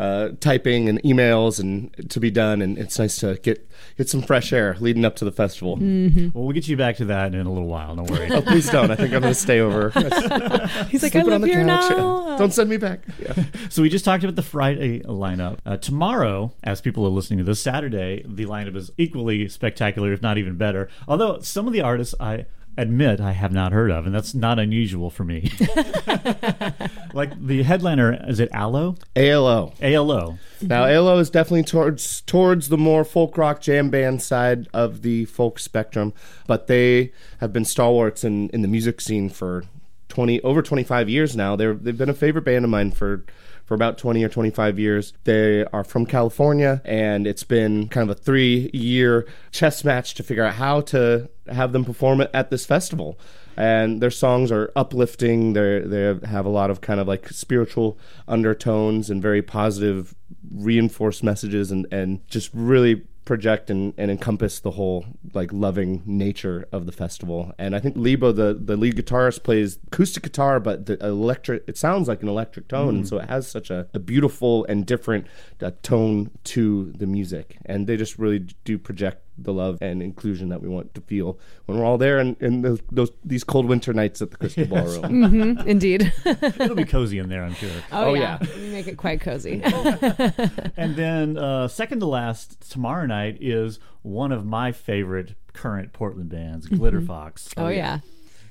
uh, 0.00 0.30
typing 0.40 0.88
and 0.88 1.02
emails 1.02 1.60
and 1.60 1.94
to 2.10 2.18
be 2.18 2.30
done, 2.30 2.62
and 2.62 2.78
it's 2.78 2.98
nice 2.98 3.18
to 3.18 3.36
get 3.42 3.68
get 3.98 4.08
some 4.08 4.22
fresh 4.22 4.50
air 4.52 4.76
leading 4.80 5.04
up 5.04 5.14
to 5.16 5.26
the 5.26 5.32
festival. 5.32 5.76
Mm-hmm. 5.76 6.28
Well, 6.32 6.44
we'll 6.44 6.54
get 6.54 6.68
you 6.68 6.76
back 6.76 6.96
to 6.96 7.04
that 7.06 7.34
in 7.34 7.46
a 7.46 7.52
little 7.52 7.68
while. 7.68 7.94
Don't 7.96 8.10
worry. 8.10 8.30
Oh, 8.40 8.42
please 8.42 8.70
don't. 8.70 8.90
I 8.90 8.96
think 8.96 9.12
I'm 9.12 9.20
going 9.20 9.34
to 9.34 9.38
stay 9.38 9.58
over. 9.60 9.90
He's 10.88 11.02
like, 11.02 11.12
Sleeping 11.12 11.20
I 11.32 11.34
on 11.34 11.40
live 11.42 11.42
the 11.42 11.46
here 11.48 11.66
couch. 11.66 11.90
now. 11.90 12.36
Don't 12.38 12.54
send 12.54 12.70
me 12.70 12.76
back. 12.78 13.00
Yeah. 13.18 13.44
So 13.68 13.82
we 13.82 13.88
just 13.90 14.04
talked 14.04 14.22
about 14.22 14.36
the 14.36 14.42
Friday 14.42 15.00
lineup. 15.00 15.58
Uh, 15.66 15.76
tomorrow, 15.76 16.52
as 16.62 16.80
people 16.80 17.04
are 17.04 17.10
listening 17.10 17.38
to 17.38 17.44
this 17.44 17.60
Saturday, 17.60 18.22
the 18.26 18.46
lineup 18.46 18.76
is 18.76 18.90
equally 18.96 19.48
spectacular, 19.48 20.12
if 20.12 20.22
not 20.22 20.38
even 20.38 20.56
better. 20.56 20.88
Although 21.08 21.40
some 21.40 21.66
of 21.66 21.72
the 21.72 21.80
artists 21.82 22.14
I 22.20 22.46
admit 22.80 23.20
I 23.20 23.32
have 23.32 23.52
not 23.52 23.72
heard 23.72 23.90
of, 23.90 24.06
and 24.06 24.14
that's 24.14 24.34
not 24.34 24.58
unusual 24.58 25.10
for 25.10 25.24
me. 25.24 25.50
like 27.14 27.40
the 27.40 27.62
headliner, 27.64 28.18
is 28.28 28.40
it 28.40 28.48
Aloe? 28.52 28.96
ALO. 29.16 29.72
ALO. 29.82 30.38
Now, 30.62 30.84
mm-hmm. 30.84 30.96
ALO 30.96 31.18
is 31.18 31.30
definitely 31.30 31.64
towards 31.64 32.20
towards 32.22 32.68
the 32.68 32.78
more 32.78 33.04
folk 33.04 33.36
rock 33.38 33.60
jam 33.60 33.90
band 33.90 34.22
side 34.22 34.68
of 34.72 35.02
the 35.02 35.24
folk 35.26 35.58
spectrum, 35.58 36.12
but 36.46 36.66
they 36.66 37.12
have 37.38 37.52
been 37.52 37.64
stalwarts 37.64 38.24
in, 38.24 38.48
in 38.50 38.62
the 38.62 38.68
music 38.68 39.00
scene 39.00 39.28
for 39.28 39.64
twenty 40.08 40.40
over 40.42 40.62
twenty 40.62 40.84
five 40.84 41.08
years 41.08 41.36
now. 41.36 41.56
They're 41.56 41.74
they've 41.74 41.96
been 41.96 42.10
a 42.10 42.14
favorite 42.14 42.44
band 42.44 42.64
of 42.64 42.70
mine 42.70 42.90
for 42.90 43.24
for 43.70 43.76
about 43.76 43.96
20 43.98 44.24
or 44.24 44.28
25 44.28 44.80
years. 44.80 45.12
They 45.22 45.64
are 45.66 45.84
from 45.84 46.04
California, 46.04 46.82
and 46.84 47.24
it's 47.24 47.44
been 47.44 47.86
kind 47.86 48.10
of 48.10 48.18
a 48.18 48.20
three 48.20 48.68
year 48.72 49.28
chess 49.52 49.84
match 49.84 50.14
to 50.14 50.24
figure 50.24 50.42
out 50.42 50.54
how 50.54 50.80
to 50.80 51.30
have 51.46 51.70
them 51.70 51.84
perform 51.84 52.24
at 52.34 52.50
this 52.50 52.66
festival. 52.66 53.16
And 53.56 54.02
their 54.02 54.10
songs 54.10 54.50
are 54.50 54.72
uplifting. 54.74 55.52
They 55.52 55.82
they 55.86 56.18
have 56.26 56.46
a 56.46 56.48
lot 56.48 56.72
of 56.72 56.80
kind 56.80 56.98
of 56.98 57.06
like 57.06 57.28
spiritual 57.28 57.96
undertones 58.26 59.08
and 59.08 59.22
very 59.22 59.40
positive, 59.40 60.16
reinforced 60.52 61.22
messages, 61.22 61.70
and 61.70 61.86
and 61.92 62.26
just 62.26 62.50
really 62.52 63.06
project 63.24 63.70
and, 63.70 63.94
and 63.96 64.10
encompass 64.10 64.60
the 64.60 64.72
whole 64.72 65.04
like 65.34 65.52
loving 65.52 66.02
nature 66.06 66.66
of 66.72 66.86
the 66.86 66.92
festival. 66.92 67.52
And 67.58 67.76
I 67.76 67.80
think 67.80 67.96
Lebo, 67.96 68.32
the 68.32 68.54
the 68.54 68.76
lead 68.76 68.96
guitarist, 68.96 69.42
plays 69.42 69.78
acoustic 69.86 70.22
guitar, 70.22 70.60
but 70.60 70.86
the 70.86 70.98
electric 71.04 71.64
it 71.68 71.76
sounds 71.76 72.08
like 72.08 72.22
an 72.22 72.28
electric 72.28 72.68
tone, 72.68 72.96
and 72.96 73.08
so 73.08 73.18
it 73.18 73.28
has 73.28 73.48
such 73.48 73.70
a, 73.70 73.86
a 73.94 73.98
beautiful 73.98 74.64
and 74.66 74.86
different 74.86 75.26
uh, 75.62 75.70
tone 75.82 76.30
to 76.44 76.92
the 76.96 77.06
music. 77.06 77.58
And 77.66 77.86
they 77.86 77.96
just 77.96 78.18
really 78.18 78.40
do 78.64 78.78
project 78.78 79.22
the 79.42 79.52
love 79.52 79.78
and 79.80 80.02
inclusion 80.02 80.48
that 80.50 80.60
we 80.62 80.68
want 80.68 80.94
to 80.94 81.00
feel 81.00 81.38
when 81.66 81.78
we're 81.78 81.84
all 81.84 81.98
there 81.98 82.18
and 82.18 82.36
in 82.40 82.62
those, 82.62 82.80
those 82.92 83.10
these 83.24 83.42
cold 83.44 83.66
winter 83.66 83.92
nights 83.92 84.20
at 84.22 84.30
the 84.30 84.36
Crystal 84.36 84.66
Ballroom. 84.66 85.02
Mhm, 85.02 85.66
Indeed. 85.66 86.12
It'll 86.26 86.74
be 86.76 86.84
cozy 86.84 87.18
in 87.18 87.28
there, 87.28 87.42
I'm 87.44 87.54
sure. 87.54 87.70
Oh, 87.92 88.10
Oh, 88.10 88.14
yeah. 88.14 88.38
yeah. 88.40 88.48
We 88.56 88.68
make 88.70 88.86
it 88.86 88.96
quite 88.96 89.20
cozy. 89.20 89.62
And 90.76 90.96
then 90.96 91.36
uh, 91.38 91.68
second 91.68 92.00
to 92.00 92.06
last 92.06 92.70
tomorrow 92.70 93.06
night 93.06 93.38
is 93.40 93.78
one 94.02 94.32
of 94.32 94.44
my 94.46 94.72
favorite 94.72 95.34
current 95.52 95.92
Portland 95.92 96.30
bands, 96.30 96.68
Glitterfox. 96.68 97.54
oh 97.56 97.68
yeah. 97.68 98.00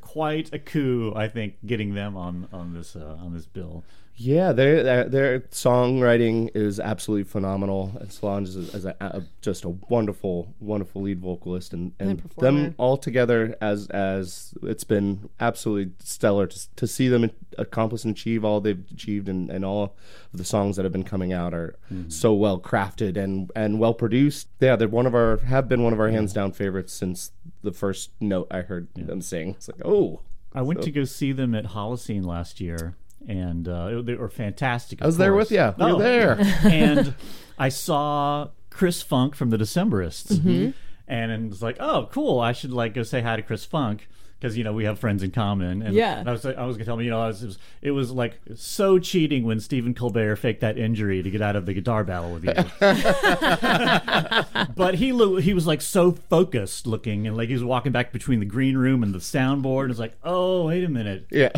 Quite 0.02 0.52
a 0.54 0.60
coup, 0.60 1.14
I 1.16 1.28
think, 1.28 1.56
getting 1.66 1.94
them 1.94 2.18
on 2.18 2.48
on 2.52 2.74
this 2.74 2.96
uh, 2.96 3.18
on 3.20 3.34
this 3.34 3.46
bill. 3.46 3.84
Yeah, 4.22 4.52
their 4.52 4.84
their, 4.84 5.04
their 5.08 5.40
songwriting 5.40 6.50
is 6.54 6.78
absolutely 6.78 7.24
phenomenal. 7.24 7.94
And 8.02 8.12
Solange 8.12 8.50
is, 8.50 8.58
a, 8.58 8.78
is 8.78 8.86
a, 8.86 8.96
a, 9.00 9.24
just 9.40 9.64
a 9.64 9.70
wonderful, 9.70 10.54
wonderful 10.60 11.04
lead 11.04 11.22
vocalist, 11.22 11.72
and, 11.72 11.94
and 12.02 12.22
performer. 12.22 12.64
them 12.64 12.76
all 12.78 12.98
together 12.98 13.56
as 13.62 13.88
as 13.88 14.54
it's 14.62 14.84
been 14.84 15.30
absolutely 15.40 15.94
stellar 16.00 16.48
to, 16.48 16.76
to 16.76 16.86
see 16.86 17.08
them 17.08 17.32
accomplish 17.58 18.04
and 18.04 18.14
achieve 18.14 18.44
all 18.44 18.60
they've 18.60 18.84
achieved, 18.92 19.30
and, 19.30 19.50
and 19.50 19.64
all 19.64 19.96
of 20.34 20.38
the 20.38 20.44
songs 20.44 20.76
that 20.76 20.84
have 20.84 20.92
been 20.92 21.04
coming 21.04 21.32
out 21.32 21.54
are 21.54 21.78
mm-hmm. 21.90 22.10
so 22.10 22.34
well 22.34 22.60
crafted 22.60 23.16
and 23.16 23.50
and 23.56 23.80
well 23.80 23.94
produced. 23.94 24.50
Yeah, 24.60 24.76
they're 24.76 24.90
one 24.90 25.06
of 25.06 25.16
our 25.16 25.38
have 25.38 25.70
been 25.70 25.82
one 25.82 25.94
of 25.94 26.00
our 26.02 26.10
hands 26.10 26.34
down 26.34 26.52
favorites 26.52 26.92
since 26.92 27.32
the 27.62 27.72
first 27.72 28.12
note 28.20 28.48
I 28.52 28.62
heard 28.64 28.90
them 28.96 29.22
sing. 29.22 29.52
It's 29.52 29.70
like, 29.70 29.82
oh, 29.86 30.20
I 30.54 30.62
went 30.62 30.82
to 30.82 30.92
go 30.92 31.06
see 31.06 31.32
them 31.32 31.56
at 31.56 31.68
Holocene 31.68 32.26
last 32.26 32.60
year, 32.60 32.96
and 33.28 33.68
uh, 33.68 34.02
they 34.02 34.16
were 34.16 34.30
fantastic. 34.30 35.02
I 35.02 35.06
was 35.06 35.18
there 35.18 35.34
with 35.34 35.52
you. 35.52 35.74
You 35.78 35.86
were 35.96 36.00
there. 36.00 36.38
and 36.64 37.14
I 37.58 37.70
saw 37.70 38.50
Chris 38.70 39.02
Funk 39.02 39.36
from 39.36 39.50
the 39.50 39.58
Decemberists, 39.58 40.32
Mm-hmm. 40.38 40.72
and 41.08 41.32
it 41.32 41.50
was 41.50 41.62
like, 41.62 41.78
oh, 41.80 42.08
cool. 42.12 42.40
I 42.40 42.52
should 42.54 42.72
like 42.72 42.94
go 42.94 43.04
say 43.04 43.22
hi 43.22 43.36
to 43.36 43.42
Chris 43.42 43.66
Funk. 43.66 44.08
Because 44.42 44.58
you 44.58 44.64
know 44.64 44.72
we 44.72 44.86
have 44.86 44.98
friends 44.98 45.22
in 45.22 45.32
common, 45.32 45.82
and, 45.82 45.94
Yeah. 45.94 46.18
and 46.18 46.30
I 46.30 46.32
was 46.32 46.46
I 46.46 46.64
was 46.66 46.78
gonna 46.78 46.86
tell 46.86 46.94
him, 46.98 47.02
you 47.02 47.10
know, 47.10 47.20
I 47.22 47.28
was, 47.28 47.44
it 47.44 47.48
was 47.48 47.58
it 47.82 47.92
was 47.92 48.10
like 48.10 48.40
so 48.56 48.98
cheating 48.98 49.44
when 49.44 49.60
Stephen 49.60 49.94
Colbert 49.94 50.38
faked 50.38 50.62
that 50.62 50.78
injury 50.78 51.22
to 51.22 51.30
get 51.30 51.42
out 51.42 51.58
of 51.58 51.66
the 51.66 51.74
guitar 51.74 52.06
battle 52.06 52.32
with 52.32 52.46
you. 52.46 52.54
but 54.76 54.96
he 54.96 55.12
lo- 55.12 55.36
he 55.38 55.54
was 55.54 55.68
like 55.68 55.82
so 55.82 56.12
focused 56.14 56.88
looking, 56.88 57.28
and 57.28 57.36
like 57.36 57.48
he 57.50 57.54
was 57.54 57.66
walking 57.66 57.92
back 57.92 58.14
between 58.14 58.40
the 58.40 58.46
green 58.46 58.78
room 58.78 59.04
and 59.04 59.14
the 59.14 59.20
soundboard, 59.20 59.82
and 59.84 59.92
it's 59.92 60.00
like, 60.00 60.16
oh 60.24 60.68
wait 60.68 60.86
a 60.86 60.90
minute, 60.90 61.26
yeah. 61.32 61.50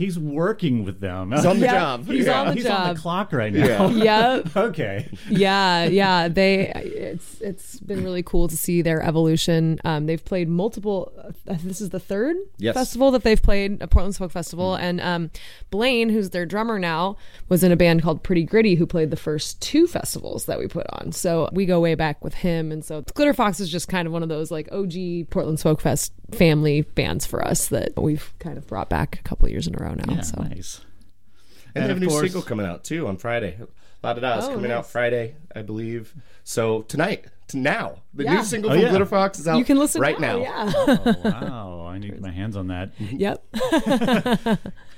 He's 0.00 0.18
working 0.18 0.86
with 0.86 1.00
them. 1.00 1.30
He's 1.32 1.44
on 1.44 1.60
the 1.60 1.66
Yeah, 1.66 1.72
job. 1.72 2.06
he's 2.06 2.24
Yeah. 2.24 2.40
on 2.40 2.46
the 2.46 2.52
He's 2.54 2.66
on 2.66 2.94
the 2.94 3.00
clock 3.00 3.32
right 3.34 3.52
now. 3.52 3.88
Yep. 3.90 4.56
okay. 4.56 5.10
yeah, 5.28 5.84
yeah. 5.84 6.26
They 6.28 6.68
it's 6.74 7.38
it's 7.42 7.78
been 7.80 8.02
really 8.02 8.22
cool 8.22 8.48
to 8.48 8.56
see 8.56 8.80
their 8.80 9.02
evolution. 9.02 9.78
Um, 9.84 10.06
they've 10.06 10.24
played 10.24 10.48
multiple. 10.48 11.12
Uh, 11.46 11.56
this 11.62 11.82
is 11.82 11.90
the 11.90 12.00
third 12.00 12.36
Yes. 12.56 12.74
festival 12.74 13.10
that 13.10 13.24
they've 13.24 13.42
played, 13.42 13.82
a 13.82 13.86
Portland 13.86 14.16
Folk 14.16 14.32
Festival, 14.32 14.74
and 14.74 15.02
um, 15.02 15.30
Blaine, 15.70 16.08
who's 16.08 16.30
their 16.30 16.46
drummer 16.46 16.78
now, 16.78 17.18
was 17.50 17.62
in 17.62 17.70
a 17.70 17.76
band 17.76 18.02
called 18.02 18.22
Pretty 18.22 18.44
Gritty, 18.44 18.76
who 18.76 18.86
played 18.86 19.10
the 19.10 19.16
first 19.18 19.60
two 19.60 19.86
festivals 19.86 20.46
that 20.46 20.58
we 20.58 20.66
put 20.66 20.86
on. 20.94 21.12
So 21.12 21.50
we 21.52 21.66
go 21.66 21.78
way 21.78 21.94
back 21.94 22.24
with 22.24 22.32
him, 22.34 22.72
and 22.72 22.82
so 22.82 23.02
Glitterfox 23.02 23.60
is 23.60 23.68
just 23.70 23.88
kind 23.88 24.06
of 24.06 24.14
one 24.14 24.22
of 24.22 24.30
those 24.30 24.50
like 24.50 24.66
OG 24.72 25.28
Portland 25.28 25.60
Folk 25.60 25.82
Fest 25.82 26.12
family 26.32 26.82
bands 26.82 27.26
for 27.26 27.44
us 27.46 27.68
that 27.68 28.00
we've 28.00 28.32
kind 28.38 28.56
of 28.56 28.66
brought 28.66 28.88
back 28.88 29.18
a 29.18 29.22
couple 29.24 29.46
years 29.48 29.66
in 29.66 29.74
a 29.74 29.78
row 29.78 29.89
now. 29.94 30.14
Yeah, 30.14 30.20
so 30.22 30.42
nice. 30.42 30.80
And, 31.74 31.76
And 31.76 31.84
they 31.84 31.88
have 31.88 31.96
a 31.96 32.00
new 32.00 32.08
course- 32.08 32.22
single 32.22 32.42
coming 32.42 32.66
out 32.66 32.84
too 32.84 33.06
on 33.06 33.16
Friday. 33.16 33.58
La 34.02 34.14
Da 34.14 34.20
Da 34.20 34.38
is 34.38 34.44
Oh, 34.46 34.54
coming 34.54 34.72
out. 34.72 34.86
Friday, 34.86 35.36
I 35.54 35.62
believe. 35.62 36.14
So 36.42 36.82
tonight, 36.82 37.26
to 37.48 37.58
now, 37.58 37.96
the 38.14 38.24
Yeah. 38.24 38.34
new 38.34 38.44
single 38.44 38.70
Oh, 38.70 38.74
from 38.74 38.82
yeah. 38.82 38.88
Glitterfox 38.92 39.38
is 39.40 39.46
out. 39.46 39.58
you 39.58 39.64
can 39.64 39.78
listen 39.78 40.00
right 40.00 40.18
now. 40.18 40.38
now. 40.38 40.42
Yeah. 40.42 40.72
Oh, 40.74 41.16
wow, 41.24 41.86
I 41.88 41.98
need 41.98 42.18
my 42.20 42.30
hands 42.30 42.56
on 42.56 42.68
that. 42.68 42.92
yep. 42.98 43.44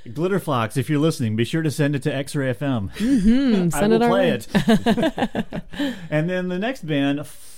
Glitterfox, 0.06 0.76
if 0.76 0.88
you're 0.90 0.98
listening, 1.00 1.36
be 1.36 1.44
sure 1.44 1.62
to 1.62 1.70
send 1.70 1.94
it 1.94 2.02
to 2.04 2.14
X-Ray 2.14 2.52
FM. 2.54 2.92
Mm-hmm. 2.94 3.70
Send 3.70 3.74
I 3.74 3.86
will 3.96 4.02
our 4.02 4.08
play 4.08 4.30
way. 4.30 4.40
it. 4.40 5.62
and 6.10 6.28
then 6.28 6.48
the 6.48 6.58
next 6.58 6.84
band, 6.86 7.20
F- 7.20 7.51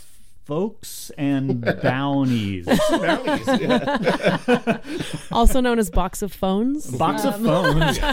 Folks 0.45 1.11
and 1.16 1.62
Bounties. 1.83 2.66
Bounties, 2.91 3.47
yeah. 3.61 4.79
also 5.33 5.61
known 5.61 5.79
as 5.79 5.89
Box 5.91 6.21
of 6.21 6.33
Phones. 6.33 6.87
Box 6.97 7.25
of 7.25 7.43
phones. 7.43 7.99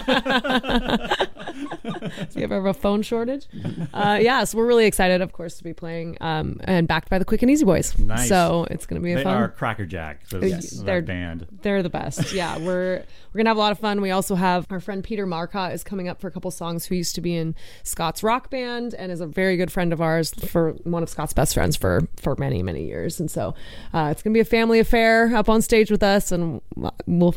Do 1.83 2.39
you 2.39 2.43
ever 2.43 2.55
have 2.55 2.65
a 2.65 2.73
phone 2.73 3.01
shortage? 3.01 3.47
Uh, 3.93 4.17
yeah, 4.21 4.43
so 4.45 4.57
we're 4.57 4.65
really 4.65 4.85
excited, 4.85 5.21
of 5.21 5.33
course, 5.33 5.57
to 5.57 5.63
be 5.63 5.73
playing 5.73 6.17
um, 6.21 6.59
and 6.63 6.87
backed 6.87 7.09
by 7.09 7.19
the 7.19 7.25
Quick 7.25 7.41
and 7.41 7.51
Easy 7.51 7.65
Boys. 7.65 7.97
Nice. 7.97 8.29
So 8.29 8.65
it's 8.71 8.85
going 8.85 9.01
to 9.01 9.03
be 9.03 9.11
a 9.13 9.17
They 9.17 9.23
fun. 9.23 9.35
are 9.35 9.49
Cracker 9.49 9.85
Jack. 9.85 10.27
Those, 10.29 10.43
Yes. 10.49 10.69
They're- 10.71 11.01
band. 11.01 11.47
They're 11.63 11.83
the 11.83 11.89
best. 11.89 12.31
Yeah, 12.33 12.57
we're 12.59 13.03
we're 13.33 13.37
gonna 13.37 13.49
have 13.49 13.57
a 13.57 13.59
lot 13.59 13.71
of 13.71 13.79
fun. 13.79 14.01
We 14.01 14.11
also 14.11 14.35
have 14.35 14.67
our 14.69 14.79
friend 14.79 15.03
Peter 15.03 15.25
Marcotte 15.25 15.73
is 15.73 15.83
coming 15.83 16.07
up 16.07 16.21
for 16.21 16.27
a 16.27 16.31
couple 16.31 16.51
songs. 16.51 16.85
Who 16.85 16.95
used 16.95 17.15
to 17.15 17.21
be 17.21 17.35
in 17.35 17.55
Scott's 17.83 18.23
rock 18.23 18.49
band 18.49 18.93
and 18.93 19.11
is 19.11 19.19
a 19.21 19.25
very 19.25 19.57
good 19.57 19.71
friend 19.71 19.91
of 19.93 19.99
ours 20.01 20.31
for 20.47 20.71
one 20.83 21.01
of 21.03 21.09
Scott's 21.09 21.33
best 21.33 21.53
friends 21.55 21.75
for 21.75 22.01
for 22.21 22.35
many 22.37 22.61
many 22.63 22.85
years. 22.85 23.19
And 23.19 23.29
so 23.29 23.55
uh, 23.93 24.09
it's 24.11 24.21
gonna 24.21 24.33
be 24.33 24.39
a 24.39 24.45
family 24.45 24.79
affair 24.79 25.35
up 25.35 25.49
on 25.49 25.61
stage 25.61 25.91
with 25.91 26.03
us, 26.03 26.31
and 26.31 26.61
we'll. 27.05 27.35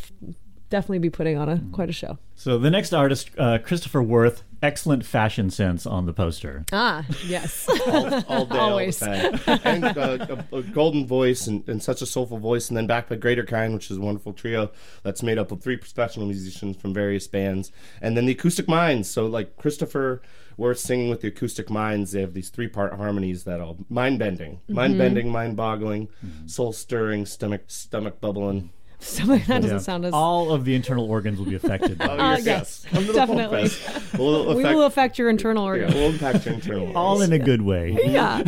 definitely 0.70 0.98
be 0.98 1.11
putting 1.11 1.39
on 1.39 1.48
a 1.48 1.62
quite 1.70 1.89
a 1.89 1.93
show. 1.93 2.19
So 2.35 2.59
the 2.59 2.70
next 2.70 2.93
artist, 2.93 3.31
uh, 3.39 3.59
Christopher 3.59 4.02
Worth, 4.02 4.43
excellent 4.61 5.05
fashion 5.06 5.48
sense 5.51 5.86
on 5.86 6.06
the 6.06 6.12
poster. 6.12 6.65
Ah, 6.73 7.05
yes. 7.27 7.69
all, 7.86 8.24
all 8.28 8.47
day, 8.47 8.59
Always. 8.59 9.01
all 9.01 9.09
the 9.31 9.39
time. 9.39 9.61
and 9.65 9.85
uh, 9.85 10.43
a, 10.52 10.56
a 10.56 10.62
golden 10.62 11.06
voice 11.06 11.47
and, 11.47 11.69
and 11.69 11.81
such 11.81 12.02
a 12.02 12.06
soulful 12.06 12.39
voice. 12.39 12.70
And 12.70 12.77
then 12.77 12.89
backed 12.89 13.09
by 13.09 13.15
Greater 13.16 13.44
Kind, 13.44 13.73
which 13.74 13.89
is 13.89 13.98
a 13.98 14.01
wonderful 14.01 14.32
trio 14.32 14.73
that's 15.05 15.23
made 15.23 15.39
up 15.39 15.52
of 15.52 15.62
three 15.62 15.77
professional 15.77 16.27
musicians 16.27 16.77
from 16.77 16.93
various 16.93 17.28
bands. 17.28 17.70
And 18.02 18.16
then 18.16 18.27
the 18.27 18.32
Acoustic 18.32 18.66
Minds. 18.66 19.09
So, 19.09 19.27
like 19.27 19.56
Christopher 19.56 20.23
Worth 20.56 20.78
singing 20.78 21.10
with 21.10 21.20
the 21.20 21.28
Acoustic 21.28 21.68
Minds, 21.70 22.12
they 22.12 22.20
have 22.20 22.35
these 22.35 22.48
three 22.48 22.68
part 22.68 22.94
harmonies 22.94 23.44
that 23.44 23.60
are 23.60 23.74
mind 23.89 24.18
bending, 24.18 24.60
mind 24.68 24.98
bending, 24.98 25.28
mind 25.28 25.56
boggling, 25.56 26.09
mm-hmm. 26.24 26.47
soul 26.47 26.72
stirring, 26.72 27.26
stomach 27.26 27.62
stomach 27.66 28.20
bubbling. 28.20 28.70
Something 29.05 29.43
that 29.47 29.62
doesn't 29.62 29.76
Yeah. 29.76 29.82
sound 29.82 30.05
as. 30.05 30.12
All 30.12 30.51
of 30.52 30.64
the 30.64 30.74
internal 30.74 31.05
organs 31.10 31.39
will 31.39 31.47
be 31.47 31.55
affected. 31.55 31.98
by 31.98 32.06
Oh. 32.10 32.18
Uh, 32.18 32.36
yes. 32.36 32.44
yes, 32.44 32.86
Come 32.93 33.06
to 33.06 33.12
definitely. 33.12 33.68
Fest. 33.68 34.14
We'll 34.18 34.55
we 34.55 34.62
affect- 34.62 34.76
will 34.76 34.85
affect 34.86 35.18
your 35.18 35.28
internal 35.31 35.64
yeah, 35.64 35.68
organs. 35.82 35.94
we'll 35.94 36.10
impact 36.10 36.47
your 36.47 36.55
internal 36.55 36.93
All 36.97 37.20
in 37.22 37.32
a 37.32 37.39
good 37.39 37.62
way. 37.62 37.97
yeah. 38.05 38.43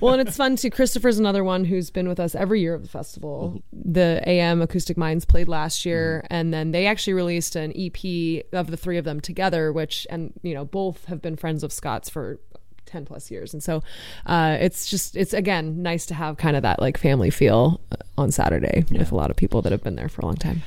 Well, 0.00 0.14
and 0.18 0.26
it's 0.26 0.36
fun 0.36 0.56
too. 0.56 0.70
Christopher's 0.70 1.18
another 1.18 1.42
one 1.44 1.64
who's 1.64 1.90
been 1.90 2.08
with 2.08 2.20
us 2.20 2.34
every 2.34 2.60
year 2.60 2.74
of 2.74 2.82
the 2.82 2.88
festival. 2.88 3.62
The 3.72 4.22
AM 4.26 4.60
Acoustic 4.60 4.96
Minds 4.96 5.24
played 5.24 5.48
last 5.48 5.86
year, 5.86 6.24
and 6.30 6.52
then 6.52 6.72
they 6.72 6.86
actually 6.86 7.14
released 7.14 7.56
an 7.56 7.72
EP 7.76 8.44
of 8.52 8.70
the 8.70 8.76
three 8.76 8.98
of 8.98 9.04
them 9.04 9.20
together, 9.20 9.72
which, 9.72 10.06
and 10.10 10.32
you 10.42 10.52
know, 10.54 10.64
both 10.64 11.04
have 11.06 11.22
been 11.22 11.36
friends 11.36 11.62
of 11.62 11.72
Scott's 11.72 12.10
for 12.10 12.40
10 12.90 13.06
plus 13.06 13.30
years. 13.30 13.54
And 13.54 13.62
so 13.62 13.82
uh, 14.26 14.56
it's 14.60 14.88
just, 14.88 15.16
it's 15.16 15.32
again 15.32 15.82
nice 15.82 16.06
to 16.06 16.14
have 16.14 16.36
kind 16.36 16.56
of 16.56 16.62
that 16.62 16.80
like 16.80 16.98
family 16.98 17.30
feel 17.30 17.80
uh, 17.92 17.96
on 18.18 18.30
Saturday 18.30 18.84
with 18.90 19.12
a 19.12 19.16
lot 19.16 19.30
of 19.30 19.36
people 19.36 19.62
that 19.62 19.72
have 19.72 19.82
been 19.82 19.96
there 19.96 20.08
for 20.08 20.22
a 20.22 20.26
long 20.26 20.36
time. 20.36 20.62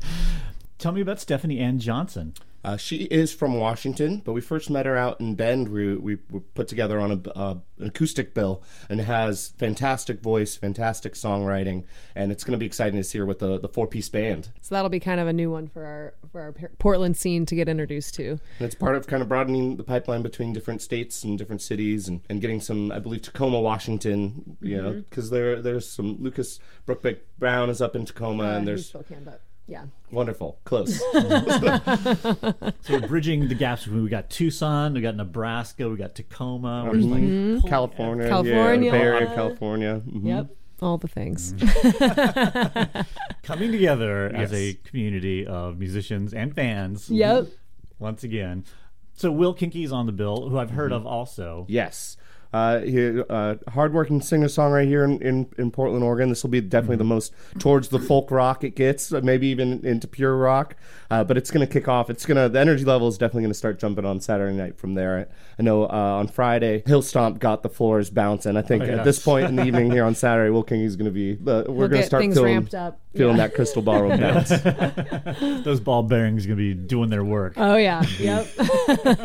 Tell 0.78 0.92
me 0.92 1.00
about 1.00 1.20
Stephanie 1.20 1.60
Anne 1.60 1.78
Johnson. 1.78 2.34
Uh, 2.64 2.76
she 2.76 3.04
is 3.04 3.32
from 3.32 3.58
Washington, 3.58 4.22
but 4.24 4.32
we 4.32 4.40
first 4.40 4.70
met 4.70 4.86
her 4.86 4.96
out 4.96 5.20
in 5.20 5.34
Bend. 5.34 5.68
We, 5.68 5.96
we 5.96 6.18
were 6.30 6.40
put 6.40 6.68
together 6.68 7.00
on 7.00 7.10
a, 7.10 7.30
uh, 7.30 7.54
an 7.78 7.88
acoustic 7.88 8.34
bill 8.34 8.62
and 8.88 9.00
has 9.00 9.48
fantastic 9.58 10.20
voice, 10.20 10.54
fantastic 10.54 11.14
songwriting, 11.14 11.84
and 12.14 12.30
it's 12.30 12.44
going 12.44 12.52
to 12.52 12.58
be 12.58 12.66
exciting 12.66 12.96
to 12.98 13.04
see 13.04 13.18
her 13.18 13.26
with 13.26 13.40
the, 13.40 13.58
the 13.58 13.68
four 13.68 13.88
piece 13.88 14.08
band. 14.08 14.50
So 14.60 14.74
that'll 14.74 14.90
be 14.90 15.00
kind 15.00 15.20
of 15.20 15.26
a 15.26 15.32
new 15.32 15.50
one 15.50 15.66
for 15.66 15.84
our 15.84 16.14
for 16.30 16.40
our 16.40 16.52
Portland 16.78 17.16
scene 17.16 17.46
to 17.46 17.54
get 17.56 17.68
introduced 17.68 18.14
to. 18.14 18.30
And 18.30 18.40
it's 18.60 18.76
part 18.76 18.94
of 18.94 19.06
kind 19.06 19.22
of 19.22 19.28
broadening 19.28 19.76
the 19.76 19.84
pipeline 19.84 20.22
between 20.22 20.52
different 20.52 20.82
states 20.82 21.24
and 21.24 21.36
different 21.36 21.62
cities 21.62 22.06
and, 22.06 22.20
and 22.28 22.40
getting 22.40 22.60
some, 22.60 22.92
I 22.92 23.00
believe, 23.00 23.22
Tacoma, 23.22 23.60
Washington, 23.60 24.56
you 24.60 24.80
know, 24.80 24.92
because 24.92 25.30
there 25.30 25.60
there's 25.60 25.88
some 25.88 26.18
Lucas 26.20 26.60
Brookbeck 26.86 27.18
Brown 27.38 27.70
is 27.70 27.82
up 27.82 27.96
in 27.96 28.06
Tacoma, 28.06 28.54
and 28.54 28.68
there's 28.68 28.92
but 28.92 29.42
yeah. 29.66 29.84
wonderful, 30.10 30.58
close. 30.64 31.00
So 32.84 32.94
we're 32.98 33.06
bridging 33.06 33.48
the 33.48 33.54
gaps. 33.54 33.86
We 33.86 34.08
got 34.08 34.28
Tucson, 34.28 34.94
we 34.94 35.00
got 35.00 35.14
Nebraska, 35.14 35.88
we 35.88 35.96
got 35.96 36.16
Tacoma. 36.16 36.84
We're 36.86 36.96
just 36.96 37.08
like 37.08 37.22
mm-hmm. 37.22 37.68
California, 37.68 38.28
California. 38.28 38.86
yeah, 38.86 38.98
Bay 38.98 39.04
Area, 39.04 39.26
California. 39.34 40.02
mhm. 40.04 40.26
Yep. 40.26 40.56
All 40.80 40.98
the 40.98 41.06
things. 41.06 41.52
Mm-hmm. 41.52 43.00
coming 43.44 43.70
together 43.70 44.26
as 44.34 44.52
a 44.52 44.74
community 44.84 45.46
of 45.46 45.78
musicians 45.78 46.34
and 46.34 46.54
fans. 46.54 47.08
Yep. 47.08 47.46
Once 48.00 48.24
again. 48.24 48.64
So 49.14 49.30
Will 49.30 49.54
Kinky's 49.54 49.92
on 49.92 50.06
the 50.06 50.12
bill, 50.12 50.48
who 50.48 50.58
I've 50.58 50.70
heard 50.72 50.90
mm-hmm. 50.90 51.06
of 51.06 51.06
also. 51.06 51.66
Yes. 51.68 52.16
Uh, 52.52 52.80
he, 52.80 53.20
uh, 53.30 53.54
hardworking 53.68 54.20
singer 54.20 54.46
songwriter 54.46 54.86
here 54.86 55.04
in, 55.04 55.20
in, 55.22 55.48
in 55.58 55.70
Portland, 55.70 56.04
Oregon. 56.04 56.28
This 56.28 56.42
will 56.42 56.50
be 56.50 56.60
definitely 56.60 56.96
the 56.96 57.04
most 57.04 57.32
towards 57.58 57.88
the 57.88 57.98
folk 57.98 58.30
rock 58.30 58.62
it 58.64 58.76
gets, 58.76 59.12
uh, 59.12 59.20
maybe 59.22 59.46
even 59.48 59.84
into 59.86 60.06
pure 60.06 60.36
rock. 60.36 60.76
Uh, 61.10 61.22
but 61.24 61.36
it's 61.36 61.50
going 61.50 61.66
to 61.66 61.70
kick 61.72 61.88
off. 61.88 62.08
It's 62.10 62.24
going 62.26 62.36
to 62.42 62.48
the 62.48 62.58
energy 62.58 62.84
level 62.84 63.06
is 63.08 63.18
definitely 63.18 63.42
going 63.42 63.50
to 63.52 63.58
start 63.58 63.78
jumping 63.78 64.04
on 64.06 64.20
Saturday 64.20 64.56
night 64.56 64.78
from 64.78 64.94
there. 64.94 65.28
I 65.58 65.62
know 65.62 65.84
uh, 65.84 65.88
on 65.88 66.28
Friday, 66.28 66.82
Hillstomp 66.82 67.38
got 67.38 67.62
the 67.62 67.68
floors 67.68 68.08
bouncing. 68.10 68.56
I 68.56 68.62
think 68.62 68.82
Oh, 68.82 68.86
yeah. 68.86 68.92
at 68.96 69.04
this 69.04 69.18
point 69.22 69.46
in 69.46 69.56
the 69.56 69.64
evening 69.64 69.90
here 69.90 70.04
on 70.04 70.14
Saturday, 70.14 70.50
Will 70.50 70.62
King 70.62 70.80
is 70.82 70.96
going 70.96 71.06
to 71.06 71.10
be. 71.12 71.32
Uh, 71.34 71.64
we're 71.68 71.72
We'll 71.72 71.88
going 71.88 71.90
to 71.90 71.96
get 71.98 72.06
start 72.06 72.22
things 72.22 72.34
feeling, 72.36 72.54
ramped 72.54 72.74
up. 72.74 73.00
feeling 73.14 73.36
Yeah. 73.36 73.46
that 73.48 73.54
crystal 73.54 73.82
ballroom 73.82 74.18
bounce. 74.20 74.48
Those 75.64 75.80
ball 75.80 76.02
bearings 76.02 76.44
are 76.44 76.48
going 76.48 76.58
to 76.58 76.62
be 76.62 76.74
doing 76.74 77.10
their 77.10 77.24
work. 77.24 77.54
Oh 77.56 77.76
yeah. 77.76 78.02
Yep. 78.18 78.46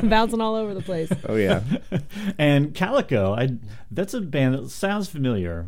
Bouncing 0.10 0.42
all 0.42 0.56
over 0.56 0.74
the 0.74 0.82
place. 0.82 1.12
oh 1.28 1.36
yeah. 1.36 1.62
and 2.38 2.74
Calico, 2.74 3.17
I 3.26 3.50
that's 3.92 4.14
a 4.14 4.22
band 4.22 4.56
that 4.56 4.70
sounds 4.70 5.08
familiar. 5.10 5.68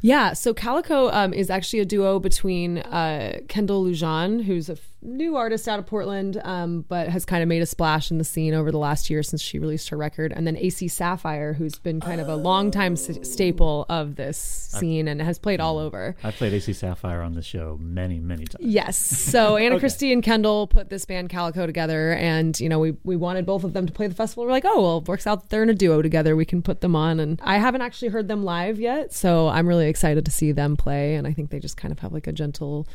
Yeah, 0.00 0.32
so 0.32 0.54
Calico 0.54 1.10
um, 1.10 1.32
is 1.34 1.50
actually 1.50 1.80
a 1.80 1.84
duo 1.84 2.18
between 2.18 2.78
uh, 2.78 3.40
Kendall 3.48 3.84
Lujan, 3.84 4.44
who's 4.44 4.68
a 4.68 4.72
f- 4.72 4.80
new 5.02 5.36
artist 5.36 5.68
out 5.68 5.78
of 5.78 5.86
Portland, 5.86 6.40
um, 6.44 6.84
but 6.88 7.08
has 7.08 7.24
kind 7.24 7.42
of 7.42 7.48
made 7.48 7.62
a 7.62 7.66
splash 7.66 8.10
in 8.10 8.18
the 8.18 8.24
scene 8.24 8.54
over 8.54 8.70
the 8.70 8.78
last 8.78 9.08
year 9.10 9.22
since 9.22 9.40
she 9.42 9.58
released 9.58 9.88
her 9.90 9.96
record, 9.96 10.32
and 10.32 10.46
then 10.46 10.56
AC 10.56 10.88
Sapphire, 10.88 11.52
who's 11.52 11.78
been 11.78 12.00
kind 12.00 12.20
of 12.20 12.28
a 12.28 12.36
longtime 12.36 12.92
s- 12.94 13.10
staple 13.22 13.84
of 13.88 14.16
this 14.16 14.38
scene 14.38 15.06
and 15.08 15.20
has 15.20 15.38
played 15.38 15.60
all 15.60 15.78
over. 15.78 16.16
I 16.24 16.30
played 16.30 16.52
AC 16.54 16.72
Sapphire 16.72 17.20
on 17.22 17.34
the 17.34 17.42
show 17.42 17.78
many, 17.80 18.20
many 18.20 18.44
times. 18.46 18.64
Yes. 18.64 18.96
So 18.98 19.56
Anna 19.56 19.78
Christie 19.80 20.12
and 20.12 20.22
Kendall 20.22 20.66
put 20.66 20.88
this 20.88 21.04
band 21.04 21.28
Calico 21.30 21.66
together, 21.66 22.12
and 22.14 22.58
you 22.58 22.68
know 22.68 22.78
we 22.78 22.96
we 23.04 23.16
wanted 23.16 23.44
both 23.46 23.64
of 23.64 23.72
them 23.74 23.86
to 23.86 23.92
play 23.92 24.06
the 24.06 24.14
festival. 24.14 24.44
We're 24.44 24.50
like, 24.50 24.64
oh 24.66 24.80
well, 24.82 24.98
it 24.98 25.08
works 25.08 25.26
out 25.26 25.42
that 25.42 25.50
they're 25.50 25.62
in 25.62 25.70
a 25.70 25.74
duo 25.74 26.00
together. 26.02 26.36
We 26.36 26.44
can 26.46 26.62
put 26.62 26.80
them 26.80 26.96
on, 26.96 27.20
and 27.20 27.40
I 27.50 27.58
haven't 27.58 27.82
actually 27.82 28.08
heard 28.08 28.28
them 28.28 28.44
live 28.44 28.78
yet, 28.78 29.12
so 29.12 29.48
I'm 29.48 29.66
really 29.66 29.88
excited 29.88 30.24
to 30.24 30.30
see 30.30 30.52
them 30.52 30.76
play. 30.76 31.16
And 31.16 31.26
I 31.26 31.32
think 31.32 31.50
they 31.50 31.58
just 31.58 31.76
kind 31.76 31.90
of 31.90 31.98
have 31.98 32.12
like 32.12 32.28
a 32.28 32.32
gentle, 32.32 32.86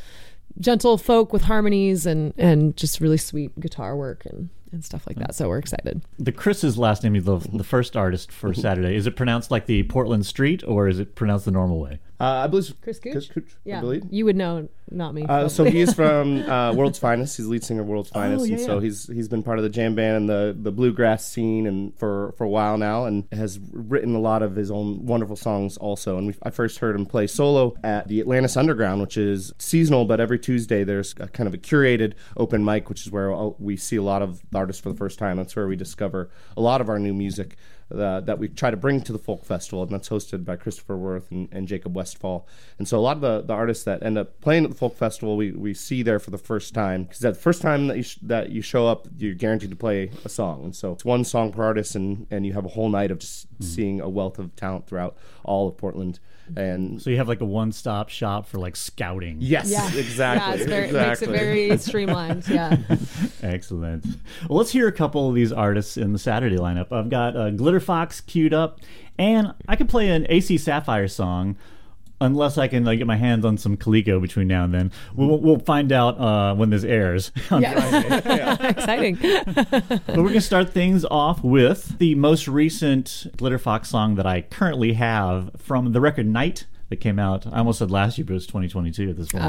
gentle 0.59 0.97
folk 0.97 1.33
with 1.33 1.41
harmonies 1.41 2.05
and 2.05 2.33
and 2.37 2.77
just 2.77 3.01
really 3.01 3.17
sweet 3.17 3.59
guitar 3.59 3.97
work 3.97 4.25
and 4.25 4.49
and 4.75 4.85
stuff 4.85 5.07
like 5.07 5.17
that. 5.17 5.33
So 5.33 5.47
we're 5.49 5.57
excited. 5.57 6.01
The 6.19 6.31
Chris's 6.31 6.77
last 6.77 7.03
name 7.03 7.15
is 7.15 7.23
the, 7.25 7.37
the 7.51 7.63
first 7.63 7.97
artist 7.97 8.31
for 8.31 8.53
Saturday. 8.53 8.95
Is 8.95 9.07
it 9.07 9.15
pronounced 9.15 9.49
like 9.49 9.65
the 9.65 9.83
Portland 9.83 10.25
Street 10.25 10.63
or 10.67 10.87
is 10.87 10.99
it 10.99 11.15
pronounced 11.15 11.45
the 11.45 11.51
normal 11.51 11.79
way? 11.79 11.99
Uh, 12.17 12.23
I 12.23 12.47
believe 12.47 12.73
Chris 12.81 12.97
Couch? 12.99 13.11
Chris 13.13 13.27
Couch, 13.27 13.43
I 13.49 13.57
Yeah, 13.65 13.81
believe. 13.81 14.03
you 14.09 14.23
would 14.23 14.37
know, 14.37 14.69
not 14.89 15.13
me. 15.13 15.23
Uh, 15.27 15.49
so 15.49 15.65
he's 15.65 15.93
from 16.01 16.49
uh, 16.49 16.73
World's 16.73 16.97
Finest. 16.97 17.35
He's 17.35 17.45
the 17.45 17.51
lead 17.51 17.63
singer 17.65 17.81
of 17.81 17.87
World's 17.87 18.09
Finest, 18.09 18.47
yeah, 18.47 18.55
and 18.55 18.65
so 18.65 18.75
yeah. 18.75 18.81
he's 18.83 19.07
he's 19.07 19.27
been 19.27 19.43
part 19.43 19.57
of 19.57 19.63
the 19.63 19.69
jam 19.69 19.95
band 19.95 20.15
and 20.15 20.29
the, 20.29 20.55
the 20.57 20.71
bluegrass 20.71 21.25
scene 21.25 21.67
and 21.67 21.93
for, 21.97 22.33
for 22.37 22.45
a 22.45 22.49
while 22.49 22.77
now, 22.77 23.03
and 23.03 23.27
has 23.33 23.59
written 23.73 24.15
a 24.15 24.19
lot 24.19 24.43
of 24.43 24.55
his 24.55 24.71
own 24.71 25.05
wonderful 25.05 25.35
songs 25.35 25.75
also. 25.75 26.17
And 26.17 26.27
we, 26.27 26.35
I 26.41 26.51
first 26.51 26.79
heard 26.79 26.95
him 26.95 27.05
play 27.05 27.27
solo 27.27 27.75
at 27.83 28.07
the 28.07 28.21
Atlantis 28.21 28.55
Underground, 28.55 29.01
which 29.01 29.17
is 29.17 29.51
seasonal, 29.57 30.05
but 30.05 30.21
every 30.21 30.39
Tuesday 30.39 30.85
there's 30.85 31.15
a 31.19 31.27
kind 31.27 31.47
of 31.47 31.53
a 31.53 31.57
curated 31.57 32.13
open 32.37 32.63
mic, 32.63 32.87
which 32.87 33.01
is 33.05 33.11
where 33.11 33.33
uh, 33.33 33.49
we 33.59 33.75
see 33.75 33.97
a 33.97 34.03
lot 34.03 34.21
of 34.21 34.41
the 34.51 34.64
artists 34.65 34.81
for 34.81 34.89
the 34.89 34.97
first 34.97 35.19
time. 35.19 35.37
That's 35.37 35.55
where 35.55 35.67
we 35.67 35.75
discover 35.75 36.31
a 36.57 36.61
lot 36.61 36.81
of 36.81 36.89
our 36.89 36.97
new 36.97 37.13
music. 37.13 37.55
Uh, 37.93 38.19
that 38.19 38.39
we 38.39 38.47
try 38.47 38.71
to 38.71 38.77
bring 38.77 38.99
to 38.99 39.11
the 39.11 39.19
folk 39.19 39.45
festival, 39.45 39.83
and 39.83 39.91
that's 39.91 40.09
hosted 40.09 40.43
by 40.43 40.55
Christopher 40.55 40.97
Worth 40.97 41.29
and, 41.29 41.47
and 41.51 41.67
Jacob 41.67 41.95
Westfall. 41.95 42.47
And 42.79 42.87
so 42.87 42.97
a 42.97 42.99
lot 42.99 43.17
of 43.17 43.21
the, 43.21 43.43
the 43.43 43.53
artists 43.53 43.83
that 43.83 44.01
end 44.01 44.17
up 44.17 44.41
playing 44.41 44.63
at 44.63 44.71
the 44.71 44.75
folk 44.75 44.97
festival, 44.97 45.37
we, 45.37 45.51
we 45.51 45.75
see 45.75 46.01
there 46.01 46.17
for 46.17 46.31
the 46.31 46.39
first 46.39 46.73
time 46.73 47.03
because 47.03 47.19
that 47.19 47.37
first 47.37 47.61
time 47.61 47.85
that 47.85 47.97
you 47.97 48.01
sh- 48.01 48.17
that 48.23 48.49
you 48.49 48.63
show 48.63 48.87
up, 48.87 49.07
you're 49.15 49.35
guaranteed 49.35 49.69
to 49.69 49.75
play 49.75 50.09
a 50.25 50.29
song. 50.29 50.63
And 50.63 50.75
so 50.75 50.93
it's 50.93 51.05
one 51.05 51.23
song 51.23 51.51
per 51.51 51.63
artist, 51.63 51.93
and 51.93 52.25
and 52.31 52.43
you 52.43 52.53
have 52.53 52.65
a 52.65 52.69
whole 52.69 52.89
night 52.89 53.11
of 53.11 53.19
just 53.19 53.45
seeing 53.59 54.01
a 54.01 54.09
wealth 54.09 54.39
of 54.39 54.55
talent 54.55 54.87
throughout 54.87 55.15
all 55.43 55.67
of 55.67 55.77
Portland. 55.77 56.19
And 56.55 57.01
So 57.01 57.09
you 57.09 57.17
have 57.17 57.27
like 57.27 57.41
a 57.41 57.45
one 57.45 57.71
stop 57.71 58.09
shop 58.09 58.47
for 58.47 58.59
like 58.59 58.75
scouting. 58.75 59.37
yes, 59.39 59.71
yeah, 59.71 59.87
exactly, 59.99 60.47
Yeah, 60.47 60.53
it's 60.55 60.65
very, 60.65 60.85
exactly. 60.85 61.27
it 61.27 61.31
makes 61.31 61.41
it 61.41 61.45
very 61.45 61.77
streamlined. 61.77 62.47
Yeah. 62.47 62.77
Excellent. 63.41 64.05
Well, 64.47 64.57
let's 64.59 64.71
hear 64.71 64.87
a 64.87 64.91
couple 64.91 65.27
of 65.29 65.35
these 65.35 65.51
artists 65.51 65.97
in 65.97 66.13
the 66.13 66.19
Saturday 66.19 66.57
lineup. 66.57 66.91
I've 66.91 67.09
got 67.09 67.35
uh, 67.35 67.49
Glitterfox 67.51 68.25
queued 68.25 68.53
up, 68.53 68.79
and 69.17 69.53
I 69.67 69.75
could 69.75 69.89
play 69.89 70.09
an 70.09 70.25
AC 70.29 70.57
Sapphire 70.57 71.07
song. 71.07 71.57
Unless 72.21 72.57
I 72.57 72.67
can 72.69 72.85
like, 72.85 72.97
get 72.97 73.07
my 73.07 73.17
hands 73.17 73.43
on 73.43 73.57
some 73.57 73.75
Calico 73.75 74.19
between 74.19 74.47
now 74.47 74.63
and 74.63 74.73
then, 74.73 74.91
we'll, 75.15 75.37
we'll 75.39 75.59
find 75.59 75.91
out 75.91 76.17
uh, 76.17 76.55
when 76.55 76.69
this 76.69 76.83
airs. 76.83 77.31
on 77.51 77.61
Yeah. 77.61 78.67
Exciting. 78.69 79.17
But 79.21 80.07
we're 80.07 80.15
going 80.15 80.33
to 80.33 80.41
start 80.41 80.71
things 80.71 81.03
off 81.05 81.43
with 81.43 81.97
the 81.97 82.15
most 82.15 82.47
recent 82.47 83.27
Glitterfox 83.37 83.87
song 83.87 84.15
that 84.15 84.25
I 84.25 84.41
currently 84.41 84.93
have 84.93 85.51
from 85.57 85.91
the 85.91 85.99
record 85.99 86.25
Night 86.27 86.65
that 86.89 86.97
came 86.97 87.19
out. 87.19 87.47
I 87.47 87.57
almost 87.57 87.79
said 87.79 87.91
last 87.91 88.17
year, 88.17 88.25
but 88.25 88.31
it 88.31 88.35
was 88.35 88.47
2022 88.47 89.09
at 89.09 89.17
this 89.17 89.29
point. 89.29 89.43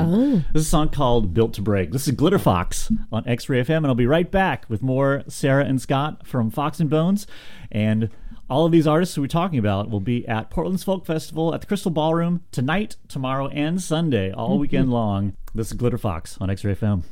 This 0.52 0.62
is 0.62 0.66
a 0.66 0.70
song 0.70 0.88
called 0.88 1.34
Built 1.34 1.52
to 1.55 1.62
Break. 1.62 1.93
This 1.93 2.09
is 2.09 2.14
Glitterfox 2.14 2.97
on 3.12 3.28
X 3.28 3.48
Ray 3.48 3.62
FM, 3.62 3.78
and 3.78 3.86
I'll 3.88 3.94
be 3.94 4.06
right 4.06 4.30
back 4.30 4.64
with 4.68 4.82
more 4.82 5.22
Sarah 5.28 5.64
and 5.64 5.80
Scott 5.80 6.26
from 6.26 6.51
Fox 6.51 6.80
and 6.80 6.88
Bones. 6.88 7.26
And 7.70 8.10
all 8.48 8.66
of 8.66 8.73
these 8.73 8.86
artists 8.86 9.18
we're 9.18 9.27
talking 9.27 9.59
about 9.59 9.90
will 9.90 10.01
be 10.01 10.27
at 10.28 10.51
Portland's 10.51 10.85
Folk 10.85 11.05
Festival 11.05 11.55
at 11.55 11.60
the 11.60 11.66
Crystal 11.66 11.90
Ballroom 11.90 12.43
tonight, 12.52 12.97
tomorrow, 13.09 13.48
and 13.48 13.81
Sunday, 13.81 14.31
all 14.32 14.51
mm-hmm. 14.51 14.60
weekend 14.60 14.90
long. 14.90 15.35
This 15.55 15.73
is 15.73 15.78
Glitterfox 15.78 16.40
on 16.40 16.51
X 16.51 16.64
Ray 16.64 16.74
FM. 16.74 17.02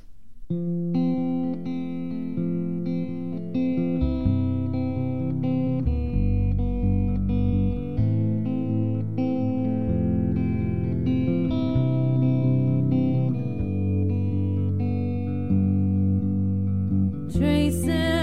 Tracing 17.32 18.13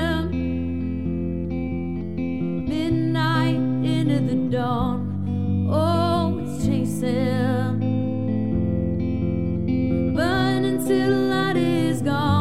dawn, 4.52 5.70
oh, 5.72 5.74
always 5.74 6.66
chasing. 6.66 7.80
But 10.14 10.66
light 11.10 11.56
is 11.56 12.02
gone. 12.02 12.41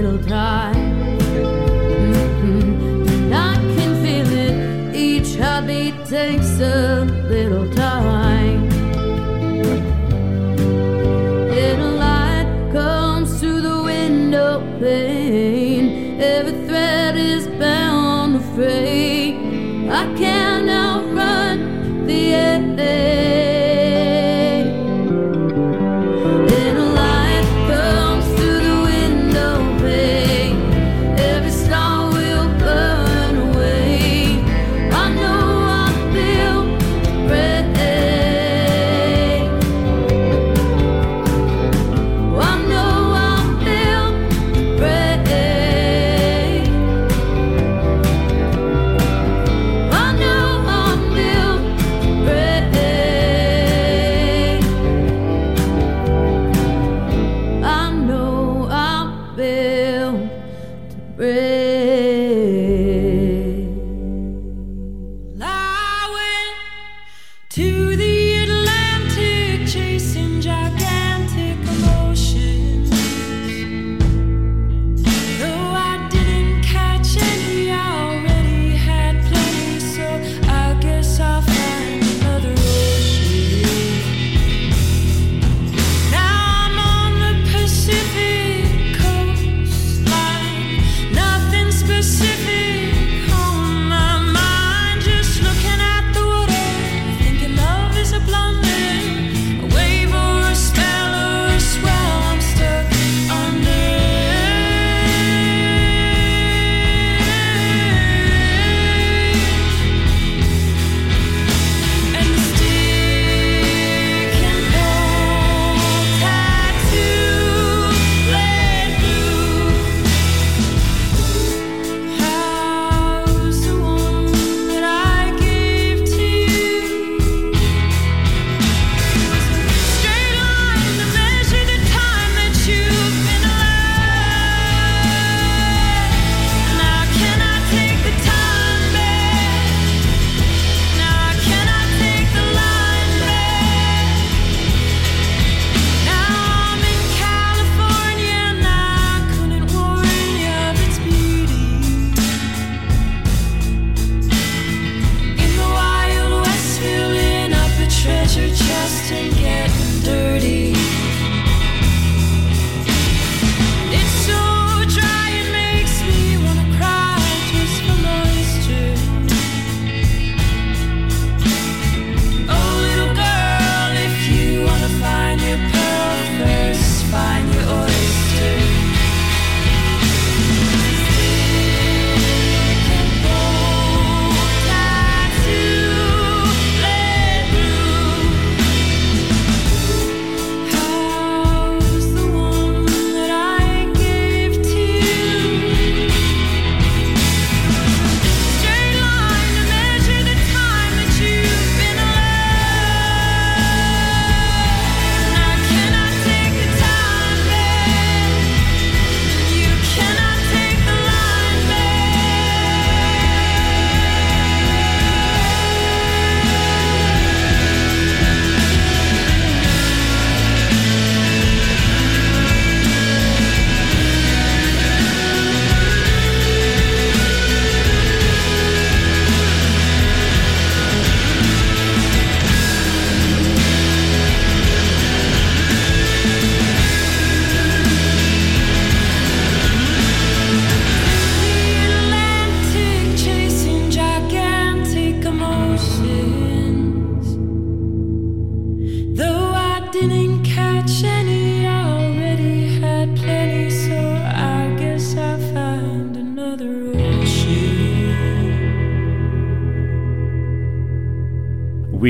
little 0.00 0.18
time. 0.28 1.18
Mm-hmm. 2.04 3.08
And 3.08 3.34
I 3.34 3.54
can 3.54 3.92
feel 4.04 4.30
it, 4.32 4.94
each 4.94 5.36
heartbeat 5.36 6.06
takes 6.06 6.60
a 6.60 6.97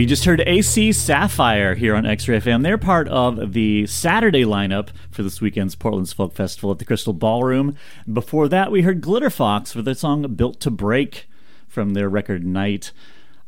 just 0.09 0.25
heard 0.25 0.43
AC 0.47 0.93
Sapphire 0.93 1.75
here 1.75 1.95
on 1.95 2.07
X 2.07 2.27
Ray 2.27 2.41
FM. 2.41 2.63
They're 2.63 2.79
part 2.79 3.09
of 3.09 3.53
the 3.53 3.87
Saturday 3.87 4.43
lineup 4.43 4.89
for 5.11 5.23
this 5.23 5.43
weekend's 5.43 5.75
Portland's 5.75 6.15
Folk 6.15 6.33
Festival 6.33 6.71
at 6.71 6.79
the 6.79 6.87
Crystal 6.87 7.13
Ballroom. 7.13 7.77
Before 8.11 8.49
that, 8.49 8.73
we 8.73 8.81
heard 8.81 9.03
Glitterfox 9.03 9.77
with 9.77 9.85
their 9.85 9.93
song 9.93 10.23
Built 10.35 10.61
to 10.61 10.71
Break 10.71 11.29
from 11.69 11.91
their 11.93 12.09
record 12.09 12.43
Night. 12.43 12.91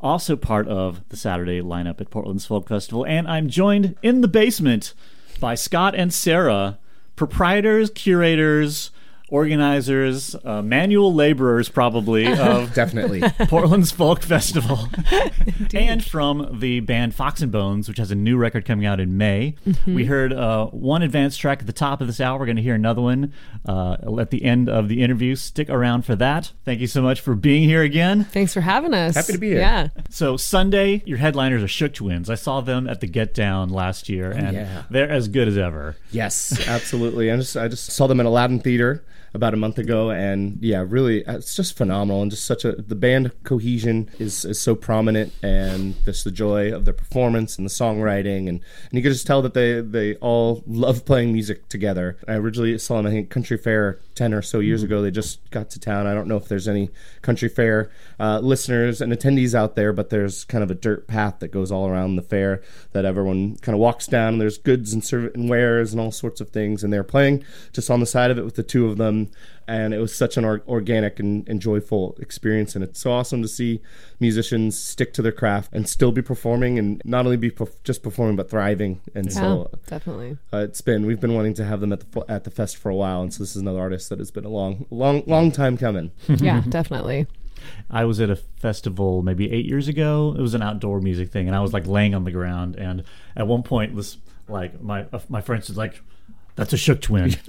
Also 0.03 0.37
part 0.37 0.69
of 0.69 1.01
the 1.09 1.17
Saturday 1.17 1.63
lineup 1.63 1.99
at 1.99 2.11
Portland's 2.11 2.45
Folk 2.45 2.69
Festival. 2.69 3.07
And 3.07 3.27
I'm 3.27 3.49
joined 3.49 3.97
in 4.03 4.21
the 4.21 4.29
basement 4.29 4.93
by 5.41 5.55
Scott 5.55 5.95
and 5.95 6.13
Sarah, 6.13 6.79
proprietors, 7.17 7.89
curators, 7.89 8.91
organizers, 9.31 10.37
uh, 10.45 10.61
manual 10.63 11.15
laborers, 11.15 11.69
probably, 11.69 12.27
of 12.39 12.75
Definitely. 12.75 13.23
Portland's 13.49 13.91
Folk 13.91 14.23
Festival, 14.23 14.89
and 15.75 16.05
from 16.05 16.59
the 16.61 16.81
band 16.81 17.15
Fox 17.15 17.41
and 17.41 17.53
Bones, 17.53 17.89
which 17.89 17.99
has 17.99 18.11
a 18.11 18.15
new 18.15 18.37
record 18.37 18.65
coming 18.65 18.87
out 18.87 19.01
in 19.01 19.17
May. 19.17 19.55
We 19.87 20.05
heard 20.05 20.33
uh, 20.33 20.67
one 20.67 21.03
advanced 21.03 21.41
track 21.41 21.61
at 21.61 21.67
the 21.67 21.73
top 21.73 22.01
of 22.01 22.07
this 22.07 22.21
hour. 22.21 22.39
We're 22.39 22.47
going 22.47 22.57
to 22.57 22.63
hear 22.63 22.75
another 22.75 23.03
one 23.03 23.33
uh, 23.67 23.97
at 24.19 24.31
the 24.31 24.45
end 24.45 24.69
of 24.69 24.89
the 24.89 25.03
interview. 25.03 25.37
Stick 25.37 25.71
around 25.71 26.05
for 26.05 26.17
that. 26.17 26.53
Thank 26.65 26.81
you 26.81 26.87
so 26.87 27.03
much 27.03 27.21
for 27.21 27.35
being 27.35 27.63
here 27.69 27.83
again. 27.83 28.25
Thanks 28.25 28.53
for 28.53 28.61
having 28.61 28.95
us. 28.95 29.15
Happy 29.15 29.33
to 29.33 29.39
be 29.39 29.51
here. 29.51 29.59
Yeah. 29.59 29.89
So 30.09 30.37
Sunday, 30.37 31.03
your 31.07 31.19
headliners 31.19 31.63
are 31.63 31.69
Shook 31.69 31.95
Twins. 31.95 32.29
I 32.29 32.35
saw 32.35 32.61
them 32.61 32.89
at 32.89 33.01
the 33.01 33.07
Get 33.07 33.35
Down 33.35 33.71
last 33.71 34.09
year, 34.09 34.31
and 34.31 34.55
yeah. 34.55 34.83
they're 34.91 35.11
as 35.11 35.29
good 35.29 35.49
as 35.49 35.57
ever. 35.57 35.97
Yes, 36.11 36.67
absolutely. 36.69 37.31
I 37.31 37.37
just 37.37 37.57
I 37.57 37.69
just 37.69 37.87
saw 37.93 38.07
them 38.07 38.21
in 38.21 38.27
Aladdin 38.27 38.61
Theater 38.61 39.05
about 39.33 39.55
a 39.55 39.57
month 39.57 39.79
ago, 39.79 40.11
and 40.11 40.59
yeah, 40.61 40.85
really, 40.87 41.25
uh, 41.25 41.37
it's 41.37 41.55
just 41.55 41.77
phenomenal. 41.77 42.23
And 42.23 42.31
just 42.31 42.45
such 42.45 42.65
a 42.65 42.73
the 42.73 42.95
band 42.95 43.33
cohesion 43.45 44.11
is, 44.19 44.45
is 44.45 44.61
so 44.61 44.75
prominent, 44.75 45.33
and 45.43 45.95
just 46.05 46.25
the 46.25 46.31
joy 46.31 46.73
of 46.73 46.85
their 46.85 46.95
performance 46.95 47.57
and 47.57 47.67
the 47.67 47.71
songwriting, 47.71 48.49
and, 48.49 48.49
and 48.49 48.93
you 48.93 49.03
can 49.03 49.13
just 49.13 49.27
tell 49.27 49.43
that 49.43 49.55
they 49.55 49.81
they 49.81 50.17
all 50.17 50.63
love 50.67 51.05
playing 51.05 51.33
music 51.33 51.69
together. 51.69 52.17
I 52.27 52.35
originally 52.35 52.77
saw 52.79 52.97
them, 52.97 53.07
I 53.07 53.11
think, 53.11 53.31
Country 53.31 53.57
Fair 53.57 53.99
ten 54.15 54.35
or 54.35 54.43
so 54.43 54.59
years 54.59 54.83
ago. 54.83 55.01
They 55.01 55.11
just 55.11 55.49
got 55.51 55.71
to 55.71 55.81
town. 55.81 56.07
I 56.07 56.15
don't 56.15 56.29
know 56.29 56.37
if 56.37 56.49
there's 56.49 56.69
any 56.69 56.91
Country 57.23 57.49
Fair 57.49 57.91
uh, 58.19 58.41
listeners 58.41 59.01
and 59.01 59.13
attendees 59.13 59.55
out 59.55 59.77
there, 59.77 59.93
but 59.93 60.11
there's 60.11 60.45
kind 60.45 60.65
of 60.65 60.71
a 60.71 60.75
dirt 60.75 61.07
path 61.07 61.39
that 61.39 61.49
goes 61.49 61.71
all 61.71 61.87
around 61.89 62.17
the 62.17 62.23
fair 62.23 62.63
that 62.93 63.05
everyone 63.05 63.57
kind 63.57 63.75
of 63.75 63.81
walks 63.81 64.07
down. 64.07 64.35
And 64.35 64.41
there's 64.41 64.59
goods 64.59 64.93
and 64.93 65.05
serv- 65.05 65.35
and 65.35 65.49
wares 65.49 65.93
and 65.93 66.01
all 66.01 66.13
sorts 66.13 66.41
of 66.41 66.51
things, 66.51 66.83
and 66.83 66.93
they're 66.93 67.05
playing 67.05 67.45
just 67.73 67.91
on 67.91 68.01
the 68.01 68.07
side 68.07 68.31
of 68.31 68.39
it 68.39 68.45
with 68.45 68.57
the 68.57 68.63
two 68.63 68.87
of 68.87 68.97
them. 68.97 69.20
And 69.69 69.95
it 69.95 69.99
was 69.99 70.13
such 70.15 70.37
an 70.37 70.45
or- 70.45 70.63
organic 70.67 71.21
and, 71.21 71.49
and 71.49 71.61
joyful 71.61 72.17
experience, 72.21 72.75
and 72.75 72.83
it's 72.83 72.99
so 73.01 73.13
awesome 73.13 73.41
to 73.43 73.47
see 73.49 73.81
musicians 74.19 74.77
stick 74.79 75.13
to 75.15 75.23
their 75.23 75.33
craft 75.33 75.73
and 75.73 75.89
still 75.89 76.11
be 76.13 76.23
performing, 76.23 76.79
and 76.79 77.01
not 77.05 77.25
only 77.25 77.37
be 77.37 77.51
perf- 77.51 77.83
just 77.85 78.03
performing 78.03 78.35
but 78.37 78.51
thriving. 78.51 79.01
And 79.15 79.27
Yeah, 79.27 79.33
so 79.33 79.71
definitely. 79.87 80.39
uh, 80.53 80.59
it's 80.59 80.81
been 80.81 81.07
we've 81.07 81.21
been 81.21 81.35
wanting 81.35 81.55
to 81.55 81.65
have 81.65 81.81
them 81.81 81.93
at 81.93 82.01
the 82.11 82.25
at 82.29 82.45
the 82.45 82.51
fest 82.51 82.77
for 82.79 82.91
a 82.91 82.95
while, 82.97 83.23
and 83.23 83.33
so 83.33 83.43
this 83.45 83.51
is 83.51 83.63
another 83.63 83.79
artist 83.81 84.09
that 84.09 84.19
has 84.19 84.31
been 84.33 84.45
a 84.45 84.49
long, 84.49 84.87
long, 84.91 85.23
long 85.27 85.53
time 85.53 85.77
coming. 85.77 86.11
Yeah, 86.29 86.63
definitely. 86.69 87.27
I 87.91 88.05
was 88.07 88.21
at 88.21 88.31
a 88.31 88.37
festival 88.37 89.23
maybe 89.23 89.53
eight 89.53 89.67
years 89.67 89.87
ago. 89.87 90.35
It 90.37 90.41
was 90.41 90.55
an 90.55 90.63
outdoor 90.63 91.01
music 91.01 91.31
thing, 91.31 91.47
and 91.47 91.55
I 91.55 91.61
was 91.61 91.73
like 91.73 91.87
laying 91.87 92.15
on 92.15 92.25
the 92.25 92.31
ground. 92.33 92.75
And 92.77 93.05
at 93.37 93.47
one 93.47 93.63
point, 93.63 93.95
was 93.95 94.17
like 94.49 94.81
my 94.83 95.07
uh, 95.13 95.21
my 95.29 95.41
friend 95.43 95.63
was 95.67 95.77
like, 95.77 96.01
"That's 96.61 96.73
a 96.73 96.77
shook 96.77 97.01
twin." 97.01 97.31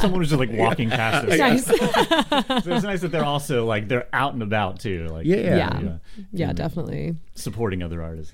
someone, 0.00 0.18
was, 0.18 0.28
just 0.28 0.38
like 0.38 0.52
walking 0.52 0.90
past 0.90 1.26
us. 1.26 1.38
Nice. 1.38 1.66
So 2.64 2.74
it's 2.74 2.84
nice 2.84 3.00
that 3.00 3.10
they're 3.10 3.24
also 3.24 3.64
like 3.64 3.88
they're 3.88 4.08
out 4.12 4.32
and 4.34 4.42
about 4.42 4.80
too, 4.80 5.08
like 5.08 5.26
Yeah. 5.26 5.36
Yeah. 5.36 5.80
yeah, 5.80 5.96
Yeah, 6.32 6.52
definitely. 6.52 7.16
supporting 7.34 7.82
other 7.82 8.02
artists. 8.02 8.32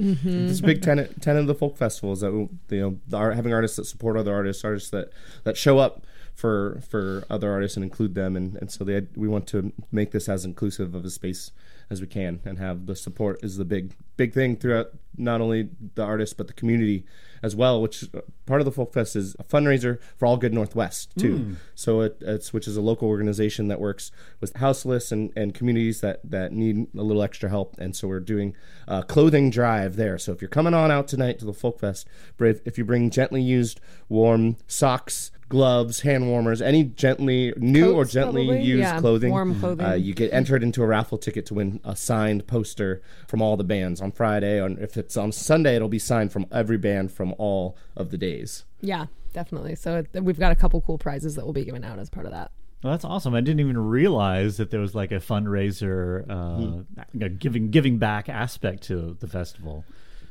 Mm-hmm. 0.00 0.48
This 0.48 0.60
big 0.60 0.82
tenet 0.82 1.20
tenet 1.20 1.40
of 1.42 1.46
the 1.46 1.54
folk 1.54 1.76
festival 1.76 2.12
is 2.12 2.20
that 2.20 2.32
you 2.32 2.48
know 2.70 2.98
the 3.08 3.16
art, 3.16 3.36
having 3.36 3.52
artists 3.52 3.76
that 3.76 3.84
support 3.84 4.16
other 4.16 4.34
artists, 4.34 4.64
artists 4.64 4.90
that 4.90 5.10
that 5.44 5.56
show 5.56 5.78
up 5.78 6.04
for 6.34 6.80
for 6.88 7.24
other 7.30 7.50
artists 7.50 7.76
and 7.76 7.84
include 7.84 8.14
them, 8.14 8.36
and 8.36 8.56
and 8.56 8.70
so 8.70 8.84
they 8.84 9.06
we 9.14 9.28
want 9.28 9.46
to 9.48 9.72
make 9.90 10.10
this 10.10 10.28
as 10.28 10.44
inclusive 10.44 10.94
of 10.94 11.04
a 11.04 11.10
space 11.10 11.52
as 11.90 12.00
we 12.00 12.06
can, 12.06 12.40
and 12.44 12.58
have 12.58 12.86
the 12.86 12.96
support 12.96 13.38
is 13.42 13.56
the 13.58 13.64
big 13.64 13.94
big 14.16 14.32
thing 14.32 14.56
throughout 14.56 14.90
not 15.16 15.40
only 15.40 15.68
the 15.94 16.02
artists 16.02 16.34
but 16.34 16.46
the 16.46 16.52
community 16.52 17.04
as 17.42 17.56
well. 17.56 17.82
Which 17.82 18.04
part 18.46 18.60
of 18.60 18.64
the 18.64 18.72
folk 18.72 18.92
fest 18.92 19.16
is 19.16 19.34
a 19.38 19.44
fundraiser 19.44 20.00
for 20.16 20.26
All 20.26 20.36
Good 20.36 20.54
Northwest 20.54 21.12
too. 21.18 21.36
Hmm. 21.36 21.54
So 21.74 22.00
it, 22.02 22.18
it's 22.20 22.52
which 22.52 22.68
is 22.68 22.76
a 22.76 22.80
local 22.80 23.08
organization 23.08 23.68
that 23.68 23.80
works 23.80 24.10
with 24.40 24.56
houseless 24.56 25.12
and, 25.12 25.32
and 25.36 25.52
communities 25.52 26.00
that 26.00 26.20
that 26.24 26.52
need 26.52 26.86
a 26.96 27.02
little 27.02 27.22
extra 27.22 27.48
help, 27.48 27.74
and 27.78 27.96
so 27.96 28.06
we're 28.06 28.20
doing 28.20 28.54
a 28.86 29.02
clothing 29.02 29.50
drive 29.50 29.96
there. 29.96 30.18
So 30.18 30.32
if 30.32 30.40
you're 30.40 30.48
coming 30.48 30.74
on 30.74 30.90
out 30.90 31.08
tonight 31.08 31.38
to 31.40 31.44
the 31.44 31.52
folk 31.52 31.80
fest, 31.80 32.06
if 32.38 32.78
you 32.78 32.84
bring 32.84 33.10
gently 33.10 33.42
used 33.42 33.80
warm 34.08 34.56
socks. 34.68 35.31
Gloves, 35.52 36.00
hand 36.00 36.28
warmers, 36.28 36.62
any 36.62 36.82
gently 36.84 37.52
new 37.58 37.92
or 37.94 38.06
gently 38.06 38.46
probably. 38.46 38.64
used 38.64 38.80
Yeah, 38.80 38.98
clothing. 39.00 39.30
warm 39.30 39.60
clothing. 39.60 39.84
Uh, 39.86 39.92
you 39.92 40.14
get 40.14 40.32
entered 40.32 40.62
into 40.62 40.82
a 40.82 40.86
raffle 40.86 41.18
ticket 41.18 41.44
to 41.46 41.54
win 41.54 41.78
a 41.84 41.94
signed 41.94 42.46
poster 42.46 43.02
from 43.28 43.42
all 43.42 43.58
the 43.58 43.62
bands 43.64 44.00
on 44.00 44.12
Friday. 44.12 44.58
On 44.58 44.78
if 44.80 44.96
it's 44.96 45.14
on 45.14 45.30
Sunday, 45.30 45.76
it'll 45.76 45.88
be 45.90 45.98
signed 45.98 46.32
from 46.32 46.46
every 46.50 46.78
band 46.78 47.12
from 47.12 47.34
all 47.36 47.76
of 47.94 48.10
the 48.10 48.16
days. 48.16 48.64
Yeah, 48.80 49.06
definitely. 49.34 49.74
So 49.74 49.98
it, 50.14 50.24
we've 50.24 50.38
got 50.38 50.52
a 50.52 50.56
couple 50.56 50.80
cool 50.80 50.96
prizes 50.96 51.34
that 51.34 51.44
we'll 51.44 51.52
be 51.52 51.66
giving 51.66 51.84
out 51.84 51.98
as 51.98 52.08
part 52.08 52.24
of 52.24 52.32
that. 52.32 52.50
Well, 52.82 52.94
that's 52.94 53.04
awesome. 53.04 53.34
I 53.34 53.42
didn't 53.42 53.60
even 53.60 53.76
realize 53.76 54.56
that 54.56 54.70
there 54.70 54.80
was 54.80 54.94
like 54.94 55.12
a 55.12 55.16
fundraiser, 55.20 56.24
uh, 56.30 56.82
you 57.12 57.20
know, 57.20 57.28
giving 57.28 57.68
giving 57.70 57.98
back 57.98 58.30
aspect 58.30 58.84
to 58.84 59.18
the 59.20 59.28
festival. 59.28 59.84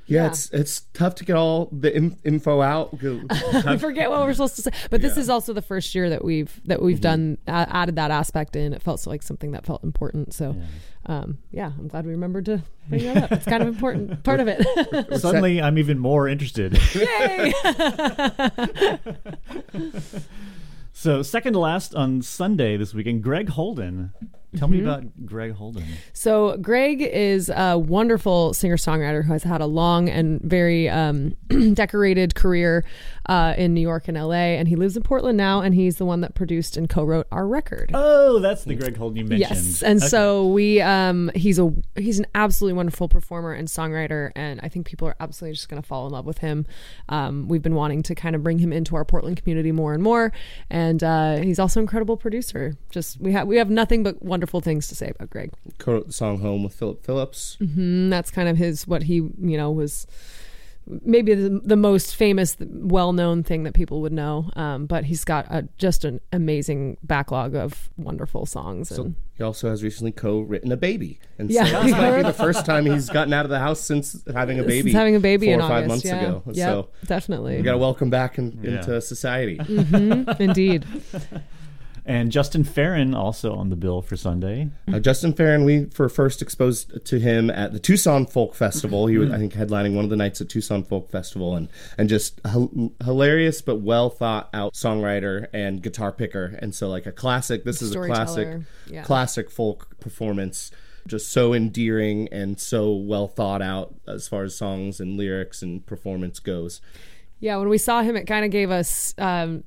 Yeah, 0.07 0.23
Yeah. 0.23 0.27
it's 0.27 0.49
it's 0.51 0.81
tough 0.93 1.15
to 1.15 1.25
get 1.25 1.35
all 1.35 1.69
the 1.71 1.95
in, 1.95 2.17
info 2.23 2.61
out. 2.61 2.93
I 3.31 3.77
forget 3.77 4.09
what 4.09 4.19
we're 4.21 4.33
supposed 4.33 4.55
to 4.57 4.61
say, 4.63 4.71
but 4.89 5.01
this 5.01 5.15
is 5.17 5.29
also 5.29 5.53
the 5.53 5.61
first 5.61 5.93
year 5.95 6.09
that 6.09 6.23
we've 6.25 6.59
that 6.65 6.81
we've 6.81 6.99
done 7.01 7.37
uh, 7.47 7.65
added 7.69 7.95
that 7.95 8.11
aspect 8.11 8.55
in. 8.55 8.73
It 8.73 8.81
felt 8.81 9.05
like 9.07 9.23
something 9.23 9.51
that 9.51 9.65
felt 9.65 9.83
important. 9.83 10.33
So, 10.33 10.55
yeah, 10.57 10.65
um, 11.17 11.37
yeah 11.51 11.71
I'm 11.77 11.87
glad 11.87 12.05
we 12.05 12.11
remembered 12.11 12.45
to 12.45 12.61
bring 12.89 13.05
that 13.05 13.23
up. 13.23 13.31
It's 13.31 13.45
kind 13.45 13.63
of 13.63 13.69
important 13.69 14.23
part 14.25 14.39
of 14.39 14.47
it. 14.49 14.65
Suddenly, 15.19 15.61
I'm 15.61 15.77
even 15.77 15.97
more 15.99 16.27
interested. 16.27 16.77
Yay! 16.93 17.53
so, 20.93 21.21
second 21.21 21.53
to 21.53 21.59
last 21.59 21.95
on 21.95 22.21
Sunday 22.21 22.77
this 22.77 22.93
weekend, 22.93 23.23
Greg 23.23 23.49
Holden. 23.49 24.13
Tell 24.57 24.67
me 24.67 24.81
about 24.81 25.03
Greg 25.25 25.53
Holden. 25.53 25.85
So 26.13 26.57
Greg 26.57 27.01
is 27.01 27.49
a 27.55 27.77
wonderful 27.77 28.53
singer-songwriter 28.53 29.23
who 29.25 29.31
has 29.31 29.43
had 29.43 29.61
a 29.61 29.65
long 29.65 30.09
and 30.09 30.41
very 30.41 30.89
um, 30.89 31.35
decorated 31.73 32.35
career 32.35 32.83
uh, 33.27 33.53
in 33.57 33.73
New 33.73 33.81
York 33.81 34.07
and 34.09 34.17
LA, 34.17 34.33
and 34.57 34.67
he 34.67 34.75
lives 34.75 34.97
in 34.97 35.03
Portland 35.03 35.37
now. 35.37 35.61
And 35.61 35.73
he's 35.73 35.97
the 35.97 36.05
one 36.05 36.21
that 36.21 36.35
produced 36.35 36.75
and 36.75 36.89
co-wrote 36.89 37.27
our 37.31 37.47
record. 37.47 37.91
Oh, 37.93 38.39
that's 38.39 38.65
the 38.65 38.75
Greg 38.75 38.97
Holden 38.97 39.17
you 39.17 39.25
mentioned. 39.25 39.55
Yes, 39.55 39.81
and 39.83 39.99
Okay. 40.01 40.07
so 40.07 40.47
we 40.47 40.81
um 40.81 41.31
he's 41.35 41.57
a 41.59 41.73
he's 41.95 42.19
an 42.19 42.25
absolutely 42.35 42.75
wonderful 42.75 43.07
performer 43.07 43.53
and 43.53 43.67
songwriter, 43.69 44.31
and 44.35 44.59
I 44.63 44.67
think 44.67 44.85
people 44.85 45.07
are 45.07 45.15
absolutely 45.19 45.55
just 45.55 45.69
going 45.69 45.81
to 45.81 45.87
fall 45.87 46.07
in 46.07 46.11
love 46.11 46.25
with 46.25 46.39
him. 46.39 46.65
Um, 47.09 47.47
we've 47.47 47.61
been 47.61 47.75
wanting 47.75 48.03
to 48.03 48.15
kind 48.15 48.35
of 48.35 48.43
bring 48.43 48.59
him 48.59 48.73
into 48.73 48.95
our 48.95 49.05
Portland 49.05 49.37
community 49.37 49.71
more 49.71 49.93
and 49.93 50.03
more, 50.03 50.33
and 50.69 51.01
uh, 51.03 51.37
he's 51.37 51.59
also 51.59 51.79
an 51.79 51.83
incredible 51.83 52.17
producer. 52.17 52.75
Just 52.89 53.19
we 53.21 53.31
have 53.31 53.47
we 53.47 53.55
have 53.57 53.69
nothing 53.69 54.03
but 54.03 54.21
wonderful 54.41 54.59
things 54.61 54.87
to 54.87 54.95
say 54.95 55.11
about 55.15 55.29
Greg. 55.29 55.51
Co-wrote 55.77 56.07
the 56.07 56.13
song 56.13 56.39
"Home" 56.39 56.63
with 56.63 56.73
Philip 56.73 57.05
Phillips. 57.05 57.57
And 57.59 58.11
that's 58.11 58.31
kind 58.31 58.49
of 58.49 58.57
his 58.57 58.87
what 58.87 59.03
he 59.03 59.15
you 59.15 59.57
know 59.57 59.69
was 59.69 60.07
maybe 61.05 61.35
the, 61.35 61.61
the 61.63 61.75
most 61.75 62.15
famous 62.15 62.57
well-known 62.59 63.43
thing 63.43 63.61
that 63.65 63.75
people 63.75 64.01
would 64.01 64.11
know 64.11 64.49
um, 64.55 64.87
but 64.87 65.05
he's 65.05 65.23
got 65.23 65.45
a, 65.51 65.61
just 65.77 66.03
an 66.03 66.19
amazing 66.33 66.97
backlog 67.03 67.53
of 67.53 67.87
wonderful 67.97 68.47
songs 68.47 68.89
and 68.89 68.97
So 68.97 69.13
he 69.37 69.43
also 69.43 69.69
has 69.69 69.83
recently 69.83 70.11
co-written 70.11 70.71
a 70.71 70.77
baby, 70.77 71.19
and 71.37 71.51
Yeah. 71.51 71.65
so 71.65 71.83
this 71.83 71.91
might 71.91 72.17
be 72.17 72.23
the 72.23 72.33
first 72.47 72.65
time 72.65 72.87
he's 72.87 73.09
gotten 73.11 73.31
out 73.31 73.45
of 73.45 73.51
the 73.51 73.59
house 73.59 73.79
since 73.79 74.23
having 74.33 74.57
a 74.59 74.63
baby. 74.63 74.89
Since 74.89 74.93
having 74.95 75.15
a 75.15 75.19
baby 75.19 75.45
four 75.47 75.53
in 75.55 75.61
or 75.61 75.67
five 75.69 75.85
August, 75.85 75.87
months 75.89 76.05
yeah. 76.05 76.21
ago. 76.27 76.43
Yep, 76.47 76.55
So 76.55 76.89
definitely. 77.05 77.57
we 77.57 77.61
got 77.63 77.73
to 77.73 77.77
welcome 77.77 78.09
back 78.09 78.37
in, 78.39 78.59
Yeah. 78.63 78.77
into 78.79 78.99
society. 79.01 79.59
Indeed. 80.39 80.85
And 82.11 82.29
Justin 82.29 82.65
Farren 82.65 83.15
also 83.15 83.55
on 83.55 83.69
the 83.69 83.77
bill 83.77 84.01
for 84.01 84.17
Sunday. 84.17 84.69
Uh, 84.91 84.99
Justin 84.99 85.31
Farren, 85.31 85.63
we 85.63 85.87
were 85.97 86.09
first 86.09 86.41
exposed 86.41 87.05
to 87.05 87.19
him 87.19 87.49
at 87.49 87.71
the 87.71 87.79
Tucson 87.79 88.25
Folk 88.25 88.53
Festival. 88.53 89.07
He 89.07 89.17
was, 89.17 89.31
I 89.31 89.37
think, 89.37 89.53
headlining 89.53 89.95
one 89.95 90.03
of 90.03 90.09
the 90.09 90.17
nights 90.17 90.41
at 90.41 90.49
Tucson 90.49 90.83
Folk 90.83 91.09
Festival, 91.09 91.55
and 91.55 91.69
and 91.97 92.09
just 92.09 92.41
hil- 92.45 92.91
hilarious 93.01 93.61
but 93.61 93.77
well 93.77 94.09
thought 94.09 94.49
out 94.53 94.73
songwriter 94.73 95.47
and 95.53 95.81
guitar 95.81 96.11
picker. 96.11 96.57
And 96.59 96.75
so, 96.75 96.89
like 96.89 97.05
a 97.05 97.13
classic. 97.13 97.63
This 97.63 97.81
is 97.81 97.95
a 97.95 98.05
classic, 98.05 98.59
yeah. 98.87 99.03
classic 99.03 99.49
folk 99.49 99.97
performance. 100.01 100.69
Just 101.07 101.31
so 101.31 101.53
endearing 101.53 102.27
and 102.31 102.59
so 102.59 102.93
well 102.93 103.27
thought 103.29 103.61
out 103.61 103.95
as 104.05 104.27
far 104.27 104.43
as 104.43 104.53
songs 104.53 104.99
and 104.99 105.17
lyrics 105.17 105.61
and 105.61 105.83
performance 105.85 106.39
goes. 106.39 106.81
Yeah, 107.41 107.57
when 107.57 107.67
we 107.69 107.77
saw 107.79 108.01
him, 108.03 108.15
it 108.15 108.25
kind 108.27 108.45
of 108.45 108.51
gave 108.51 108.69
us 108.71 109.13
um, 109.17 109.63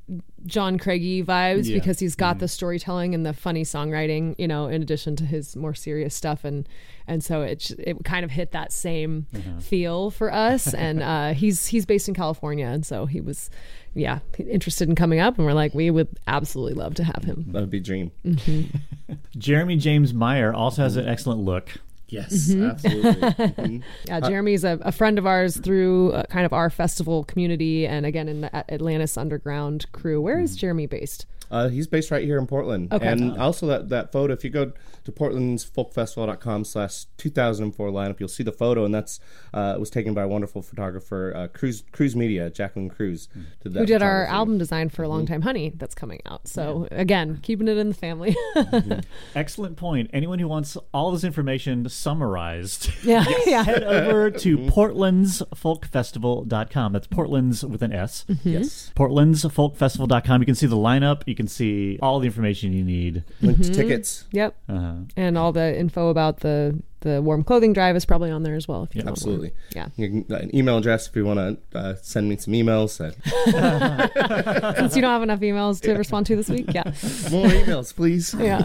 John 0.46 0.78
Craigie 0.78 1.24
vibes 1.24 1.66
Yeah. 1.68 1.74
because 1.74 1.98
he's 1.98 2.14
got 2.14 2.38
the 2.38 2.46
storytelling 2.48 3.14
and 3.14 3.26
the 3.26 3.32
funny 3.32 3.64
songwriting, 3.64 4.34
you 4.38 4.46
know, 4.46 4.68
in 4.68 4.80
addition 4.80 5.16
to 5.16 5.24
his 5.24 5.56
more 5.56 5.74
serious 5.74 6.14
stuff, 6.14 6.44
and 6.44 6.68
and 7.08 7.22
so 7.22 7.42
it 7.42 7.70
it 7.78 7.96
kind 8.04 8.24
of 8.24 8.30
hit 8.30 8.52
that 8.52 8.72
same 8.72 9.26
feel 9.60 10.10
for 10.12 10.32
us. 10.32 10.72
and 10.86 11.02
uh, 11.02 11.34
he's 11.34 11.66
he's 11.66 11.84
based 11.84 12.06
in 12.08 12.14
California, 12.14 12.66
and 12.66 12.86
so 12.86 13.06
he 13.06 13.20
was, 13.20 13.50
yeah, 13.94 14.20
interested 14.38 14.88
in 14.88 14.94
coming 14.94 15.18
up, 15.18 15.36
and 15.36 15.44
we're 15.44 15.52
like, 15.52 15.74
we 15.74 15.90
would 15.90 16.08
absolutely 16.28 16.74
love 16.74 16.94
to 16.94 17.04
have 17.04 17.24
him. 17.24 17.44
That 17.48 17.60
would 17.60 17.70
be 17.70 17.78
a 17.78 17.80
dream. 17.80 18.12
Jeremy 19.36 19.76
James 19.76 20.14
Meyer 20.14 20.52
also 20.54 20.82
has 20.82 20.96
an 20.96 21.08
excellent 21.08 21.40
look. 21.40 21.70
Yes, 22.08 22.54
absolutely. 22.54 23.12
Mhm. 23.14 23.82
Yeah, 24.06 24.20
Jeremy's 24.20 24.62
a, 24.64 24.78
a 24.82 24.92
friend 24.92 25.18
of 25.18 25.26
ours 25.26 25.56
through 25.56 26.12
uh, 26.12 26.24
kind 26.24 26.44
of 26.46 26.52
our 26.52 26.70
festival 26.70 27.24
community, 27.24 27.86
and 27.86 28.04
again 28.06 28.28
in 28.28 28.42
the 28.42 28.54
Atlantis 28.72 29.16
Underground 29.16 29.90
crew. 29.92 30.20
Where 30.20 30.38
is 30.38 30.54
Jeremy 30.56 30.86
based? 30.86 31.26
Uh, 31.50 31.68
he's 31.68 31.86
based 31.86 32.10
right 32.10 32.24
here 32.24 32.38
in 32.38 32.46
Portland. 32.46 32.92
Okay. 32.92 33.06
And 33.06 33.36
also 33.38 33.66
that, 33.68 33.88
that 33.90 34.12
photo, 34.12 34.32
if 34.32 34.42
you 34.44 34.50
go 34.50 34.72
to 35.04 35.12
portlandsfolkfestival.com 35.12 36.64
slash 36.64 37.06
2004 37.18 37.90
lineup, 37.90 38.20
you'll 38.20 38.28
see 38.28 38.42
the 38.42 38.52
photo, 38.52 38.84
and 38.84 38.94
that's 38.94 39.20
uh, 39.52 39.74
it 39.76 39.80
was 39.80 39.90
taken 39.90 40.14
by 40.14 40.22
a 40.22 40.28
wonderful 40.28 40.62
photographer, 40.62 41.32
uh, 41.36 41.48
Cruz, 41.48 41.84
Cruz 41.92 42.16
Media, 42.16 42.50
Jacqueline 42.50 42.88
Cruz. 42.88 43.28
Hmm. 43.32 43.42
Did 43.62 43.74
that 43.74 43.80
who 43.80 43.86
did 43.86 44.02
our 44.02 44.26
album 44.26 44.58
design 44.58 44.88
for 44.88 45.02
a 45.02 45.08
long 45.08 45.24
mm-hmm. 45.24 45.34
time 45.34 45.42
honey 45.42 45.72
that's 45.76 45.94
coming 45.94 46.20
out 46.26 46.48
so 46.48 46.88
again 46.90 47.38
keeping 47.42 47.68
it 47.68 47.76
in 47.76 47.88
the 47.88 47.94
family 47.94 48.36
mm-hmm. 48.56 49.00
Excellent 49.34 49.76
point. 49.76 50.08
Anyone 50.12 50.38
who 50.38 50.46
wants 50.48 50.76
all 50.92 51.10
this 51.10 51.24
information 51.24 51.88
summarized, 51.88 52.92
yeah 53.02 53.24
yeah 53.46 53.64
head 53.64 53.82
over 53.82 54.30
to 54.30 54.58
mm-hmm. 54.58 54.68
portlandsfolkfestival.com. 54.68 56.92
That's 56.92 57.06
Portland's 57.06 57.64
with 57.64 57.80
an 57.82 57.92
S. 57.92 58.26
Yes. 58.42 58.92
Portlandsfolkfestival.com. 58.96 60.42
You 60.42 60.46
can 60.46 60.54
see 60.54 60.66
the 60.66 60.76
lineup. 60.76 61.22
You 61.26 61.34
can 61.34 61.48
see 61.48 61.98
all 62.00 62.20
the 62.20 62.26
information 62.26 62.72
you 62.72 62.84
need. 62.84 63.24
Link 63.40 63.62
to 63.62 63.72
tickets. 63.72 64.26
yep 64.30 64.54
Uh, 64.68 64.93
and 65.16 65.38
all 65.38 65.52
the 65.52 65.78
info 65.78 66.08
about 66.08 66.40
the 66.40 66.78
the 67.04 67.22
warm 67.22 67.44
clothing 67.44 67.72
drive 67.72 67.94
is 67.94 68.04
probably 68.04 68.30
on 68.30 68.42
there 68.42 68.56
as 68.56 68.66
well 68.66 68.82
if 68.82 68.94
you 68.94 68.98
want 69.00 69.06
more. 69.06 69.12
Absolutely. 69.12 69.52
yeah 69.76 69.88
You 69.96 70.08
can, 70.24 70.34
an 70.34 70.54
email 70.56 70.78
address 70.78 71.06
if 71.06 71.14
you 71.14 71.24
want 71.24 71.38
to 71.72 71.78
uh, 71.78 71.94
send 72.02 72.28
me 72.28 72.36
some 72.36 72.52
emails. 72.54 73.00
Uh, 73.00 74.74
since 74.74 74.96
you 74.96 75.02
don't 75.02 75.10
have 75.10 75.22
enough 75.22 75.40
emails 75.40 75.80
to 75.82 75.92
respond 75.94 76.26
to 76.26 76.34
this 76.36 76.48
week 76.48 76.66
yeah 76.74 76.84
more 77.30 77.46
emails, 77.46 77.94
please. 77.94 78.34
yeah 78.34 78.64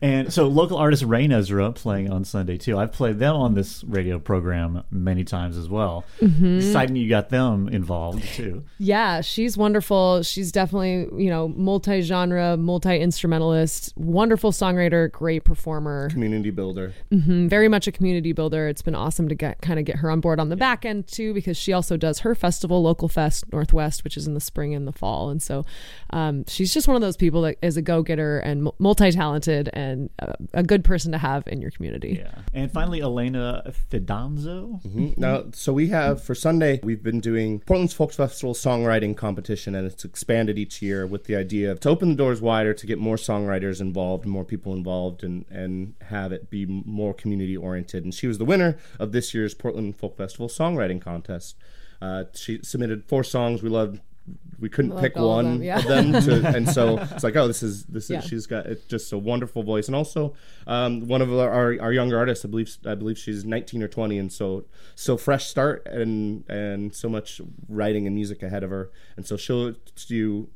and 0.00 0.32
so 0.32 0.46
local 0.46 0.76
artist 0.78 1.02
Rainezra 1.02 1.74
playing 1.74 2.10
on 2.10 2.24
Sunday 2.24 2.56
too. 2.56 2.78
I've 2.78 2.92
played 2.92 3.18
them 3.18 3.34
on 3.36 3.54
this 3.54 3.82
radio 3.84 4.18
program 4.18 4.84
many 4.90 5.24
times 5.24 5.56
as 5.56 5.68
well. 5.68 6.04
Exciting 6.20 6.96
you 6.96 7.08
got 7.08 7.28
them 7.30 7.68
involved 7.68 8.24
too. 8.34 8.64
Yeah, 8.78 9.20
she's 9.20 9.56
wonderful. 9.56 10.22
She's 10.22 10.52
definitely, 10.52 11.22
you 11.22 11.30
know, 11.30 11.48
multi 11.48 12.00
genre, 12.02 12.56
multi 12.56 12.96
instrumentalist, 12.98 13.92
wonderful 13.96 14.52
songwriter, 14.52 15.10
great 15.10 15.44
performer, 15.44 16.08
Community 16.10 16.50
builder. 16.50 16.75
Mhm, 17.12 17.48
very 17.48 17.68
much 17.68 17.86
a 17.86 17.92
community 17.92 18.32
builder. 18.32 18.68
It's 18.68 18.82
been 18.82 18.94
awesome 18.94 19.28
to 19.28 19.34
get 19.34 19.60
kind 19.62 19.78
of 19.78 19.84
get 19.84 19.96
her 19.96 20.10
on 20.10 20.20
board 20.20 20.38
on 20.40 20.48
the 20.48 20.56
back 20.56 20.84
end 20.84 21.06
too, 21.06 21.34
because 21.34 21.56
she 21.56 21.72
also 21.72 21.96
does 21.96 22.20
her 22.20 22.34
festival, 22.34 22.82
Local 22.82 23.08
Fest 23.08 23.44
Northwest, 23.52 24.04
which 24.04 24.16
is 24.16 24.26
in 24.26 24.34
the 24.34 24.40
spring 24.40 24.74
and 24.74 24.86
the 24.86 24.92
fall. 24.92 25.30
And 25.30 25.42
so 25.42 25.64
um, 26.10 26.44
she's 26.48 26.72
just 26.72 26.86
one 26.88 26.96
of 26.96 27.02
those 27.02 27.16
people 27.16 27.42
that 27.42 27.56
is 27.62 27.76
a 27.76 27.82
go 27.82 28.02
getter 28.02 28.38
and 28.38 28.68
multi 28.78 29.10
talented 29.10 29.70
and 29.72 30.10
uh, 30.18 30.32
a 30.52 30.62
good 30.62 30.84
person 30.84 31.12
to 31.12 31.18
have 31.18 31.44
in 31.46 31.60
your 31.60 31.70
community. 31.70 32.18
Yeah. 32.20 32.32
And 32.52 32.70
finally, 32.70 33.00
Elena 33.00 33.62
Fidanzo. 33.90 34.82
Mhm. 34.84 35.18
Now, 35.18 35.44
so 35.52 35.72
we 35.72 35.88
have 35.88 36.22
for 36.22 36.34
Sunday, 36.34 36.80
we've 36.82 37.02
been 37.02 37.20
doing 37.20 37.60
Portland's 37.60 37.94
Folks 37.94 38.16
Festival 38.16 38.54
songwriting 38.54 39.16
competition, 39.16 39.74
and 39.74 39.86
it's 39.86 40.04
expanded 40.04 40.58
each 40.58 40.82
year 40.82 41.06
with 41.06 41.24
the 41.24 41.36
idea 41.36 41.70
of 41.72 41.80
to 41.80 41.88
open 41.88 42.10
the 42.10 42.14
doors 42.14 42.40
wider 42.40 42.74
to 42.74 42.86
get 42.86 42.98
more 42.98 43.16
songwriters 43.16 43.80
involved, 43.80 44.26
more 44.26 44.44
people 44.44 44.72
involved, 44.74 45.22
and 45.22 45.44
and 45.50 45.94
have 46.02 46.32
it 46.32 46.50
be 46.50 46.65
more 46.68 47.14
community 47.14 47.56
oriented. 47.56 48.04
And 48.04 48.14
she 48.14 48.26
was 48.26 48.38
the 48.38 48.44
winner 48.44 48.78
of 48.98 49.12
this 49.12 49.34
year's 49.34 49.54
Portland 49.54 49.96
Folk 49.96 50.16
Festival 50.16 50.48
songwriting 50.48 51.00
contest. 51.00 51.56
Uh, 52.00 52.24
she 52.34 52.60
submitted 52.62 53.04
four 53.04 53.24
songs. 53.24 53.62
We 53.62 53.68
loved. 53.68 54.00
We 54.58 54.68
couldn't 54.68 54.90
Loved 54.90 55.02
pick 55.02 55.16
all 55.16 55.38
of 55.38 55.44
one 55.44 55.44
them, 55.44 55.62
yeah. 55.62 55.78
of 55.78 55.84
them, 55.84 56.12
to, 56.12 56.48
and 56.56 56.68
so 56.68 56.98
it's 56.98 57.22
like, 57.22 57.36
oh, 57.36 57.46
this 57.46 57.62
is 57.62 57.84
this 57.84 58.10
is 58.10 58.24
she's 58.24 58.46
got 58.46 58.66
just 58.88 59.12
a 59.12 59.18
wonderful 59.18 59.62
voice, 59.62 59.86
and 59.86 59.94
also 59.94 60.34
um, 60.66 61.06
one 61.06 61.22
of 61.22 61.32
our, 61.32 61.48
our 61.48 61.80
our 61.80 61.92
younger 61.92 62.18
artists. 62.18 62.44
I 62.44 62.48
believe 62.48 62.76
I 62.84 62.96
believe 62.96 63.18
she's 63.18 63.44
19 63.44 63.82
or 63.84 63.88
20, 63.88 64.18
and 64.18 64.32
so 64.32 64.64
so 64.96 65.16
fresh 65.16 65.46
start 65.46 65.86
and 65.86 66.42
and 66.48 66.92
so 66.92 67.08
much 67.08 67.40
writing 67.68 68.06
and 68.06 68.16
music 68.16 68.42
ahead 68.42 68.64
of 68.64 68.70
her, 68.70 68.90
and 69.16 69.24
so 69.24 69.36
she'll 69.36 69.74
do. 70.08 70.48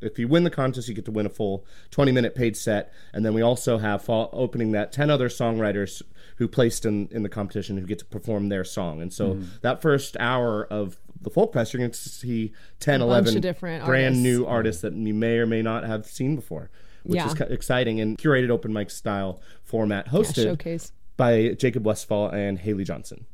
If 0.00 0.18
you 0.18 0.28
win 0.28 0.44
the 0.44 0.50
contest, 0.50 0.88
you 0.88 0.94
get 0.94 1.04
to 1.06 1.10
win 1.10 1.26
a 1.26 1.30
full 1.30 1.64
20 1.90 2.12
minute 2.12 2.34
paid 2.34 2.56
set, 2.56 2.92
and 3.12 3.24
then 3.24 3.34
we 3.34 3.42
also 3.42 3.78
have 3.78 4.02
fall, 4.02 4.30
opening 4.32 4.72
that 4.72 4.92
10 4.92 5.10
other 5.10 5.28
songwriters 5.28 6.02
who 6.36 6.46
placed 6.48 6.84
in 6.84 7.08
in 7.10 7.22
the 7.22 7.28
competition 7.28 7.76
who 7.78 7.86
get 7.86 7.98
to 7.98 8.04
perform 8.04 8.48
their 8.48 8.64
song, 8.64 9.00
and 9.02 9.12
so 9.12 9.38
that 9.62 9.82
first 9.82 10.16
hour 10.20 10.64
of 10.66 10.98
the 11.20 11.30
folk 11.30 11.52
fest, 11.52 11.72
you're 11.72 11.78
going 11.80 11.90
to 11.90 11.98
see 11.98 12.52
10, 12.78 13.00
A 13.00 13.04
11 13.04 13.40
different 13.40 13.84
brand 13.84 14.04
artists. 14.14 14.22
new 14.22 14.46
artists 14.46 14.82
that 14.82 14.92
you 14.94 15.12
may 15.14 15.38
or 15.38 15.46
may 15.46 15.62
not 15.62 15.82
have 15.84 16.06
seen 16.06 16.36
before, 16.36 16.70
which 17.02 17.16
Yeah. 17.16 17.32
is 17.32 17.40
exciting 17.40 18.00
and 18.00 18.16
curated 18.16 18.50
open 18.50 18.72
mic 18.72 18.90
style 18.90 19.40
format 19.64 20.06
Yeah, 20.06 20.12
hosted 20.12 20.44
showcase. 20.44 20.92
by 21.16 21.54
Jacob 21.58 21.84
Westfall 21.84 22.28
and 22.30 22.60
Haley 22.60 22.84
Johnson. 22.84 23.26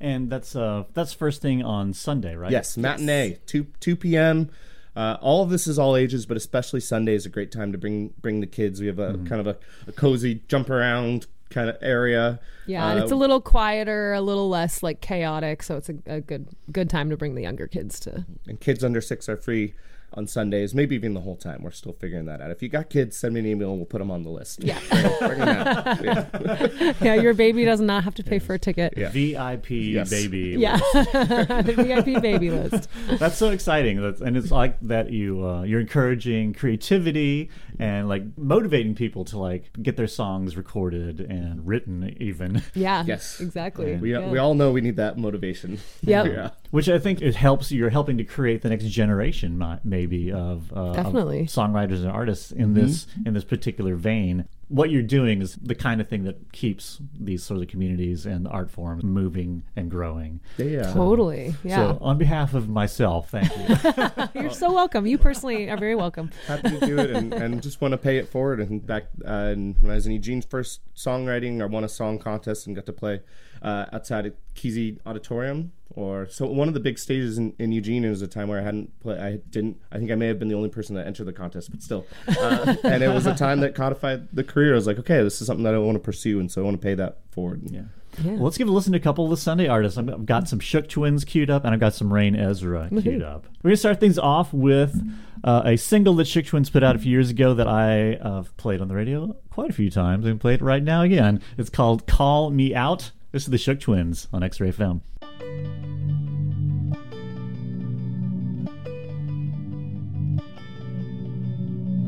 And 0.00 0.28
that's 0.30 0.54
uh 0.54 0.84
that's 0.92 1.12
first 1.14 1.40
thing 1.42 1.62
on 1.64 1.94
Sunday, 1.94 2.36
right? 2.36 2.52
Yes, 2.52 2.76
matinee, 2.76 3.38
two 3.46 3.66
two 3.80 3.96
p.m. 3.96 4.50
Uh, 4.96 5.16
all 5.20 5.42
of 5.42 5.50
this 5.50 5.66
is 5.66 5.78
all 5.78 5.96
ages, 5.96 6.24
but 6.26 6.36
especially 6.36 6.80
Sunday 6.80 7.14
is 7.14 7.26
a 7.26 7.28
great 7.28 7.50
time 7.50 7.72
to 7.72 7.78
bring 7.78 8.14
bring 8.20 8.40
the 8.40 8.46
kids. 8.46 8.80
We 8.80 8.86
have 8.86 8.98
a 8.98 9.14
kind 9.26 9.40
of 9.40 9.46
a, 9.46 9.56
a 9.88 9.92
cozy 9.92 10.42
jump 10.48 10.70
around 10.70 11.26
kind 11.50 11.68
of 11.68 11.76
area. 11.80 12.40
Yeah, 12.66 12.88
and 12.90 13.00
it's 13.00 13.10
a 13.12 13.14
Uh, 13.14 13.18
little 13.18 13.40
quieter, 13.40 14.12
a 14.12 14.20
little 14.20 14.48
less 14.48 14.82
like 14.82 15.00
chaotic, 15.00 15.62
so 15.62 15.76
it's 15.76 15.88
a, 15.88 15.94
a 16.06 16.20
good 16.20 16.46
good 16.70 16.88
time 16.88 17.10
to 17.10 17.16
bring 17.16 17.34
the 17.34 17.42
younger 17.42 17.66
kids 17.66 17.98
to. 18.00 18.24
and 18.46 18.60
kids 18.60 18.84
under 18.84 19.00
six 19.00 19.28
are 19.28 19.36
free 19.36 19.74
on 20.16 20.26
Sundays, 20.26 20.74
maybe 20.74 20.94
even 20.94 21.14
the 21.14 21.20
whole 21.20 21.36
time. 21.36 21.62
We're 21.62 21.70
still 21.72 21.92
figuring 21.92 22.26
that 22.26 22.40
out. 22.40 22.50
If 22.50 22.62
you 22.62 22.68
got 22.68 22.88
kids, 22.88 23.16
send 23.16 23.34
me 23.34 23.40
an 23.40 23.46
email 23.46 23.70
and 23.70 23.78
we'll 23.78 23.86
put 23.86 23.98
them 23.98 24.10
on 24.10 24.22
the 24.22 24.30
list. 24.30 24.62
Yeah. 24.62 24.78
Bring 25.18 25.40
'em 25.40 25.48
out. 25.48 25.84
Yeah. 26.04 26.92
yeah, 27.00 27.14
your 27.14 27.34
baby 27.34 27.64
does 27.64 27.80
not 27.80 28.04
have 28.04 28.14
to 28.16 28.22
pay 28.24 28.38
for 28.38 28.54
a 28.54 28.58
ticket. 28.58 28.94
Yeah. 28.96 29.08
VIP 29.10 29.70
Yes. 29.70 30.10
baby. 30.10 30.56
Yeah, 30.58 30.76
the 30.94 31.74
VIP 31.76 32.20
baby 32.22 32.50
list. 32.50 32.88
That's 33.18 33.36
so 33.36 33.50
exciting. 33.50 34.00
That's, 34.00 34.20
and 34.20 34.36
it's 34.36 34.50
like 34.50 34.78
that 34.82 35.10
you 35.10 35.44
uh, 35.46 35.62
you're 35.62 35.80
encouraging 35.80 36.52
creativity 36.52 37.50
and 37.78 38.08
like 38.08 38.22
motivating 38.36 38.94
people 38.94 39.24
to 39.26 39.38
like 39.38 39.70
get 39.82 39.96
their 39.96 40.06
songs 40.06 40.56
recorded 40.56 41.20
and 41.20 41.66
written 41.66 42.16
even. 42.20 42.62
Yeah. 42.74 43.04
Yes. 43.06 43.40
Exactly. 43.40 43.96
We, 43.96 44.12
yeah. 44.12 44.28
we 44.28 44.38
all 44.38 44.54
know 44.54 44.70
we 44.72 44.80
need 44.80 44.96
that 44.96 45.18
motivation. 45.18 45.78
Yep. 46.02 46.26
yeah. 46.26 46.50
Which 46.74 46.88
I 46.88 46.98
think 46.98 47.22
it 47.22 47.36
helps. 47.36 47.70
You're 47.70 47.90
helping 47.90 48.18
to 48.18 48.24
create 48.24 48.62
the 48.62 48.68
next 48.68 48.86
generation, 48.86 49.64
maybe 49.84 50.32
of, 50.32 50.72
uh, 50.72 50.86
of 50.86 50.96
Definitely. 50.96 51.44
songwriters 51.44 51.98
and 51.98 52.08
artists 52.08 52.50
in 52.50 52.74
this 52.74 53.06
in 53.24 53.32
this 53.32 53.44
particular 53.44 53.94
vein. 53.94 54.48
What 54.66 54.90
you're 54.90 55.02
doing 55.02 55.40
is 55.40 55.54
the 55.54 55.76
kind 55.76 56.00
of 56.00 56.08
thing 56.08 56.24
that 56.24 56.50
keeps 56.50 57.00
these 57.16 57.44
sort 57.44 57.62
of 57.62 57.68
communities 57.68 58.26
and 58.26 58.48
art 58.48 58.72
forms 58.72 59.04
moving 59.04 59.62
and 59.76 59.88
growing. 59.88 60.40
Yeah. 60.58 60.92
Totally. 60.92 61.54
Yeah. 61.62 61.76
So, 61.76 61.98
on 62.00 62.18
behalf 62.18 62.54
of 62.54 62.68
myself, 62.68 63.30
thank 63.30 63.56
you. 63.56 64.18
You're 64.42 64.50
so 64.50 64.72
welcome. 64.72 65.06
You 65.06 65.16
personally 65.16 65.70
are 65.70 65.76
very 65.76 65.94
welcome. 65.94 66.32
happy 66.48 66.70
to 66.70 66.86
do 66.86 66.98
it 66.98 67.10
and, 67.10 67.32
and 67.32 67.62
just 67.62 67.80
want 67.80 67.92
to 67.92 67.98
pay 67.98 68.16
it 68.16 68.26
forward. 68.26 68.58
And 68.58 68.84
back 68.84 69.04
uh, 69.24 69.52
and 69.52 69.80
when 69.80 69.92
I 69.92 69.94
was 69.94 70.06
in 70.06 70.12
Eugene's 70.12 70.44
first 70.44 70.80
songwriting, 70.96 71.62
I 71.62 71.66
won 71.66 71.84
a 71.84 71.88
song 71.88 72.18
contest 72.18 72.66
and 72.66 72.74
got 72.74 72.86
to 72.86 72.92
play 72.92 73.20
uh, 73.64 73.86
outside 73.92 74.26
at 74.26 74.34
Kesey 74.54 74.98
Auditorium. 75.04 75.72
Or 75.96 76.26
so 76.28 76.46
one 76.46 76.66
of 76.66 76.74
the 76.74 76.80
big 76.80 76.98
stages 76.98 77.38
in, 77.38 77.54
in 77.58 77.70
Eugene 77.70 78.04
is 78.04 78.20
a 78.20 78.26
time 78.26 78.48
where 78.48 78.58
I 78.58 78.62
hadn't 78.62 78.98
played. 79.00 79.20
I 79.20 79.36
didn't. 79.50 79.80
I 79.92 79.98
think 79.98 80.10
I 80.10 80.16
may 80.16 80.26
have 80.26 80.40
been 80.40 80.48
the 80.48 80.56
only 80.56 80.68
person 80.68 80.96
that 80.96 81.06
entered 81.06 81.26
the 81.26 81.32
contest, 81.32 81.70
but 81.70 81.82
still. 81.82 82.04
Uh, 82.26 82.74
and 82.82 83.02
it 83.02 83.08
was 83.08 83.26
a 83.26 83.34
time 83.34 83.60
that 83.60 83.76
codified 83.76 84.28
the 84.32 84.42
career. 84.42 84.72
I 84.72 84.74
was 84.74 84.88
like, 84.88 84.98
okay, 84.98 85.22
this 85.22 85.40
is 85.40 85.46
something 85.46 85.62
that 85.64 85.74
I 85.74 85.78
want 85.78 85.94
to 85.94 86.00
pursue, 86.00 86.40
and 86.40 86.50
so 86.50 86.62
I 86.62 86.64
want 86.64 86.80
to 86.80 86.84
pay 86.84 86.94
that 86.94 87.18
forward. 87.30 87.62
Yeah. 87.70 87.82
Well, 88.24 88.38
let's 88.38 88.58
give 88.58 88.68
a 88.68 88.72
listen 88.72 88.92
to 88.92 88.98
a 88.98 89.02
couple 89.02 89.24
of 89.24 89.30
the 89.30 89.36
Sunday 89.36 89.68
artists. 89.68 89.98
I've 89.98 90.08
I've 90.08 90.26
got 90.26 90.48
some 90.48 90.60
Shook 90.60 90.88
Twins 90.88 91.24
queued 91.24 91.50
up, 91.50 91.64
and 91.64 91.74
I've 91.74 91.80
got 91.80 91.94
some 91.94 92.10
Rainezra 92.10 93.02
queued 93.02 93.22
up. 93.22 93.46
We're 93.62 93.70
going 93.70 93.74
to 93.74 93.76
start 93.76 94.00
things 94.00 94.18
off 94.18 94.52
with 94.52 95.00
uh, 95.42 95.62
a 95.64 95.76
single 95.76 96.14
that 96.14 96.26
Shook 96.26 96.46
Twins 96.46 96.70
put 96.70 96.82
out 96.82 96.96
a 96.96 96.98
few 96.98 97.10
years 97.10 97.30
ago 97.30 97.54
that 97.54 97.68
I 97.68 98.14
uh, 98.14 98.44
played 98.56 98.80
on 98.80 98.88
the 98.88 98.94
radio 98.94 99.36
quite 99.50 99.70
a 99.70 99.72
few 99.72 99.90
times 99.90 100.26
and 100.26 100.40
play 100.40 100.54
it 100.54 100.62
right 100.62 100.82
now 100.82 101.02
again. 101.02 101.40
It's 101.56 101.70
called 101.70 102.06
Call 102.06 102.50
Me 102.50 102.74
Out. 102.74 103.12
This 103.34 103.42
is 103.42 103.50
the 103.50 103.58
Shook 103.58 103.80
Twins 103.80 104.28
on 104.32 104.44
X 104.44 104.60
Ray 104.60 104.70
FM. 104.70 105.00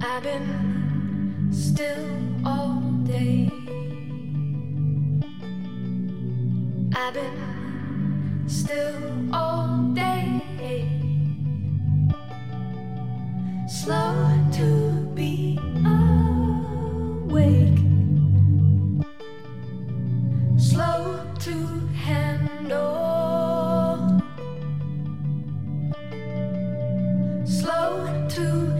I've 0.01 0.23
been 0.23 1.48
still 1.51 2.47
all 2.47 2.81
day. 3.03 3.51
I've 6.94 7.15
been 7.15 8.44
still 8.47 9.35
all 9.35 9.78
day. 9.94 10.86
Slow 13.66 14.47
to 14.53 15.11
be 15.16 15.59
awake 17.28 17.76
slow 20.77 21.19
to 21.39 21.57
handle, 22.05 22.77
slow 27.47 28.28
to 28.28 28.76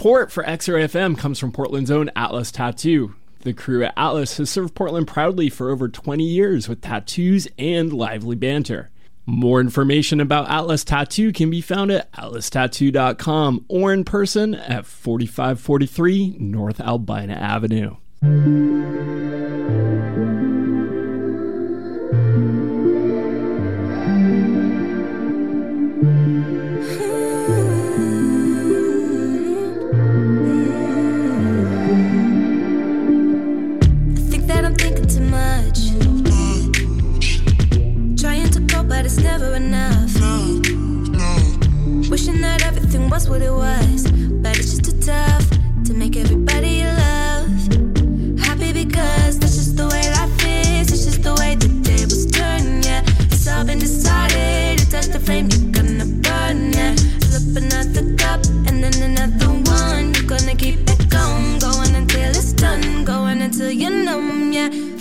Support 0.00 0.32
for 0.32 0.42
XRFM 0.44 1.18
comes 1.18 1.38
from 1.38 1.52
Portland's 1.52 1.90
own 1.90 2.10
Atlas 2.16 2.50
Tattoo. 2.50 3.16
The 3.40 3.52
crew 3.52 3.84
at 3.84 3.92
Atlas 3.98 4.38
has 4.38 4.48
served 4.48 4.74
Portland 4.74 5.06
proudly 5.06 5.50
for 5.50 5.68
over 5.68 5.90
20 5.90 6.24
years 6.24 6.70
with 6.70 6.80
tattoos 6.80 7.46
and 7.58 7.92
lively 7.92 8.34
banter. 8.34 8.88
More 9.26 9.60
information 9.60 10.18
about 10.18 10.48
Atlas 10.48 10.84
Tattoo 10.84 11.34
can 11.34 11.50
be 11.50 11.60
found 11.60 11.90
at 11.90 12.10
atlastattoo.com 12.12 13.66
or 13.68 13.92
in 13.92 14.04
person 14.04 14.54
at 14.54 14.86
4543 14.86 16.38
North 16.38 16.80
Albina 16.80 17.34
Avenue. 17.34 17.96
was 43.10 43.28
what 43.28 43.42
it 43.42 43.52
was, 43.52 44.08
but 44.42 44.56
it's 44.56 44.70
just 44.70 44.84
too 44.84 45.00
tough 45.00 45.44
to 45.84 45.92
make 45.92 46.16
everybody 46.16 46.82
you 46.82 46.86
love 46.86 47.50
happy 48.38 48.72
because 48.72 49.38
that's 49.40 49.56
just 49.56 49.76
the 49.76 49.88
way 49.88 50.04
life 50.12 50.46
is. 50.46 50.92
It's 50.92 51.04
just 51.06 51.22
the 51.24 51.34
way 51.34 51.56
the 51.56 51.68
tables 51.82 52.26
turn, 52.26 52.82
yeah. 52.84 53.02
It's 53.32 53.48
all 53.48 53.64
been 53.64 53.80
decided. 53.80 54.80
You 54.80 54.86
touch 54.86 55.08
the 55.08 55.18
flame, 55.18 55.48
you're 55.50 55.72
gonna 55.72 56.06
burn, 56.06 56.72
yeah. 56.72 56.94
Fill 57.26 57.34
up 57.40 57.56
another 57.62 58.14
cup 58.14 58.40
and 58.68 58.76
then 58.84 58.94
another 59.02 59.48
one. 59.48 60.14
You're 60.14 60.30
gonna 60.30 60.54
keep 60.54 60.78
it 60.88 61.10
going, 61.10 61.58
going 61.58 61.94
until 61.96 62.30
it's 62.30 62.52
done, 62.52 63.04
going 63.04 63.42
until 63.42 63.72
you're 63.72 63.90
numb, 63.90 64.52
yeah. 64.52 64.99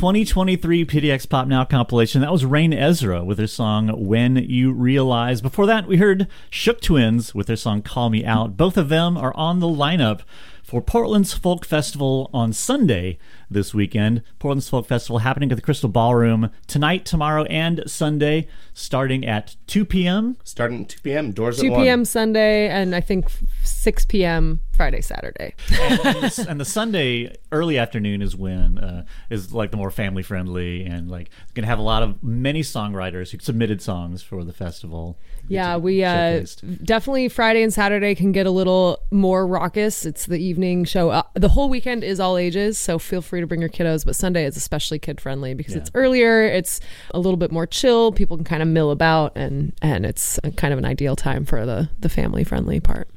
2023 0.00 0.86
PDX 0.86 1.28
Pop 1.28 1.46
Now 1.46 1.62
compilation, 1.66 2.22
that 2.22 2.32
was 2.32 2.44
Rainezra 2.44 3.22
with 3.22 3.36
their 3.36 3.46
song 3.46 3.88
When 4.06 4.36
You 4.36 4.72
Realize. 4.72 5.42
Before 5.42 5.66
that, 5.66 5.86
we 5.86 5.98
heard 5.98 6.26
Shook 6.48 6.80
Twins 6.80 7.34
with 7.34 7.48
their 7.48 7.56
song 7.56 7.82
Call 7.82 8.08
Me 8.08 8.24
Out. 8.24 8.56
Both 8.56 8.78
of 8.78 8.88
them 8.88 9.18
are 9.18 9.36
on 9.36 9.60
the 9.60 9.66
lineup 9.66 10.22
for 10.62 10.80
Portland's 10.80 11.34
Folk 11.34 11.66
Festival 11.66 12.30
on 12.32 12.54
Sunday 12.54 13.18
this 13.50 13.74
weekend. 13.74 14.22
Portland's 14.38 14.68
Folk 14.68 14.86
Festival 14.86 15.18
happening 15.18 15.50
at 15.50 15.56
the 15.56 15.62
Crystal 15.62 15.88
Ballroom 15.88 16.50
tonight, 16.66 17.04
tomorrow, 17.04 17.44
and 17.44 17.82
Sunday, 17.86 18.46
starting 18.72 19.26
at 19.26 19.56
2 19.66 19.84
p.m. 19.84 20.36
Starting 20.44 20.82
at 20.82 20.88
2 20.90 21.00
p.m. 21.02 21.32
Doors 21.32 21.60
2 21.60 21.66
at 21.66 21.72
1. 21.72 21.82
p.m. 21.82 22.04
Sunday 22.04 22.68
and 22.68 22.94
I 22.94 23.00
think 23.00 23.30
6 23.64 24.04
p.m. 24.06 24.60
Friday, 24.72 25.00
Saturday. 25.00 25.54
and, 25.72 26.00
and 26.00 26.16
the, 26.22 26.46
and 26.48 26.60
the 26.60 26.64
Sunday 26.64 27.36
early 27.52 27.76
afternoon 27.76 28.22
is 28.22 28.36
when 28.36 28.78
uh, 28.78 29.04
is 29.28 29.52
like 29.52 29.70
the 29.70 29.76
more 29.76 29.90
family 29.90 30.22
friendly 30.22 30.84
and 30.84 31.10
like 31.10 31.30
gonna 31.54 31.66
have 31.66 31.78
a 31.78 31.82
lot 31.82 32.02
of 32.02 32.22
many 32.22 32.62
songwriters 32.62 33.30
who 33.30 33.38
submitted 33.40 33.82
songs 33.82 34.22
for 34.22 34.44
the 34.44 34.52
festival. 34.52 35.18
Yeah, 35.50 35.78
we 35.78 36.04
uh, 36.04 36.46
definitely 36.84 37.28
Friday 37.28 37.64
and 37.64 37.72
Saturday 37.72 38.14
can 38.14 38.30
get 38.30 38.46
a 38.46 38.52
little 38.52 39.00
more 39.10 39.44
raucous. 39.44 40.06
It's 40.06 40.26
the 40.26 40.38
evening 40.38 40.84
show. 40.84 41.10
Uh, 41.10 41.22
the 41.34 41.48
whole 41.48 41.68
weekend 41.68 42.04
is 42.04 42.20
all 42.20 42.36
ages, 42.36 42.78
so 42.78 43.00
feel 43.00 43.20
free 43.20 43.40
to 43.40 43.48
bring 43.48 43.60
your 43.60 43.68
kiddos. 43.68 44.04
But 44.04 44.14
Sunday 44.14 44.44
is 44.44 44.56
especially 44.56 45.00
kid 45.00 45.20
friendly 45.20 45.54
because 45.54 45.74
it's 45.74 45.90
earlier. 45.94 46.44
It's 46.44 46.78
a 47.12 47.18
little 47.18 47.36
bit 47.36 47.50
more 47.50 47.66
chill. 47.66 48.12
People 48.12 48.36
can 48.36 48.44
kind 48.44 48.62
of 48.62 48.68
mill 48.68 48.92
about, 48.92 49.36
and 49.36 49.72
and 49.82 50.06
it's 50.06 50.38
kind 50.56 50.72
of 50.72 50.78
an 50.78 50.84
ideal 50.84 51.16
time 51.16 51.44
for 51.44 51.66
the 51.66 51.90
the 51.98 52.08
family 52.08 52.44
friendly 52.44 52.78
part. 52.78 53.08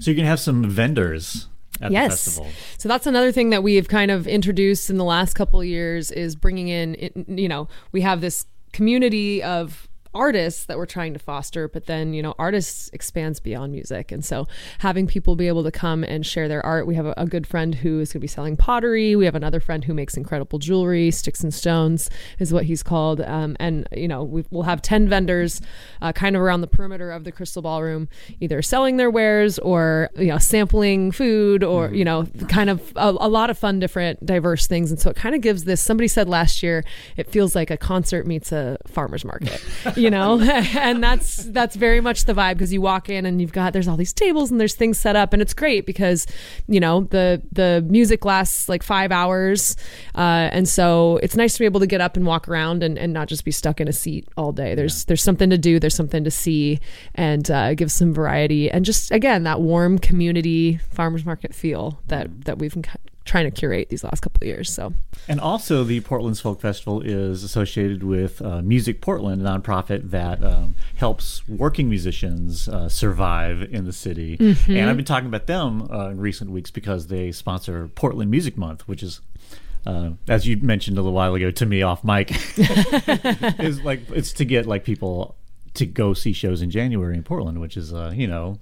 So 0.00 0.10
you 0.10 0.16
can 0.16 0.26
have 0.26 0.40
some 0.40 0.68
vendors 0.68 1.46
at 1.80 1.92
yes. 1.92 2.04
the 2.04 2.16
festival. 2.16 2.50
So 2.78 2.88
that's 2.88 3.06
another 3.06 3.30
thing 3.30 3.50
that 3.50 3.62
we've 3.62 3.86
kind 3.86 4.10
of 4.10 4.26
introduced 4.26 4.90
in 4.90 4.96
the 4.96 5.04
last 5.04 5.34
couple 5.34 5.60
of 5.60 5.66
years 5.66 6.10
is 6.10 6.34
bringing 6.34 6.68
in, 6.68 7.24
you 7.28 7.48
know, 7.48 7.68
we 7.92 8.00
have 8.00 8.20
this 8.20 8.46
community 8.72 9.42
of 9.42 9.88
artists 10.14 10.64
that 10.64 10.76
we're 10.76 10.86
trying 10.86 11.12
to 11.12 11.20
foster 11.20 11.68
but 11.68 11.86
then 11.86 12.12
you 12.12 12.22
know 12.22 12.34
artists 12.38 12.90
expands 12.92 13.40
beyond 13.40 13.72
music. 13.72 14.12
And 14.12 14.24
so 14.24 14.46
having 14.78 15.06
people 15.06 15.36
be 15.36 15.48
able 15.48 15.62
to 15.64 15.70
come 15.70 16.04
and 16.04 16.24
share 16.24 16.48
their 16.48 16.64
art 16.64 16.86
we 16.86 16.94
have 16.94 17.06
a, 17.06 17.14
a 17.16 17.26
good 17.26 17.46
friend 17.46 17.74
who 17.74 18.00
is 18.00 18.12
going 18.12 18.20
to 18.20 18.24
be 18.24 18.26
selling 18.26 18.56
pottery. 18.56 19.16
We 19.16 19.24
have 19.24 19.34
another 19.34 19.60
friend 19.60 19.84
who 19.84 19.94
makes 19.94 20.16
incredible 20.16 20.58
jewelry 20.58 21.10
sticks 21.10 21.42
and 21.42 21.52
stones 21.52 22.10
is 22.38 22.52
what 22.52 22.64
he's 22.64 22.82
called. 22.82 23.20
Um, 23.20 23.56
and 23.60 23.88
you 23.92 24.08
know 24.08 24.22
we 24.22 24.44
will 24.50 24.64
have 24.64 24.82
10 24.82 25.08
vendors 25.08 25.60
uh, 26.02 26.12
kind 26.12 26.36
of 26.36 26.42
around 26.42 26.60
the 26.60 26.66
perimeter 26.66 27.10
of 27.10 27.24
the 27.24 27.32
crystal 27.32 27.62
ballroom 27.62 28.08
either 28.40 28.62
selling 28.62 28.96
their 28.96 29.10
wares 29.10 29.58
or 29.58 30.10
you 30.16 30.26
know 30.26 30.38
sampling 30.38 31.12
food 31.12 31.62
or 31.62 31.92
you 31.92 32.04
know 32.04 32.26
kind 32.48 32.70
of 32.70 32.92
a, 32.96 33.08
a 33.20 33.28
lot 33.28 33.50
of 33.50 33.58
fun 33.58 33.78
different 33.78 34.24
diverse 34.24 34.66
things. 34.66 34.90
And 34.90 35.00
so 35.00 35.10
it 35.10 35.16
kind 35.16 35.34
of 35.34 35.40
gives 35.40 35.64
this 35.64 35.80
somebody 35.80 36.08
said 36.08 36.28
last 36.28 36.62
year 36.62 36.84
it 37.16 37.30
feels 37.30 37.54
like 37.54 37.70
a 37.70 37.76
concert 37.76 38.26
meets 38.26 38.52
a 38.52 38.78
farmers 38.86 39.24
market 39.24 39.62
you 40.00 40.10
know? 40.10 40.40
And 40.80 41.02
that's 41.02 41.36
that's 41.36 41.76
very 41.76 42.00
much 42.00 42.24
the 42.24 42.32
vibe 42.32 42.54
because 42.54 42.72
you 42.72 42.80
walk 42.80 43.08
in 43.08 43.26
and 43.26 43.40
you've 43.40 43.52
got 43.52 43.72
there's 43.72 43.88
all 43.88 43.96
these 43.96 44.12
tables 44.12 44.50
and 44.50 44.60
there's 44.60 44.74
things 44.74 44.98
set 44.98 45.16
up 45.16 45.32
and 45.32 45.42
it's 45.42 45.52
great 45.52 45.84
because 45.84 46.26
you 46.68 46.80
know 46.80 47.02
the 47.10 47.42
the 47.52 47.84
music 47.88 48.24
lasts 48.24 48.68
like 48.68 48.82
five 48.82 49.12
hours 49.12 49.76
uh, 50.14 50.48
and 50.52 50.68
so 50.68 51.18
it's 51.22 51.36
nice 51.36 51.54
to 51.54 51.58
be 51.60 51.64
able 51.64 51.80
to 51.80 51.86
get 51.86 52.00
up 52.00 52.16
and 52.16 52.26
walk 52.26 52.48
around 52.48 52.82
and, 52.82 52.98
and 52.98 53.12
not 53.12 53.28
just 53.28 53.44
be 53.44 53.50
stuck 53.50 53.80
in 53.80 53.88
a 53.88 53.92
seat 53.92 54.26
all 54.36 54.52
day. 54.52 54.74
There's 54.74 55.04
there's 55.04 55.22
something 55.22 55.50
to 55.50 55.58
do 55.58 55.78
there's 55.78 55.94
something 55.94 56.24
to 56.24 56.30
see 56.30 56.80
and 57.14 57.50
uh, 57.50 57.74
give 57.74 57.92
some 57.92 58.14
variety 58.14 58.70
and 58.70 58.84
just 58.84 59.10
again 59.10 59.42
that 59.44 59.60
warm 59.60 59.98
community 59.98 60.78
farmers 60.90 61.24
market 61.24 61.54
feel 61.54 62.00
that 62.06 62.44
that 62.44 62.58
we've 62.58 62.76
trying 63.30 63.44
to 63.44 63.50
curate 63.52 63.88
these 63.90 64.02
last 64.02 64.22
couple 64.22 64.38
of 64.42 64.46
years 64.48 64.68
so 64.72 64.92
And 65.28 65.40
also, 65.40 65.84
the 65.84 66.00
Portland's 66.00 66.40
Folk 66.40 66.60
Festival 66.60 67.00
is 67.00 67.44
associated 67.44 68.02
with 68.02 68.42
uh, 68.42 68.60
Music 68.60 69.00
Portland, 69.00 69.40
a 69.40 69.44
nonprofit 69.44 70.10
that 70.10 70.42
um, 70.42 70.74
helps 70.96 71.46
working 71.46 71.88
musicians 71.88 72.68
uh, 72.68 72.88
survive 72.88 73.62
in 73.62 73.84
the 73.84 73.92
city. 73.92 74.36
Mhm. 74.36 74.76
And 74.76 74.90
I've 74.90 74.96
been 74.96 75.04
talking 75.04 75.28
about 75.28 75.46
them 75.46 75.88
uh, 75.92 76.08
in 76.08 76.18
recent 76.20 76.50
weeks 76.50 76.72
because 76.72 77.06
they 77.06 77.30
sponsor 77.30 77.88
Portland 77.94 78.30
Music 78.30 78.56
Month, 78.56 78.88
which 78.88 79.02
is. 79.02 79.20
Uh, 79.86 80.10
as 80.28 80.46
you 80.46 80.58
mentioned 80.58 80.98
a 80.98 81.00
little 81.00 81.14
while 81.14 81.34
ago 81.34 81.50
to 81.50 81.64
me 81.64 81.80
off 81.80 82.04
mic, 82.04 82.30
is 83.60 83.80
like 83.82 84.00
it's 84.10 84.32
to 84.34 84.44
get 84.44 84.66
like 84.66 84.84
people 84.84 85.36
to 85.72 85.86
go 85.86 86.12
see 86.12 86.34
shows 86.34 86.60
in 86.60 86.68
January 86.70 87.16
in 87.16 87.22
Portland, 87.22 87.62
which 87.62 87.78
is 87.78 87.90
uh, 87.94 88.12
you 88.14 88.26
know 88.26 88.58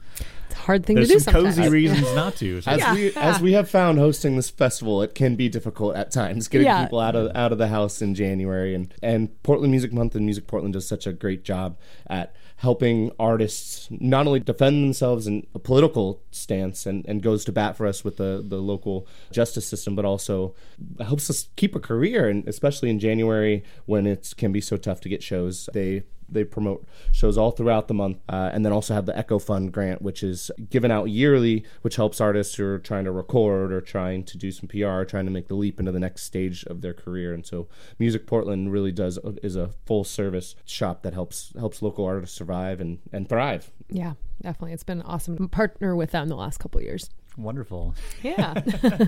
hard 0.58 0.84
thing 0.86 0.96
there's 0.96 1.08
to 1.08 1.14
do 1.14 1.20
some 1.20 1.32
cozy 1.34 1.68
reasons 1.68 2.02
not 2.14 2.36
to. 2.36 2.60
So 2.60 2.70
As 2.70 2.96
we 2.96 3.12
as 3.14 3.40
we 3.40 3.52
have 3.52 3.68
found 3.70 3.98
hosting 3.98 4.36
this 4.36 4.50
festival, 4.50 5.02
it 5.02 5.14
can 5.14 5.36
be 5.36 5.48
difficult 5.48 5.96
at 5.96 6.10
times 6.10 6.48
getting 6.48 6.66
Yeah. 6.66 6.84
people 6.84 7.00
out 7.00 7.16
of 7.16 7.34
out 7.34 7.52
of 7.52 7.58
the 7.58 7.68
house 7.68 8.02
in 8.02 8.14
January 8.14 8.74
and 8.74 8.92
and 9.02 9.42
Portland 9.42 9.70
Music 9.70 9.92
Month 9.92 10.14
and 10.14 10.24
Music 10.24 10.46
Portland 10.46 10.74
does 10.74 10.86
such 10.86 11.06
a 11.06 11.12
great 11.12 11.44
job 11.44 11.78
at 12.08 12.34
helping 12.56 13.12
artists 13.20 13.86
not 13.90 14.26
only 14.26 14.40
defend 14.40 14.82
themselves 14.82 15.28
in 15.28 15.46
a 15.54 15.60
political 15.60 16.20
stance 16.32 16.86
and, 16.86 17.06
and 17.06 17.22
goes 17.22 17.44
to 17.44 17.52
bat 17.52 17.76
for 17.76 17.86
us 17.86 18.02
with 18.02 18.16
the, 18.16 18.44
the 18.44 18.56
local 18.56 19.06
justice 19.30 19.64
system, 19.64 19.94
but 19.94 20.04
also 20.04 20.56
helps 21.00 21.30
us 21.30 21.48
keep 21.54 21.76
a 21.76 21.80
career 21.80 22.28
and 22.28 22.48
especially 22.48 22.90
in 22.90 22.98
January 22.98 23.62
when 23.86 24.08
it 24.08 24.34
can 24.36 24.50
be 24.50 24.60
so 24.60 24.76
tough 24.76 25.00
to 25.00 25.08
get 25.08 25.22
shows. 25.22 25.68
They 25.72 26.02
they 26.28 26.44
promote 26.44 26.86
shows 27.12 27.38
all 27.38 27.50
throughout 27.50 27.88
the 27.88 27.94
month, 27.94 28.18
uh, 28.28 28.50
and 28.52 28.64
then 28.64 28.72
also 28.72 28.94
have 28.94 29.06
the 29.06 29.16
Echo 29.16 29.38
Fund 29.38 29.72
grant, 29.72 30.02
which 30.02 30.22
is 30.22 30.50
given 30.70 30.90
out 30.90 31.06
yearly, 31.06 31.64
which 31.82 31.96
helps 31.96 32.20
artists 32.20 32.54
who 32.54 32.66
are 32.66 32.78
trying 32.78 33.04
to 33.04 33.12
record 33.12 33.72
or 33.72 33.80
trying 33.80 34.24
to 34.24 34.38
do 34.38 34.50
some 34.50 34.68
PR, 34.68 35.04
trying 35.04 35.24
to 35.24 35.30
make 35.30 35.48
the 35.48 35.54
leap 35.54 35.78
into 35.80 35.92
the 35.92 36.00
next 36.00 36.22
stage 36.22 36.64
of 36.64 36.80
their 36.80 36.94
career. 36.94 37.32
And 37.32 37.46
so, 37.46 37.68
Music 37.98 38.26
Portland 38.26 38.72
really 38.72 38.92
does 38.92 39.18
is 39.42 39.56
a 39.56 39.70
full 39.86 40.04
service 40.04 40.54
shop 40.64 41.02
that 41.02 41.14
helps 41.14 41.52
helps 41.58 41.82
local 41.82 42.04
artists 42.04 42.36
survive 42.36 42.80
and 42.80 42.98
and 43.12 43.28
thrive. 43.28 43.72
yeah 43.88 44.14
definitely 44.42 44.72
it's 44.72 44.84
been 44.84 45.02
awesome 45.02 45.36
to 45.36 45.48
partner 45.48 45.96
with 45.96 46.10
them 46.12 46.28
the 46.28 46.36
last 46.36 46.58
couple 46.58 46.80
years 46.80 47.10
wonderful. 47.38 47.94
yeah 48.22 48.54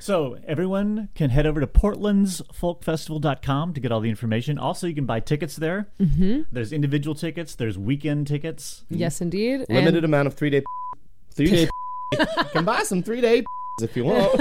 So 0.00 0.36
everyone 0.46 1.08
can 1.14 1.30
head 1.30 1.46
over 1.46 1.60
to 1.60 1.66
portlandsfolkfestival.com 1.66 3.72
to 3.72 3.80
get 3.80 3.90
all 3.90 4.00
the 4.00 4.10
information. 4.10 4.58
Also, 4.58 4.86
you 4.86 4.94
can 4.94 5.06
buy 5.06 5.20
tickets 5.20 5.56
there. 5.56 5.88
Mhm. 5.98 6.44
There's 6.52 6.74
individual 6.74 7.14
tickets. 7.14 7.54
There's 7.54 7.78
weekend 7.78 8.26
tickets. 8.26 8.84
Yes, 8.90 9.22
indeed. 9.22 9.64
Limited 9.70 9.94
And- 9.96 10.04
amount 10.04 10.26
of 10.26 10.34
three 10.34 10.50
day 10.50 10.62
Three 11.34 11.46
day. 11.46 11.68
you 12.12 12.18
can 12.52 12.66
buy 12.66 12.82
some 12.82 13.02
three 13.02 13.22
day 13.22 13.44
if 13.80 13.96
you 13.96 14.04
want. 14.04 14.38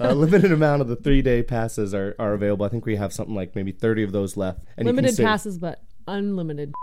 A 0.00 0.14
limited 0.14 0.52
amount 0.52 0.82
of 0.82 0.88
the 0.88 0.96
three 0.96 1.22
day 1.22 1.42
passes 1.42 1.94
are, 1.94 2.14
are 2.18 2.34
available. 2.34 2.66
I 2.66 2.68
think 2.68 2.84
we 2.84 2.96
have 2.96 3.10
something 3.12 3.34
like 3.34 3.56
maybe 3.56 3.72
30 3.72 4.02
of 4.02 4.12
those 4.12 4.36
left. 4.36 4.58
And 4.76 4.86
you 4.86 4.90
can 4.92 4.96
Limited 4.96 5.16
save- 5.16 5.24
passes, 5.26 5.56
but 5.58 5.80
unlimited. 6.06 6.74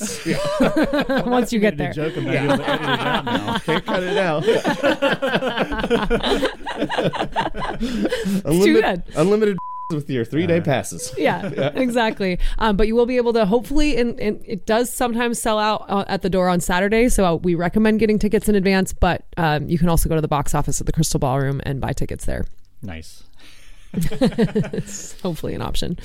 Yeah. 0.24 1.22
Once 1.26 1.52
you 1.52 1.60
get 1.60 1.76
there. 1.76 1.92
joke, 1.92 2.16
I'm 2.16 2.24
not 2.24 2.34
able 2.34 2.54
it 2.54 2.68
out 2.68 3.24
now. 3.24 3.58
Can't 3.58 3.84
cut 3.84 4.02
it 4.02 4.16
out. 4.16 4.44
too 7.80 8.40
unlimited, 8.44 9.04
good. 9.06 9.16
unlimited 9.16 9.58
with 9.90 10.08
your 10.08 10.24
three 10.24 10.46
day 10.46 10.60
passes. 10.60 11.12
yeah, 11.18 11.46
exactly. 11.74 12.38
Um, 12.58 12.76
but 12.76 12.86
you 12.86 12.94
will 12.94 13.06
be 13.06 13.16
able 13.16 13.32
to 13.34 13.46
hopefully, 13.46 13.96
and, 13.98 14.18
and 14.18 14.42
it 14.46 14.66
does 14.66 14.92
sometimes 14.92 15.38
sell 15.38 15.58
out 15.58 15.84
uh, 15.88 16.04
at 16.08 16.22
the 16.22 16.30
door 16.30 16.48
on 16.48 16.60
Saturday. 16.60 17.08
So 17.08 17.24
uh, 17.24 17.34
we 17.36 17.54
recommend 17.54 18.00
getting 18.00 18.18
tickets 18.18 18.48
in 18.48 18.54
advance. 18.54 18.92
But 18.92 19.24
um, 19.36 19.68
you 19.68 19.78
can 19.78 19.88
also 19.88 20.08
go 20.08 20.14
to 20.14 20.20
the 20.20 20.28
box 20.28 20.54
office 20.54 20.80
at 20.80 20.86
the 20.86 20.92
Crystal 20.92 21.20
Ballroom 21.20 21.60
and 21.64 21.80
buy 21.80 21.92
tickets 21.92 22.24
there. 22.24 22.46
Nice. 22.82 23.24
It's 23.96 25.20
hopefully 25.20 25.54
an 25.54 25.62
option. 25.62 25.98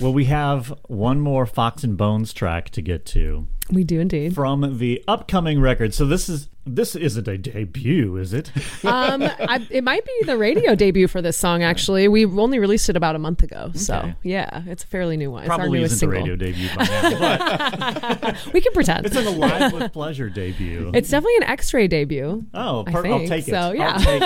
Well, 0.00 0.12
we 0.12 0.24
have 0.26 0.72
one 0.88 1.20
more 1.20 1.46
Fox 1.46 1.84
and 1.84 1.96
Bones 1.96 2.32
track 2.32 2.70
to 2.70 2.82
get 2.82 3.04
to 3.06 3.46
We 3.70 3.84
do 3.84 4.00
indeed. 4.00 4.34
from 4.34 4.78
the 4.78 5.04
upcoming 5.06 5.60
record. 5.60 5.94
So 5.94 6.06
this 6.06 6.28
is 6.28 6.48
this 6.66 6.94
isn't 6.94 7.26
a 7.26 7.38
debut, 7.38 8.16
is 8.16 8.32
it? 8.32 8.50
Um, 8.82 9.22
I, 9.22 9.64
it 9.70 9.84
might 9.84 10.04
be 10.04 10.12
the 10.24 10.38
radio 10.38 10.74
debut 10.74 11.06
for 11.06 11.20
this 11.20 11.36
song. 11.36 11.62
Actually, 11.62 12.08
we 12.08 12.24
only 12.24 12.58
released 12.58 12.88
it 12.88 12.96
about 12.96 13.14
a 13.14 13.18
month 13.18 13.42
ago. 13.42 13.70
So 13.74 14.12
yeah, 14.22 14.62
it's 14.66 14.84
a 14.84 14.86
fairly 14.86 15.16
new 15.18 15.30
one. 15.30 15.42
it's 15.42 15.50
our 15.50 15.58
Probably 15.58 15.82
isn't 15.82 16.06
a 16.06 16.10
radio 16.10 16.34
debut 16.34 16.68
by 16.74 16.84
now, 16.84 18.16
but 18.20 18.46
we 18.54 18.60
can 18.62 18.72
pretend. 18.72 19.04
it's 19.06 19.16
an 19.16 19.26
Alive 19.26 19.72
with 19.72 19.92
Pleasure 20.00 20.30
debut. 20.30 20.90
It's 20.94 21.10
definitely 21.10 21.36
an 21.36 21.42
X-ray 21.44 21.88
debut. 21.88 22.44
Oh, 22.54 22.84
I 22.86 22.90
per- 22.92 23.06
I'll 23.06 23.26
take 23.28 23.46
it. 23.46 23.50
So 23.50 23.72
yeah. 23.72 23.92
I'll 23.96 24.00
take 24.00 24.22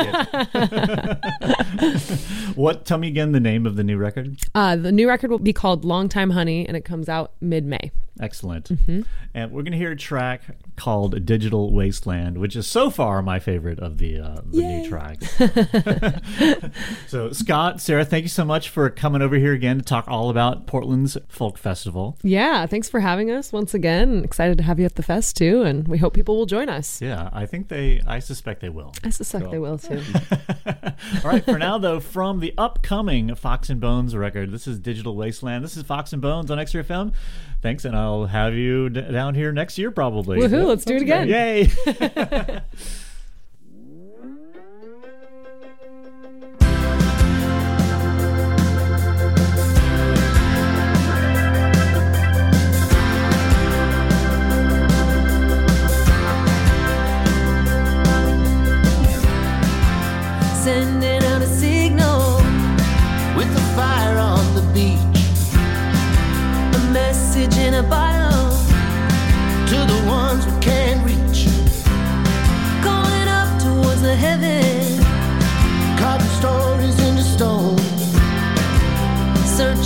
it. 1.82 2.56
what? 2.56 2.84
Tell 2.84 2.98
me 2.98 3.08
again 3.08 3.32
the 3.32 3.40
name 3.40 3.66
of 3.66 3.74
the 3.76 3.84
new 3.84 3.96
record. 3.96 4.38
Uh, 4.54 4.76
the 4.76 4.92
new 4.92 5.08
record 5.08 5.30
will 5.30 5.38
be 5.40 5.52
called 5.52 5.84
Long 5.84 6.08
Time 6.08 6.30
Honey, 6.30 6.66
and 6.66 6.76
it 6.76 6.84
comes 6.84 7.08
out 7.08 7.32
mid-May. 7.40 7.90
Excellent. 8.20 8.68
Mm-hmm. 8.68 9.02
And 9.34 9.50
we're 9.50 9.62
going 9.62 9.72
to 9.72 9.78
hear 9.78 9.90
a 9.90 9.96
track 9.96 10.42
called 10.76 11.24
Digital 11.26 11.72
Wasteland, 11.72 12.38
which 12.38 12.54
is 12.54 12.66
so 12.66 12.90
far 12.90 13.22
my 13.22 13.38
favorite 13.38 13.80
of 13.80 13.98
the, 13.98 14.20
uh, 14.20 14.40
the 14.44 14.62
new 14.62 14.88
tracks. 14.88 15.36
so, 17.08 17.32
Scott, 17.32 17.80
Sarah, 17.80 18.04
thank 18.04 18.22
you 18.22 18.28
so 18.28 18.44
much 18.44 18.68
for 18.68 18.88
coming 18.90 19.20
over 19.20 19.36
here 19.36 19.52
again 19.52 19.78
to 19.78 19.84
talk 19.84 20.04
all 20.06 20.30
about 20.30 20.66
Portland's 20.66 21.16
Folk 21.28 21.58
Festival. 21.58 22.16
Yeah, 22.22 22.66
thanks 22.66 22.88
for 22.88 23.00
having 23.00 23.30
us 23.30 23.52
once 23.52 23.74
again. 23.74 24.22
Excited 24.24 24.58
to 24.58 24.64
have 24.64 24.78
you 24.78 24.86
at 24.86 24.94
the 24.94 25.02
fest 25.02 25.36
too, 25.36 25.62
and 25.62 25.88
we 25.88 25.98
hope 25.98 26.14
people 26.14 26.36
will 26.36 26.46
join 26.46 26.68
us. 26.68 27.02
Yeah, 27.02 27.30
I 27.32 27.46
think 27.46 27.68
they, 27.68 28.00
I 28.06 28.20
suspect 28.20 28.60
they 28.60 28.68
will. 28.68 28.94
I 29.02 29.10
suspect 29.10 29.50
they 29.50 29.58
will 29.58 29.78
too. 29.78 30.00
All 30.66 31.30
right, 31.30 31.44
for 31.44 31.58
now, 31.58 31.78
though, 31.78 31.98
from 32.00 32.38
the 32.40 32.54
upcoming 32.56 33.34
Fox 33.34 33.70
and 33.70 33.80
Bones 33.80 34.14
record, 34.14 34.52
this 34.52 34.68
is 34.68 34.78
Digital 34.78 35.16
Wasteland. 35.16 35.64
This 35.64 35.76
is 35.76 35.82
Fox 35.82 36.12
and 36.12 36.22
Bones 36.22 36.50
on 36.50 36.58
X 36.58 36.74
Ray 36.74 36.82
FM. 36.82 37.12
Thanks, 37.64 37.86
and 37.86 37.96
I'll 37.96 38.26
have 38.26 38.52
you 38.52 38.90
d- 38.90 39.00
down 39.00 39.34
here 39.34 39.50
next 39.50 39.78
year 39.78 39.90
probably. 39.90 40.38
Woohoo, 40.38 40.66
let's 40.66 40.84
do 40.84 40.96
it 40.96 41.00
again. 41.00 41.28
Yay! 41.28 41.64
Sending 60.64 61.23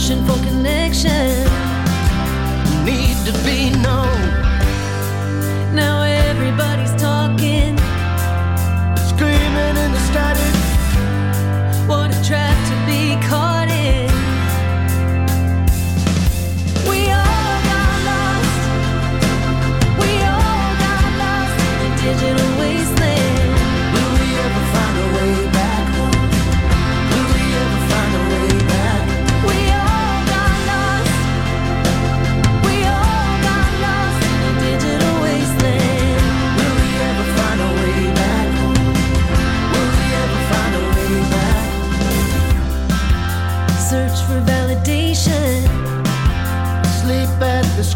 Searching 0.08 0.24
for 0.24 0.42
connection, 0.42 1.44
need 2.82 3.26
to 3.26 3.32
be 3.44 3.68
known. 3.82 4.37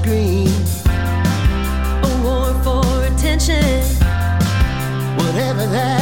Screen. 0.03 0.49
A 2.03 2.11
war 2.25 2.53
for 2.65 3.05
attention. 3.05 3.83
Whatever 5.17 5.67
that 5.67 6.02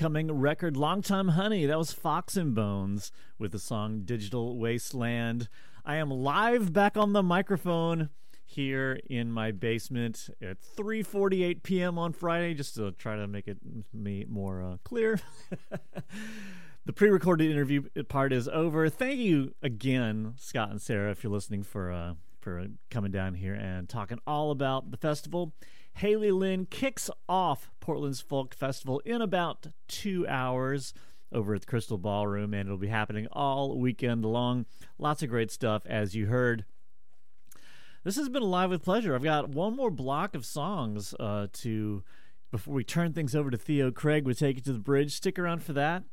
upcoming 0.00 0.32
record 0.32 0.78
Long 0.78 1.02
Time 1.02 1.28
Honey. 1.28 1.66
That 1.66 1.76
was 1.76 1.92
Fox 1.92 2.34
and 2.34 2.54
Bones 2.54 3.12
with 3.38 3.52
the 3.52 3.58
song 3.58 4.00
Digital 4.06 4.58
Wasteland. 4.58 5.50
I 5.84 5.96
am 5.96 6.10
live 6.10 6.72
back 6.72 6.96
on 6.96 7.12
the 7.12 7.22
microphone 7.22 8.08
here 8.46 8.98
in 9.10 9.30
my 9.30 9.52
basement 9.52 10.30
at 10.40 10.56
3:48 10.62 11.62
p.m. 11.62 11.98
on 11.98 12.14
Friday 12.14 12.54
just 12.54 12.76
to 12.76 12.92
try 12.92 13.14
to 13.14 13.26
make 13.26 13.46
it 13.46 13.58
me 13.92 14.24
more 14.26 14.62
uh, 14.62 14.76
clear. 14.84 15.20
the 16.86 16.94
pre-recorded 16.94 17.50
interview 17.50 17.82
part 18.08 18.32
is 18.32 18.48
over. 18.48 18.88
Thank 18.88 19.18
you 19.18 19.52
again, 19.62 20.32
Scott 20.38 20.70
and 20.70 20.80
Sarah, 20.80 21.10
if 21.10 21.22
you're 21.22 21.30
listening 21.30 21.62
for 21.62 21.92
uh, 21.92 22.14
for 22.40 22.68
coming 22.88 23.12
down 23.12 23.34
here 23.34 23.52
and 23.52 23.86
talking 23.86 24.18
all 24.26 24.50
about 24.50 24.92
the 24.92 24.96
festival. 24.96 25.52
Hayley 26.00 26.30
Lynn 26.30 26.64
kicks 26.64 27.10
off 27.28 27.70
Portland's 27.78 28.22
Folk 28.22 28.54
Festival 28.54 29.00
in 29.04 29.20
about 29.20 29.66
two 29.86 30.26
hours 30.26 30.94
over 31.30 31.54
at 31.54 31.60
the 31.60 31.66
Crystal 31.66 31.98
Ballroom, 31.98 32.54
and 32.54 32.66
it'll 32.66 32.78
be 32.78 32.88
happening 32.88 33.26
all 33.32 33.78
weekend 33.78 34.24
long. 34.24 34.64
Lots 34.98 35.22
of 35.22 35.28
great 35.28 35.50
stuff, 35.50 35.82
as 35.84 36.14
you 36.14 36.28
heard. 36.28 36.64
This 38.02 38.16
has 38.16 38.30
been 38.30 38.42
Live 38.42 38.70
with 38.70 38.82
Pleasure. 38.82 39.14
I've 39.14 39.22
got 39.22 39.50
one 39.50 39.76
more 39.76 39.90
block 39.90 40.34
of 40.34 40.46
songs 40.46 41.12
uh, 41.20 41.48
to 41.52 42.02
before 42.50 42.72
we 42.72 42.82
turn 42.82 43.12
things 43.12 43.36
over 43.36 43.50
to 43.50 43.58
Theo 43.58 43.90
Craig. 43.90 44.24
We 44.24 44.32
take 44.32 44.56
it 44.56 44.64
to 44.64 44.72
the 44.72 44.78
bridge. 44.78 45.12
Stick 45.12 45.38
around 45.38 45.62
for 45.62 45.74
that. 45.74 46.04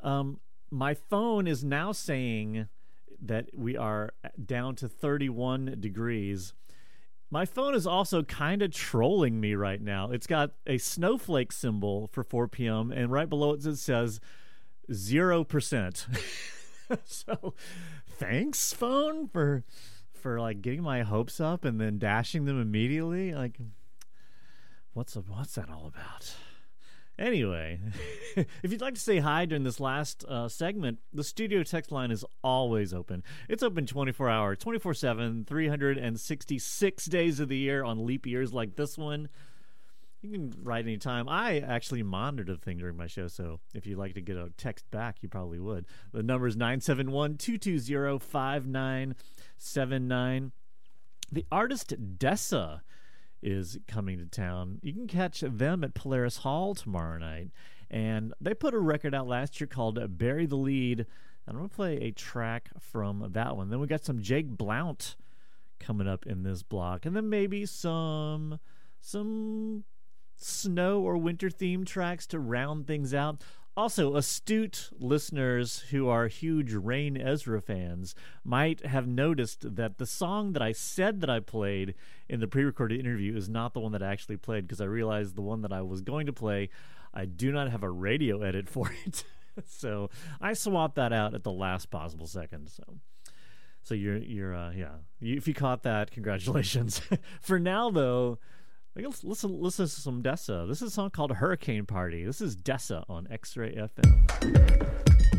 Um, 0.00 0.40
my 0.68 0.94
phone 0.94 1.46
is 1.46 1.62
now 1.62 1.92
saying 1.92 2.66
that 3.22 3.50
we 3.54 3.76
are 3.76 4.10
down 4.44 4.74
to 4.74 4.88
31 4.88 5.76
degrees. 5.78 6.54
My 7.30 7.44
phone 7.44 7.74
is 7.74 7.86
also 7.86 8.22
kind 8.22 8.62
of 8.62 8.72
trolling 8.72 9.40
me 9.40 9.54
right 9.54 9.80
now. 9.80 10.10
It's 10.10 10.26
got 10.26 10.52
a 10.66 10.78
snowflake 10.78 11.52
symbol 11.52 12.06
for 12.06 12.24
4 12.24 12.48
p.m. 12.48 12.90
and 12.90 13.12
right 13.12 13.28
below 13.28 13.52
it 13.52 13.66
it 13.66 13.76
says 13.76 14.20
0%. 14.90 16.06
so 17.04 17.54
thanks 18.08 18.72
phone 18.72 19.28
for 19.28 19.64
for 20.14 20.40
like 20.40 20.62
getting 20.62 20.82
my 20.82 21.02
hopes 21.02 21.38
up 21.38 21.64
and 21.64 21.80
then 21.80 21.98
dashing 21.98 22.44
them 22.46 22.60
immediately. 22.60 23.34
Like 23.34 23.58
what's 24.94 25.14
what's 25.14 25.54
that 25.54 25.68
all 25.68 25.86
about? 25.86 26.34
Anyway, 27.18 27.80
if 28.36 28.70
you'd 28.70 28.80
like 28.80 28.94
to 28.94 29.00
say 29.00 29.18
hi 29.18 29.44
during 29.44 29.64
this 29.64 29.80
last 29.80 30.24
uh, 30.28 30.48
segment, 30.48 31.00
the 31.12 31.24
studio 31.24 31.64
text 31.64 31.90
line 31.90 32.12
is 32.12 32.24
always 32.44 32.94
open. 32.94 33.24
It's 33.48 33.64
open 33.64 33.86
24 33.86 34.30
hours, 34.30 34.58
24 34.58 34.94
7, 34.94 35.44
366 35.44 37.06
days 37.06 37.40
of 37.40 37.48
the 37.48 37.56
year 37.56 37.82
on 37.82 38.06
leap 38.06 38.24
years 38.24 38.52
like 38.52 38.76
this 38.76 38.96
one. 38.96 39.28
You 40.20 40.30
can 40.30 40.54
write 40.62 40.84
anytime. 40.84 41.28
I 41.28 41.58
actually 41.58 42.04
monitor 42.04 42.54
the 42.54 42.60
thing 42.60 42.78
during 42.78 42.96
my 42.96 43.08
show, 43.08 43.26
so 43.28 43.60
if 43.74 43.86
you'd 43.86 43.98
like 43.98 44.14
to 44.14 44.20
get 44.20 44.36
a 44.36 44.50
text 44.56 44.88
back, 44.90 45.16
you 45.20 45.28
probably 45.28 45.58
would. 45.58 45.86
The 46.12 46.22
number 46.22 46.46
is 46.46 46.56
971 46.56 47.36
220 47.36 48.18
5979. 48.18 50.52
The 51.30 51.44
artist 51.50 51.94
Dessa 52.18 52.80
is 53.42 53.78
coming 53.86 54.18
to 54.18 54.26
town. 54.26 54.78
You 54.82 54.92
can 54.92 55.06
catch 55.06 55.40
them 55.40 55.84
at 55.84 55.94
Polaris 55.94 56.38
Hall 56.38 56.74
tomorrow 56.74 57.18
night. 57.18 57.50
And 57.90 58.34
they 58.40 58.54
put 58.54 58.74
a 58.74 58.78
record 58.78 59.14
out 59.14 59.26
last 59.26 59.60
year 59.60 59.66
called 59.66 60.18
Bury 60.18 60.46
the 60.46 60.56
Lead. 60.56 61.00
And 61.00 61.06
I'm 61.48 61.56
going 61.56 61.68
to 61.68 61.74
play 61.74 61.96
a 61.96 62.10
track 62.10 62.70
from 62.80 63.30
that 63.32 63.56
one. 63.56 63.70
Then 63.70 63.80
we 63.80 63.86
got 63.86 64.04
some 64.04 64.20
Jake 64.20 64.48
Blount 64.48 65.16
coming 65.80 66.08
up 66.08 66.26
in 66.26 66.42
this 66.42 66.62
block. 66.62 67.06
And 67.06 67.16
then 67.16 67.30
maybe 67.30 67.64
some 67.64 68.58
some 69.00 69.84
snow 70.36 71.00
or 71.00 71.16
winter 71.16 71.50
theme 71.50 71.84
tracks 71.84 72.26
to 72.28 72.38
round 72.38 72.86
things 72.86 73.14
out. 73.14 73.42
Also, 73.78 74.16
astute 74.16 74.90
listeners 74.98 75.84
who 75.90 76.08
are 76.08 76.26
huge 76.26 76.72
Rainezra 76.72 77.62
fans 77.62 78.12
might 78.42 78.84
have 78.84 79.06
noticed 79.06 79.76
that 79.76 79.98
the 79.98 80.04
song 80.04 80.52
that 80.54 80.60
I 80.60 80.72
said 80.72 81.20
that 81.20 81.30
I 81.30 81.38
played 81.38 81.94
in 82.28 82.40
the 82.40 82.48
pre 82.48 82.64
recorded 82.64 82.98
interview 82.98 83.36
is 83.36 83.48
not 83.48 83.74
the 83.74 83.78
one 83.78 83.92
that 83.92 84.02
I 84.02 84.10
actually 84.10 84.36
played 84.36 84.66
because 84.66 84.80
I 84.80 84.86
realized 84.86 85.36
the 85.36 85.42
one 85.42 85.62
that 85.62 85.72
I 85.72 85.82
was 85.82 86.00
going 86.00 86.26
to 86.26 86.32
play, 86.32 86.70
I 87.14 87.24
do 87.24 87.52
not 87.52 87.70
have 87.70 87.84
a 87.84 87.90
radio 87.90 88.42
edit 88.42 88.68
for 88.68 88.92
it. 89.06 89.22
so 89.64 90.10
I 90.40 90.54
swapped 90.54 90.96
that 90.96 91.12
out 91.12 91.32
at 91.34 91.44
the 91.44 91.52
last 91.52 91.88
possible 91.88 92.26
second. 92.26 92.70
So. 92.70 92.82
So 93.84 93.94
you're 93.94 94.18
you're 94.18 94.56
uh, 94.56 94.72
yeah. 94.72 94.96
If 95.20 95.46
you 95.46 95.54
caught 95.54 95.84
that, 95.84 96.10
congratulations. 96.10 97.00
for 97.40 97.60
now, 97.60 97.90
though, 97.90 98.40
Listen, 98.98 99.28
listen, 99.28 99.60
listen 99.60 99.86
to 99.86 99.90
some 99.90 100.22
Dessa. 100.24 100.66
This 100.66 100.82
is 100.82 100.88
a 100.88 100.90
song 100.90 101.10
called 101.10 101.30
Hurricane 101.30 101.86
Party. 101.86 102.24
This 102.24 102.40
is 102.40 102.56
Dessa 102.56 103.04
on 103.08 103.28
X-Ray 103.30 103.76
FM. 103.76 105.37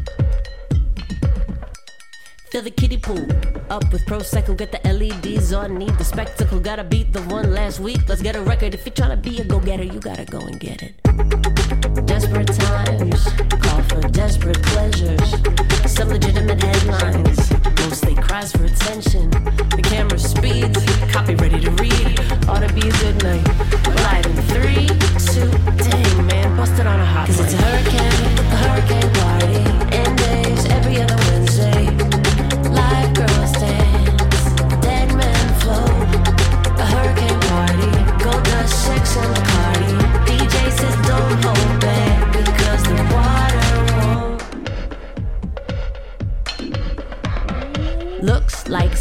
Fill 2.52 2.64
the 2.64 2.72
kiddie 2.72 2.98
pool 2.98 3.28
up 3.70 3.94
with 3.94 4.04
Prosecco. 4.08 4.58
Get 4.58 4.72
the 4.72 4.82
LEDs 4.92 5.54
on. 5.54 5.78
Need 5.78 5.96
the 6.00 6.04
spectacle. 6.04 6.60
Gotta 6.60 6.84
beat 6.84 7.14
the 7.14 7.22
one 7.24 7.54
last 7.54 7.80
week. 7.80 8.00
Let's 8.08 8.24
get 8.24 8.36
a 8.36 8.42
record. 8.42 8.74
If 8.74 8.88
you're 8.88 8.96
trying 8.96 9.12
to 9.12 9.18
be 9.18 9.40
a 9.40 9.44
go 9.44 9.60
getter, 9.60 9.84
you 9.84 10.00
gotta 10.00 10.26
go 10.26 10.40
and 10.40 10.60
get 10.60 10.82
it. 10.82 10.96
Desperate 12.08 12.48
times 12.48 13.24
call 13.62 13.84
for 13.84 14.02
desperate 14.10 14.60
pleasures. 14.64 15.30
Some 15.86 16.10
legitimate 16.10 16.60
headlines. 16.64 17.52
Mostly 17.86 18.16
cries 18.16 18.52
for 18.52 18.64
attention. 18.64 19.30
The 19.30 19.84
camera 19.84 20.18
speeds. 20.18 20.84
Copy 21.14 21.36
ready 21.36 21.60
to 21.60 21.72
read. 21.72 22.20
Ought 22.50 22.66
to 22.68 22.74
be 22.74 22.82
a 22.82 22.94
good 23.04 23.24
night. 23.24 23.46
Live 24.10 24.26
in 24.26 24.38
three, 24.50 24.88
two, 25.34 25.52
dang 25.78 26.26
man, 26.26 26.58
busted 26.58 26.88
on 26.88 27.00
a 27.00 27.06
hot. 27.06 27.28
Cause 27.28 27.42
it's 27.42 27.54
a 27.54 27.58
hurricane, 27.58 28.38
a 28.40 28.58
hurricane 28.58 29.14
party. 29.14 30.09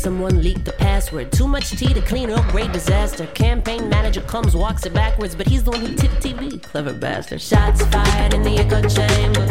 Someone 0.08 0.42
leaked 0.42 0.64
the 0.64 0.72
password. 0.72 1.30
Too 1.32 1.46
much 1.46 1.70
tea 1.70 1.92
to 1.92 2.00
clean 2.00 2.30
up, 2.30 2.42
great 2.48 2.72
disaster. 2.72 3.26
Campaign 3.34 3.88
manager 3.88 4.22
comes, 4.22 4.56
walks 4.56 4.86
it 4.86 4.94
backwards, 4.94 5.34
but 5.34 5.46
he's 5.46 5.62
the 5.64 5.70
one 5.70 5.80
who 5.80 5.94
tipped 5.94 6.20
TV. 6.22 6.62
Clever 6.62 6.94
bastard. 6.94 7.40
Shots 7.40 7.84
fired 7.86 8.32
in 8.32 8.42
the 8.42 8.56
echo 8.56 8.80
chamber. 8.88 9.46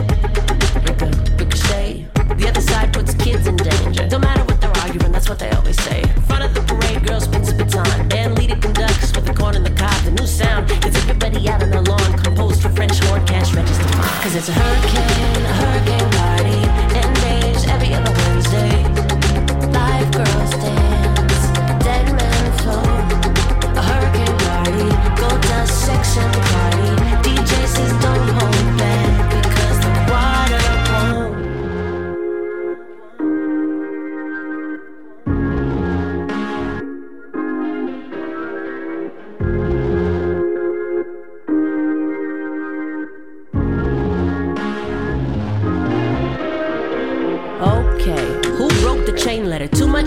Ricochet, 0.87 1.35
ricochet. 1.37 2.07
The 2.37 2.47
other 2.49 2.61
side 2.61 2.91
puts 2.91 3.13
kids 3.13 3.45
in 3.45 3.55
danger. 3.57 4.07
Don't 4.07 4.21
matter 4.21 4.43
what 4.45 4.56
arguing, 4.97 5.11
that's 5.11 5.29
what 5.29 5.39
they 5.39 5.49
always 5.51 5.79
say. 5.83 6.01
Front 6.27 6.43
of 6.43 6.53
the 6.53 6.61
parade, 6.61 7.05
girl 7.05 7.19
spins 7.19 7.49
a 7.49 7.55
baton. 7.55 8.07
Band 8.09 8.37
leader 8.37 8.55
conducts 8.55 9.13
with 9.15 9.25
the 9.25 9.33
corn 9.33 9.55
in 9.55 9.63
the 9.63 9.71
cob. 9.71 9.93
The 10.03 10.11
new 10.11 10.27
sound 10.27 10.67
gets 10.67 10.97
everybody 10.97 11.49
out 11.49 11.61
on 11.63 11.69
the 11.69 11.81
lawn. 11.81 12.17
Composed 12.23 12.61
for 12.61 12.69
French 12.69 12.99
horn, 13.05 13.25
cash 13.25 13.53
register. 13.53 13.85
Cause 14.21 14.35
it's 14.35 14.49
a 14.49 14.53
hurricane, 14.53 15.45
a 15.45 15.53
hurricane 15.61 16.09
party. 16.19 16.59
End 17.01 17.15
days 17.21 17.65
every 17.67 17.93
other 17.93 18.11
Wednesday. 18.11 18.73
Live 19.71 20.09
girls 20.11 20.51
dance, 20.63 21.43
dead 21.83 22.05
men 22.17 22.45
float. 22.61 23.07
A 23.77 23.81
hurricane 23.81 24.37
party, 24.45 24.87
gold 25.19 25.41
dust, 25.41 25.85
sex 25.85 26.17
and 26.17 26.33
the 26.33 26.56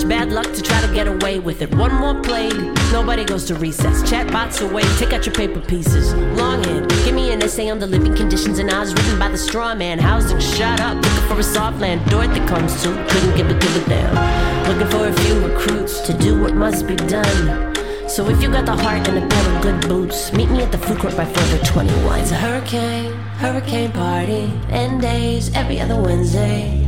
bad 0.05 0.32
luck 0.32 0.52
to 0.52 0.62
try 0.62 0.81
to 0.81 0.93
get 0.94 1.09
away 1.09 1.39
with 1.39 1.62
it. 1.62 1.74
One 1.74 1.94
more 1.94 2.20
plague, 2.22 2.56
nobody 2.93 3.24
goes 3.24 3.44
to 3.47 3.55
recess. 3.55 4.02
Chatbots 4.02 4.60
away, 4.60 4.82
take 4.98 5.12
out 5.12 5.27
your 5.27 5.35
paper 5.35 5.60
pieces. 5.60 6.14
Longhand, 6.39 6.89
give 7.05 7.14
me 7.14 7.32
an 7.32 7.43
essay 7.43 7.70
on 7.70 7.78
the 7.78 7.86
living 7.86 8.14
conditions 8.14 8.59
and 8.59 8.70
odds 8.70 8.93
written 8.93 9.18
by 9.18 9.28
the 9.28 9.39
straw 9.39 9.74
man. 9.74 9.98
Housing, 9.98 10.40
shut 10.40 10.81
up, 10.81 10.97
looking 10.97 11.28
for 11.28 11.39
a 11.39 11.43
soft 11.43 11.81
land. 11.81 12.05
Dorothy 12.10 12.40
comes 12.47 12.82
to, 12.82 12.89
couldn't 13.10 13.36
give 13.36 13.51
a 13.51 13.55
give 13.55 13.77
a 13.77 13.89
damn. 13.89 14.68
Looking 14.68 14.89
for 14.89 15.06
a 15.09 15.12
few 15.22 15.40
recruits 15.47 16.01
to 16.06 16.12
do 16.12 16.40
what 16.40 16.55
must 16.55 16.86
be 16.86 16.97
done. 16.97 17.74
So 18.09 18.28
if 18.28 18.43
you 18.43 18.51
got 18.51 18.66
the 18.66 18.77
heart 18.77 19.06
and 19.09 19.18
a 19.18 19.27
pair 19.27 19.56
of 19.56 19.62
good 19.62 19.89
boots, 19.89 20.32
meet 20.32 20.51
me 20.51 20.62
at 20.62 20.72
the 20.72 20.78
food 20.78 20.98
court 20.98 21.16
by 21.16 21.24
further 21.24 21.64
21. 21.64 22.20
It's 22.20 22.32
a 22.32 22.35
hurricane, 22.35 23.12
hurricane 23.39 23.93
party, 23.93 24.52
end 24.70 25.02
days 25.02 25.55
every 25.55 25.81
other 25.81 26.01
Wednesday. 26.01 26.86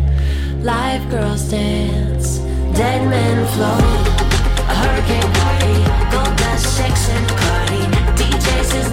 Live 0.63 1.09
girls 1.11 1.51
dance, 1.51 2.39
dead 2.75 3.09
men. 3.09 3.39
A 3.39 4.75
hurricane 4.75 5.33
party, 5.33 5.77
gold 6.11 6.37
dust, 6.39 6.81
and 6.81 7.29
party. 7.29 7.53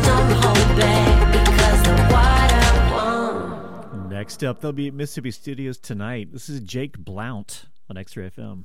Don't 0.03 0.31
hold 0.31 0.77
back 0.77 1.31
because 1.31 1.84
the 1.84 1.95
water 2.11 2.65
won't. 2.93 4.10
Next 4.10 4.43
up, 4.43 4.61
they'll 4.61 4.72
be 4.72 4.88
at 4.88 4.93
Mississippi 4.93 5.31
Studios 5.31 5.77
tonight. 5.77 6.34
This 6.34 6.49
is 6.49 6.60
Jake 6.61 6.97
Blount 6.97 7.65
on 7.89 7.97
X 7.97 8.18
Ray 8.18 8.30
FM. 8.30 8.64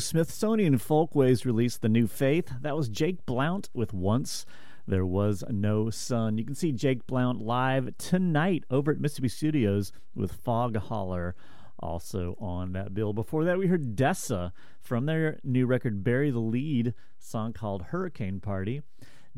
Smithsonian 0.00 0.78
Folkways 0.78 1.44
released 1.44 1.82
The 1.82 1.88
New 1.88 2.06
Faith. 2.06 2.52
That 2.60 2.76
was 2.76 2.88
Jake 2.88 3.26
Blount 3.26 3.68
with 3.74 3.92
Once 3.92 4.46
There 4.86 5.04
Was 5.04 5.44
No 5.48 5.90
Sun. 5.90 6.38
You 6.38 6.44
can 6.44 6.54
see 6.54 6.72
Jake 6.72 7.06
Blount 7.06 7.40
live 7.40 7.96
tonight 7.98 8.64
over 8.70 8.92
at 8.92 9.00
Mississippi 9.00 9.28
Studios 9.28 9.92
with 10.14 10.32
Fog 10.32 10.76
Holler 10.76 11.34
also 11.78 12.36
on 12.40 12.72
that 12.72 12.94
bill. 12.94 13.12
Before 13.12 13.44
that, 13.44 13.58
we 13.58 13.66
heard 13.66 13.96
Dessa 13.96 14.52
from 14.80 15.06
their 15.06 15.38
new 15.44 15.66
record 15.66 16.02
Bury 16.02 16.30
the 16.30 16.38
Lead, 16.38 16.94
song 17.18 17.52
called 17.52 17.82
Hurricane 17.82 18.40
Party. 18.40 18.82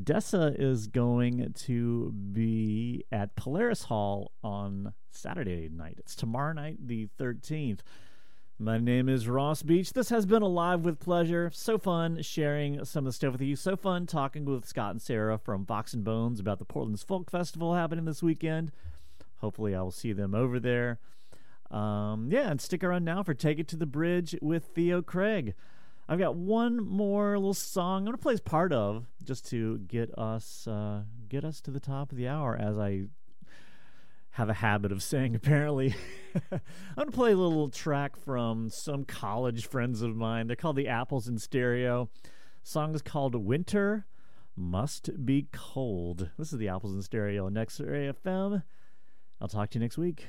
Dessa 0.01 0.55
is 0.59 0.87
going 0.87 1.55
to 1.55 2.13
be 2.13 3.05
at 3.11 3.35
Polaris 3.35 3.85
Hall 3.85 4.33
on 4.45 4.93
Saturday 5.11 5.69
night. 5.71 5.97
It's 5.99 6.15
tomorrow 6.15 6.53
night, 6.53 6.87
the 6.87 7.09
13th. 7.19 7.81
My 8.59 8.79
name 8.79 9.11
is 9.11 9.29
Ross 9.29 9.63
Beach. 9.63 9.93
This 9.93 10.09
has 10.09 10.25
been 10.25 10.41
Alive 10.41 10.81
with 10.81 10.99
Pleasure. 10.99 11.51
So 11.53 11.77
fun 11.77 12.23
sharing 12.23 12.83
some 12.87 13.01
of 13.01 13.05
the 13.05 13.13
stuff 13.13 13.33
with 13.33 13.43
you. 13.43 13.55
So 13.55 13.77
fun 13.77 14.07
talking 14.07 14.47
with 14.47 14.65
Scott 14.65 14.93
and 14.93 15.03
Sarah 15.03 15.37
from 15.37 15.67
Fox 15.67 15.93
and 15.93 16.03
Bones 16.03 16.41
about 16.41 16.59
the 16.59 16.65
Portland's 16.65 17.03
Folk 17.03 17.31
Festival 17.31 17.75
happening 17.75 18.07
this 18.07 18.23
weekend. 18.23 18.73
Hopefully, 19.41 19.75
I 19.75 19.83
will 19.83 19.91
see 19.91 20.15
them 20.15 20.35
over 20.35 20.59
there. 20.59 21.01
Um, 21.71 22.31
yeah, 22.31 22.51
and 22.51 22.59
stick 22.59 22.83
around 22.83 23.05
now 23.05 23.23
for 23.23 23.35
Take 23.35 23.59
It 23.59 23.69
to 23.69 23.77
the 23.77 23.85
Bridge 23.85 24.35
with 24.41 24.65
Theo 24.75 25.03
Craig. 25.03 25.53
I've 26.09 26.19
got 26.19 26.35
one 26.35 26.83
more 26.83 27.37
little 27.37 27.53
song 27.53 27.99
I'm 27.99 28.05
going 28.07 28.17
to 28.17 28.23
play 28.23 28.33
as 28.33 28.41
part 28.41 28.73
of 28.73 29.05
just 29.23 29.47
to 29.51 29.77
get 29.81 30.17
us 30.19 30.67
uh, 30.67 31.03
get 31.29 31.45
us 31.45 31.61
to 31.61 31.71
the 31.71 31.81
top 31.81 32.11
of 32.11 32.17
the 32.17 32.29
hour 32.29 32.57
as 32.57 32.79
I 32.79 33.09
have 34.37 34.51
a 34.51 34.55
habit 34.55 34.93
of 34.93 35.03
saying 35.03 35.35
apparently. 35.35 35.95
I'm 36.53 36.61
gonna 36.97 37.11
play 37.11 37.33
a 37.33 37.37
little 37.37 37.71
track 37.71 38.17
from 38.17 38.69
some 38.69 39.05
college 39.05 39.67
friends 39.67 40.03
of 40.03 40.15
mine. 40.15 40.47
They're 40.47 40.57
called 40.57 40.77
the 40.77 40.89
Apples 40.89 41.27
in 41.27 41.39
Stereo. 41.39 42.11
Song 42.63 42.95
is 42.95 43.01
called 43.01 43.35
Winter 43.35 44.07
Must 44.55 45.25
Be 45.25 45.47
Cold. 45.53 46.29
This 46.39 46.53
is 46.53 46.59
the 46.59 46.69
Apples 46.69 46.95
in 46.95 47.01
Stereo 47.01 47.47
on 47.47 47.57
X 47.57 47.81
Ray 47.81 48.13
FM. 48.13 48.63
I'll 49.41 49.49
talk 49.49 49.71
to 49.71 49.79
you 49.79 49.85
next 49.85 49.97
week. 49.97 50.27